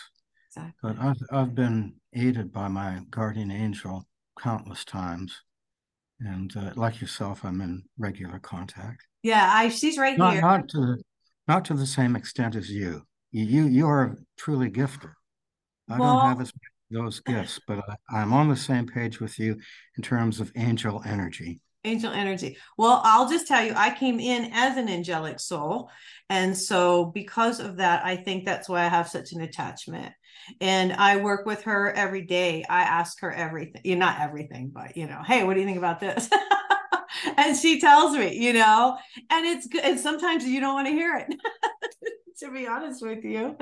Exactly. 0.49 0.75
But 0.83 0.99
I've, 1.01 1.17
I've 1.33 1.55
been 1.55 1.95
aided 2.13 2.53
by 2.53 2.69
my 2.69 3.01
guardian 3.11 3.51
angel 3.51 4.07
countless 4.39 4.85
times. 4.85 5.41
And 6.21 6.55
uh, 6.57 6.73
like 6.77 7.01
yourself, 7.01 7.45
I'm 7.45 7.61
in 7.63 7.85
regular 7.99 8.39
contact. 8.41 9.07
Yeah. 9.23 9.49
I 9.51 9.69
she's 9.71 9.97
right 9.97 10.19
Not, 10.19 10.33
here. 10.35 10.43
not 10.43 10.69
to 10.71 10.97
not 11.49 11.65
to 11.67 11.75
the 11.75 11.87
same 11.87 12.15
extent 12.15 12.57
as 12.57 12.69
you. 12.71 13.03
You 13.33 13.45
you, 13.45 13.67
you 13.69 13.89
are 13.89 14.19
truly 14.37 14.69
gifted. 14.69 15.11
I 15.89 15.99
Well- 15.99 16.19
don't 16.19 16.29
have 16.29 16.41
as 16.43 16.53
those 16.91 17.21
gifts, 17.21 17.61
but 17.67 17.79
I, 17.79 18.21
I'm 18.21 18.33
on 18.33 18.49
the 18.49 18.57
same 18.57 18.87
page 18.87 19.21
with 19.21 19.39
you 19.39 19.57
in 19.97 20.03
terms 20.03 20.41
of 20.41 20.53
angel 20.57 21.03
energy. 21.07 21.61
Angel 21.85 22.13
energy. 22.13 22.59
Well, 22.77 23.01
I'll 23.05 23.29
just 23.29 23.47
tell 23.47 23.65
you, 23.65 23.73
I 23.75 23.95
came 23.95 24.21
in 24.21 24.51
as 24.53 24.77
an 24.77 24.89
angelic 24.89 25.41
soul. 25.41 25.91
And 26.29 26.57
so, 26.57 27.07
because 27.07 27.59
of 27.59 27.79
that, 27.79 28.05
I 28.05 28.17
think 28.17 28.45
that's 28.45 28.69
why 28.69 28.83
I 28.85 28.89
have 28.89 29.09
such 29.09 29.33
an 29.33 29.41
attachment. 29.41 30.13
And 30.61 30.93
I 30.93 31.17
work 31.17 31.47
with 31.47 31.63
her 31.63 31.93
every 31.93 32.23
day. 32.23 32.65
I 32.69 32.83
ask 32.83 33.21
her 33.21 33.33
everything, 33.33 33.81
you 33.85 33.97
know, 33.97 34.07
not 34.07 34.21
everything, 34.21 34.71
but, 34.75 34.97
you 34.97 35.07
know, 35.07 35.23
hey, 35.27 35.45
what 35.45 35.55
do 35.55 35.61
you 35.61 35.67
think 35.67 35.79
about 35.79 36.01
this? 36.01 36.29
and 37.37 37.57
she 37.57 37.81
tells 37.81 38.17
me, 38.17 38.37
you 38.37 38.53
know, 38.53 38.99
and 39.31 39.47
it's 39.47 39.67
good. 39.67 39.85
And 39.85 39.99
sometimes 39.99 40.45
you 40.45 40.61
don't 40.61 40.75
want 40.75 40.87
to 40.87 40.93
hear 40.93 41.17
it, 41.17 41.35
to 42.41 42.51
be 42.51 42.67
honest 42.67 43.03
with 43.03 43.25
you. 43.25 43.57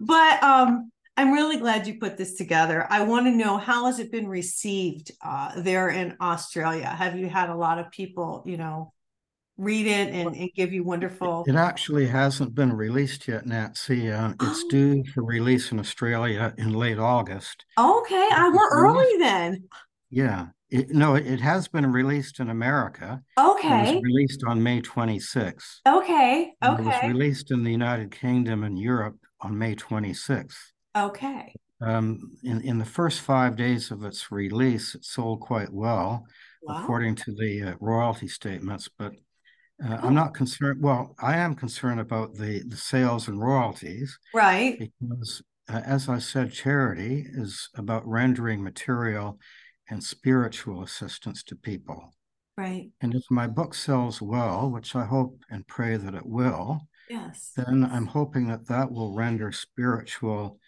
But, 0.00 0.42
um, 0.42 0.90
I'm 1.16 1.32
really 1.32 1.58
glad 1.58 1.86
you 1.86 1.98
put 1.98 2.16
this 2.16 2.34
together. 2.34 2.86
I 2.88 3.02
want 3.02 3.26
to 3.26 3.30
know 3.30 3.58
how 3.58 3.86
has 3.86 3.98
it 3.98 4.10
been 4.10 4.26
received 4.26 5.12
uh, 5.24 5.60
there 5.60 5.90
in 5.90 6.16
Australia? 6.20 6.86
Have 6.86 7.18
you 7.18 7.28
had 7.28 7.50
a 7.50 7.54
lot 7.54 7.78
of 7.78 7.90
people, 7.90 8.42
you 8.46 8.56
know, 8.56 8.92
read 9.58 9.86
it 9.86 10.08
and, 10.08 10.34
and 10.34 10.50
give 10.54 10.72
you 10.72 10.84
wonderful? 10.84 11.44
It 11.46 11.54
actually 11.54 12.06
hasn't 12.06 12.54
been 12.54 12.72
released 12.72 13.28
yet, 13.28 13.44
Nancy. 13.44 14.10
Uh, 14.10 14.30
it's 14.40 14.64
oh. 14.64 14.68
due 14.70 15.04
for 15.12 15.22
release 15.22 15.70
in 15.70 15.78
Australia 15.78 16.54
in 16.56 16.72
late 16.72 16.98
August. 16.98 17.66
Okay, 17.78 18.28
I 18.32 18.50
we're 18.52 18.70
early 18.70 19.18
then. 19.18 19.64
Yeah, 20.08 20.46
it, 20.70 20.90
no, 20.90 21.14
it, 21.14 21.26
it, 21.26 21.40
has 21.40 21.68
been 21.68 21.92
released 21.92 22.40
in 22.40 22.48
America. 22.48 23.22
Okay. 23.38 23.90
It 23.90 23.94
was 23.96 24.02
released 24.02 24.44
on 24.46 24.62
May 24.62 24.80
26th. 24.80 25.80
Okay. 25.86 26.54
Okay. 26.64 26.82
it 26.82 26.86
was 26.86 27.02
released 27.04 27.50
in 27.50 27.62
the 27.62 27.70
United 27.70 28.10
Kingdom 28.10 28.64
and 28.64 28.78
Europe 28.78 29.16
on 29.42 29.58
May 29.58 29.74
26th. 29.74 30.71
Okay. 30.96 31.54
Um, 31.80 32.36
in, 32.44 32.60
in 32.60 32.78
the 32.78 32.84
first 32.84 33.20
five 33.20 33.56
days 33.56 33.90
of 33.90 34.04
its 34.04 34.30
release, 34.30 34.94
it 34.94 35.04
sold 35.04 35.40
quite 35.40 35.72
well, 35.72 36.26
wow. 36.62 36.82
according 36.82 37.16
to 37.16 37.32
the 37.32 37.62
uh, 37.62 37.74
royalty 37.80 38.28
statements. 38.28 38.88
But 38.98 39.12
uh. 39.84 39.98
I'm 40.02 40.14
not 40.14 40.34
concerned. 40.34 40.82
Well, 40.82 41.14
I 41.20 41.36
am 41.38 41.54
concerned 41.54 42.00
about 42.00 42.34
the, 42.34 42.62
the 42.66 42.76
sales 42.76 43.28
and 43.28 43.40
royalties. 43.40 44.16
Right. 44.32 44.78
Because, 44.78 45.42
uh, 45.68 45.80
as 45.84 46.08
I 46.08 46.18
said, 46.18 46.52
charity 46.52 47.26
is 47.28 47.68
about 47.74 48.06
rendering 48.06 48.62
material 48.62 49.38
and 49.90 50.02
spiritual 50.02 50.82
assistance 50.82 51.42
to 51.44 51.56
people. 51.56 52.14
Right. 52.56 52.90
And 53.00 53.14
if 53.14 53.24
my 53.30 53.46
book 53.46 53.74
sells 53.74 54.20
well, 54.22 54.70
which 54.70 54.94
I 54.94 55.04
hope 55.04 55.40
and 55.50 55.66
pray 55.66 55.96
that 55.96 56.14
it 56.14 56.26
will, 56.26 56.82
yes, 57.08 57.52
then 57.56 57.88
I'm 57.90 58.06
hoping 58.06 58.46
that 58.48 58.68
that 58.68 58.92
will 58.92 59.14
render 59.14 59.50
spiritual 59.52 60.58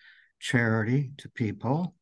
charity 0.44 1.10
to 1.16 1.28
people 1.30 1.94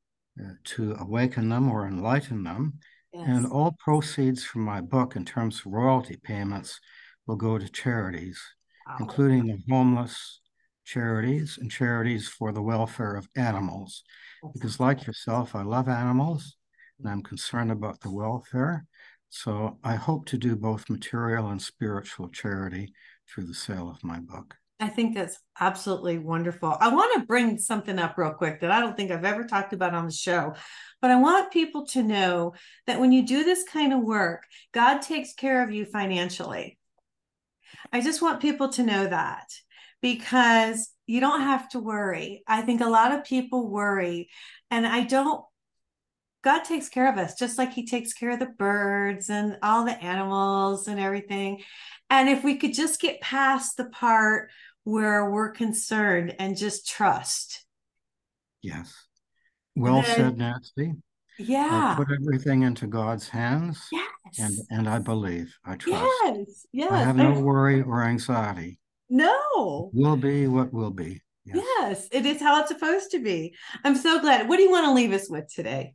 uh, 0.43 0.55
to 0.65 0.97
awaken 0.99 1.49
them 1.49 1.71
or 1.71 1.87
enlighten 1.87 2.43
them. 2.43 2.75
Yes. 3.13 3.29
And 3.29 3.47
all 3.47 3.77
proceeds 3.79 4.43
from 4.43 4.63
my 4.63 4.81
book, 4.81 5.15
in 5.15 5.25
terms 5.25 5.61
of 5.61 5.73
royalty 5.73 6.17
payments, 6.17 6.81
will 7.27 7.37
go 7.37 7.57
to 7.57 7.69
charities, 7.69 8.41
wow. 8.87 8.97
including 8.99 9.47
the 9.47 9.63
homeless 9.71 10.41
charities 10.85 11.59
and 11.61 11.71
charities 11.71 12.27
for 12.27 12.53
the 12.53 12.63
welfare 12.63 13.15
of 13.15 13.29
animals. 13.37 14.03
Because, 14.53 14.81
like 14.81 15.07
yourself, 15.07 15.55
I 15.55 15.63
love 15.63 15.89
animals 15.89 16.57
and 16.99 17.09
I'm 17.09 17.23
concerned 17.23 17.71
about 17.71 18.01
the 18.01 18.11
welfare. 18.11 18.87
So 19.29 19.79
I 19.85 19.95
hope 19.95 20.27
to 20.27 20.39
do 20.39 20.57
both 20.57 20.91
material 20.91 21.49
and 21.51 21.63
spiritual 21.63 22.29
charity 22.29 22.93
through 23.29 23.47
the 23.47 23.55
sale 23.55 23.89
of 23.89 24.03
my 24.03 24.19
book. 24.19 24.57
I 24.83 24.89
think 24.89 25.15
that's 25.15 25.39
absolutely 25.61 26.19
wonderful. 26.19 26.77
I 26.81 26.93
want 26.93 27.15
to 27.15 27.27
bring 27.27 27.57
something 27.57 28.01
up 28.01 28.19
real 28.19 28.33
quick 28.33 28.61
that 28.61 28.73
I 28.73 28.81
don't 28.81 28.97
think 28.97 29.13
I've 29.13 29.25
ever 29.25 29.45
talked 29.45 29.73
about 29.73 29.95
on 29.95 30.07
the 30.07 30.13
show, 30.13 30.55
but 31.01 31.13
I 31.13 31.21
want 31.21 31.53
people 31.53 31.87
to 31.89 32.03
know 32.03 32.55
that 32.89 32.99
when 32.99 33.13
you 33.13 33.25
do 33.25 33.45
this 33.45 33.63
kind 33.63 33.93
of 33.93 34.01
work, 34.01 34.43
God 34.73 34.99
takes 34.99 35.35
care 35.35 35.63
of 35.63 35.71
you 35.71 35.85
financially. 35.85 36.79
I 37.93 38.01
just 38.01 38.23
want 38.23 38.43
people 38.43 38.71
to 38.71 38.83
know 38.83 39.07
that 39.07 39.51
because 40.01 40.91
you 41.07 41.21
don't 41.21 41.43
have 41.43 41.69
to 41.71 41.79
worry. 41.79 42.43
I 42.49 42.63
think 42.63 42.81
a 42.81 42.91
lot 42.91 43.13
of 43.13 43.23
people 43.23 43.71
worry, 43.71 44.31
and 44.73 44.85
I 44.85 45.05
don't. 45.05 45.45
God 46.43 46.65
takes 46.65 46.89
care 46.89 47.09
of 47.09 47.19
us 47.19 47.39
just 47.39 47.57
like 47.57 47.73
He 47.73 47.87
takes 47.87 48.13
care 48.13 48.31
of 48.31 48.41
the 48.41 48.47
birds 48.47 49.31
and 49.31 49.59
all 49.63 49.85
the 49.85 50.03
animals 50.03 50.89
and 50.89 50.99
everything. 50.99 51.63
And 52.11 52.29
if 52.29 52.45
we 52.45 52.57
could 52.57 52.75
just 52.75 53.01
get 53.01 53.23
past 53.23 53.79
the 53.79 53.87
part 53.87 54.51
where 54.85 55.31
we're 55.31 55.51
concerned 55.51 56.35
and 56.39 56.57
just 56.57 56.89
trust. 56.89 57.65
Yes. 58.63 58.95
Well 59.75 60.03
then, 60.03 60.17
said, 60.17 60.39
Nancy. 60.39 60.93
Yeah. 61.39 61.95
I 61.99 62.05
put 62.05 62.15
everything 62.15 62.63
into 62.63 62.87
God's 62.87 63.29
hands. 63.29 63.81
Yes. 63.91 64.39
And 64.39 64.59
and 64.71 64.89
I 64.89 64.99
believe. 64.99 65.55
I 65.65 65.77
trust. 65.77 66.11
Yes. 66.25 66.67
Yes. 66.73 66.93
I 66.93 66.99
have 66.99 67.17
no 67.17 67.41
worry 67.41 67.83
or 67.83 68.05
anxiety. 68.05 68.79
No. 69.09 69.91
Will 69.93 70.17
be 70.17 70.47
what 70.47 70.73
will 70.73 70.91
be. 70.91 71.23
Yes. 71.45 71.57
yes, 71.57 72.09
it 72.13 72.25
is 72.25 72.41
how 72.41 72.61
it's 72.61 72.69
supposed 72.69 73.11
to 73.11 73.19
be. 73.19 73.57
I'm 73.85 73.97
so 73.97 74.21
glad. 74.21 74.49
What 74.49 74.59
do 74.59 74.63
you 74.63 74.71
want 74.71 74.87
to 74.87 74.93
leave 74.93 75.13
us 75.13 75.29
with 75.29 75.53
today? 75.53 75.95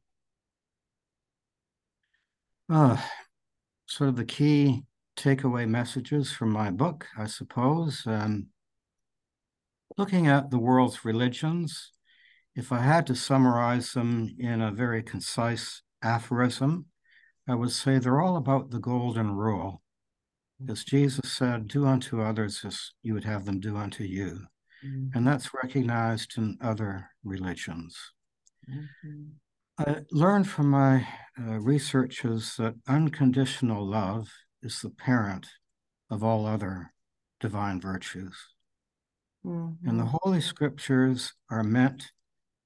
Uh, 2.70 2.98
sort 3.86 4.10
of 4.10 4.18
the 4.18 4.26
key 4.26 4.84
takeaway 5.18 5.68
messages 5.68 6.32
from 6.32 6.52
my 6.52 6.70
book, 6.70 7.08
I 7.18 7.28
suppose. 7.28 8.04
Um, 8.06 8.48
looking 9.98 10.28
at 10.28 10.52
the 10.52 10.60
world's 10.60 11.06
religions, 11.06 11.92
if 12.56 12.72
I 12.72 12.80
had 12.80 13.06
to 13.08 13.16
summarize 13.16 13.94
them 13.94 14.36
in 14.40 14.62
a 14.62 14.72
very 14.72 15.04
concise 15.04 15.82
aphorism, 16.02 16.88
I 17.48 17.56
would 17.56 17.72
say 17.72 17.98
they're 17.98 18.22
all 18.22 18.38
about 18.38 18.72
the 18.72 18.80
golden 18.80 19.32
rule. 19.32 19.82
As 20.68 20.84
Jesus 20.84 21.32
said, 21.32 21.68
do 21.68 21.86
unto 21.86 22.22
others 22.22 22.64
as 22.66 22.92
you 23.04 23.14
would 23.14 23.24
have 23.24 23.46
them 23.46 23.60
do 23.60 23.78
unto 23.78 24.04
you. 24.04 24.48
Mm-hmm. 24.84 25.16
And 25.16 25.28
that's 25.28 25.54
recognized 25.54 26.38
in 26.38 26.58
other 26.62 27.10
religions. 27.24 27.96
Mm-hmm. 28.70 29.24
I 29.80 30.02
learned 30.12 30.50
from 30.50 30.72
my 30.72 31.08
uh, 31.40 31.60
researches 31.60 32.56
that 32.58 32.74
unconditional 32.88 33.86
love 33.86 34.28
is 34.64 34.82
the 34.82 34.90
parent 34.90 35.48
of 36.10 36.24
all 36.24 36.48
other 36.48 36.92
divine 37.40 37.80
virtues. 37.80 38.36
Mm-hmm. 39.46 39.90
And 39.90 40.00
the. 40.00 40.06
Holy 40.06 40.42
Scriptures 40.42 41.34
are 41.50 41.64
meant 41.64 42.12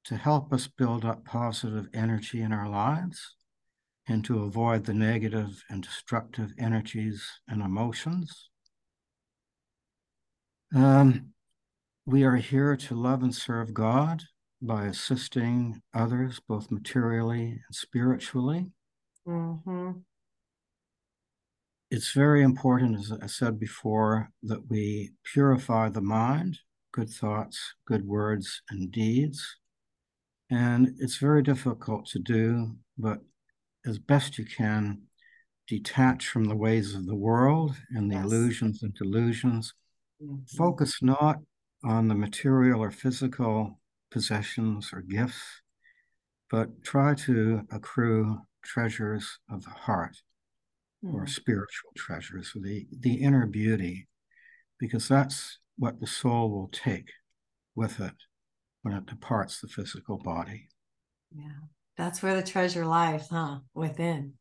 to 0.06 0.16
help 0.16 0.52
us 0.52 0.68
build 0.68 1.06
up 1.06 1.26
positive 1.26 1.88
energy 1.94 2.42
in 2.42 2.52
our 2.52 2.68
lives 2.68 3.36
and 4.08 4.26
to 4.26 4.44
avoid 4.44 4.86
the 4.86 4.94
negative 4.94 5.64
and 5.70 5.84
destructive 5.84 6.52
energies 6.58 7.24
and 7.48 7.62
emotions. 7.62 8.50
Um, 10.74 11.34
we 12.06 12.24
are 12.24 12.38
here 12.38 12.76
to 12.76 12.96
love 12.96 13.22
and 13.22 13.36
serve 13.36 13.74
God 13.74 14.24
by 14.62 14.86
assisting 14.86 15.82
others 15.94 16.40
both 16.48 16.72
materially 16.72 17.62
and 17.66 17.76
spiritually. 17.76 18.68
Mm-hmm. 19.28 19.92
It's 21.92 22.14
very 22.14 22.42
important, 22.42 22.98
as 22.98 23.12
I 23.22 23.28
said 23.28 23.60
before, 23.60 24.32
that 24.44 24.70
we 24.70 25.12
purify 25.26 25.90
the 25.90 26.00
mind, 26.00 26.58
good 26.94 27.10
thoughts, 27.10 27.60
good 27.86 28.08
words, 28.08 28.62
and 28.70 28.90
deeds. 28.90 29.58
And 30.50 30.96
it's 31.00 31.18
very 31.18 31.44
difficult 31.44 32.06
to 32.08 32.20
do, 32.20 32.78
but 32.98 33.20
as 33.86 34.00
best 34.00 34.38
you 34.38 34.46
can, 34.46 35.02
detach 35.68 36.28
from 36.28 36.46
the 36.46 36.56
ways 36.56 36.96
of 36.96 37.08
the 37.08 37.16
world 37.16 37.76
and 37.90 38.10
the 38.10 38.16
yes. 38.16 38.24
illusions 38.24 38.84
and 38.84 38.94
delusions. 38.94 39.74
Mm-hmm. 40.24 40.44
Focus 40.58 41.02
not 41.02 41.40
on 41.84 42.08
the 42.08 42.16
material 42.16 42.82
or 42.82 42.92
physical 42.92 43.82
possessions 44.12 44.92
or 44.94 45.02
gifts, 45.02 45.44
but 46.50 46.84
try 46.84 47.16
to 47.16 47.64
accrue 47.70 48.40
treasures 48.64 49.40
of 49.50 49.66
the 49.66 49.72
heart 49.72 50.16
mm. 51.04 51.14
or 51.14 51.28
spiritual 51.28 51.92
treasures, 51.96 52.54
or 52.56 52.62
the, 52.62 52.88
the 53.00 53.16
inner 53.16 53.46
beauty, 53.46 54.08
because 54.80 55.08
that's 55.08 55.60
what 55.78 56.00
the 56.00 56.08
soul 56.08 56.50
will 56.52 56.70
take 56.72 57.10
with 57.76 58.00
it 58.00 58.16
when 58.82 58.94
it 58.94 59.06
departs 59.06 59.60
the 59.60 59.68
physical 59.68 60.18
body. 60.18 60.70
Yeah. 61.36 61.68
That's 61.98 62.24
where 62.24 62.36
the 62.36 62.42
treasure 62.42 62.86
lies, 62.86 63.28
huh? 63.30 63.60
Within. 63.74 64.34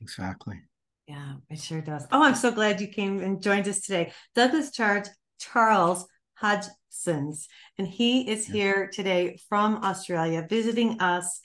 Exactly. 0.00 0.60
Yeah, 1.06 1.34
it 1.48 1.58
sure 1.58 1.80
does. 1.80 2.06
Oh, 2.12 2.22
I'm 2.22 2.34
so 2.34 2.50
glad 2.50 2.80
you 2.80 2.88
came 2.88 3.20
and 3.20 3.42
joined 3.42 3.66
us 3.68 3.80
today. 3.80 4.12
Douglas 4.34 4.70
Charles 4.70 5.08
Charles 5.38 6.06
Hodgsons, 6.40 7.46
and 7.78 7.88
he 7.88 8.28
is 8.30 8.46
here 8.46 8.90
today 8.92 9.38
from 9.48 9.76
Australia 9.82 10.46
visiting 10.48 11.00
us. 11.00 11.40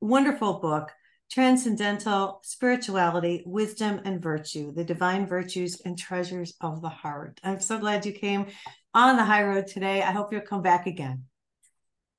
Wonderful 0.00 0.60
book, 0.60 0.90
Transcendental 1.30 2.40
Spirituality, 2.42 3.42
Wisdom 3.44 4.00
and 4.04 4.22
Virtue, 4.22 4.72
the 4.72 4.84
Divine 4.84 5.26
Virtues 5.26 5.82
and 5.84 5.98
Treasures 5.98 6.54
of 6.60 6.80
the 6.80 6.88
Heart. 6.88 7.40
I'm 7.44 7.60
so 7.60 7.78
glad 7.78 8.06
you 8.06 8.12
came 8.12 8.46
on 8.94 9.16
the 9.16 9.24
high 9.24 9.44
road 9.44 9.66
today. 9.66 10.02
I 10.02 10.12
hope 10.12 10.32
you'll 10.32 10.40
come 10.40 10.62
back 10.62 10.86
again. 10.86 11.24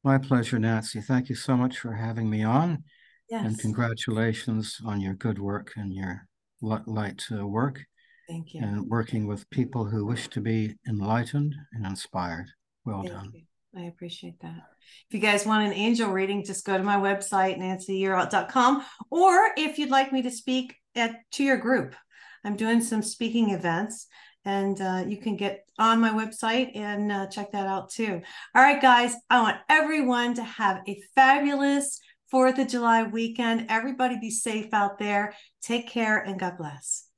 My 0.04 0.18
pleasure, 0.18 0.60
Nancy. 0.60 1.02
Thank 1.02 1.28
you 1.28 1.36
so 1.36 1.58
much 1.58 1.80
for 1.80 1.94
having 1.94 2.30
me 2.30 2.44
on. 2.44 2.84
Yes. 3.30 3.46
And 3.46 3.60
congratulations 3.60 4.80
on 4.86 5.02
your 5.02 5.14
good 5.14 5.40
work 5.40 5.74
and 5.76 5.94
your 5.94 6.28
light 6.62 7.24
uh, 7.32 7.46
work. 7.46 7.84
Thank 8.28 8.54
you. 8.54 8.62
And 8.62 8.88
working 8.88 9.28
with 9.28 9.50
people 9.50 9.86
who 9.86 10.06
wish 10.06 10.28
to 10.30 10.42
be 10.42 10.76
enlightened 10.88 11.56
and 11.74 11.86
inspired. 11.86 12.52
Well 12.86 13.02
Thank 13.02 13.14
done. 13.14 13.32
You. 13.34 13.42
I 13.76 13.84
appreciate 13.84 14.40
that. 14.42 14.64
If 15.08 15.14
you 15.14 15.20
guys 15.20 15.46
want 15.46 15.68
an 15.68 15.74
angel 15.74 16.10
reading, 16.10 16.44
just 16.44 16.66
go 16.66 16.78
to 16.78 16.84
my 16.84 16.96
website, 16.96 17.60
nancyyearout.com. 17.60 18.84
Or 19.12 19.52
if 19.58 19.78
you'd 19.78 19.92
like 19.92 20.12
me 20.12 20.24
to 20.24 20.32
speak 20.32 20.76
at 20.96 21.16
to 21.34 21.44
your 21.44 21.58
group, 21.58 21.96
I'm 22.44 22.56
doing 22.56 22.82
some 22.82 23.04
speaking 23.04 23.52
events 23.52 24.08
and 24.46 24.82
uh, 24.82 25.04
you 25.08 25.18
can 25.18 25.36
get 25.36 25.66
on 25.78 26.00
my 26.00 26.10
website 26.10 26.76
and 26.76 27.12
uh, 27.12 27.28
check 27.28 27.52
that 27.52 27.68
out 27.68 27.92
too. 27.92 28.22
All 28.56 28.64
right, 28.64 28.82
guys, 28.82 29.14
I 29.30 29.42
want 29.42 29.58
everyone 29.70 30.34
to 30.36 30.44
have 30.44 30.82
a 30.88 31.02
fabulous 31.14 32.00
4th 32.34 32.60
of 32.60 32.68
July 32.68 33.04
weekend. 33.04 33.68
Everybody 33.70 34.20
be 34.20 34.32
safe 34.32 34.74
out 34.74 34.98
there. 34.98 35.34
Take 35.62 35.88
care 35.88 36.20
and 36.20 36.40
God 36.40 36.58
bless. 36.58 37.09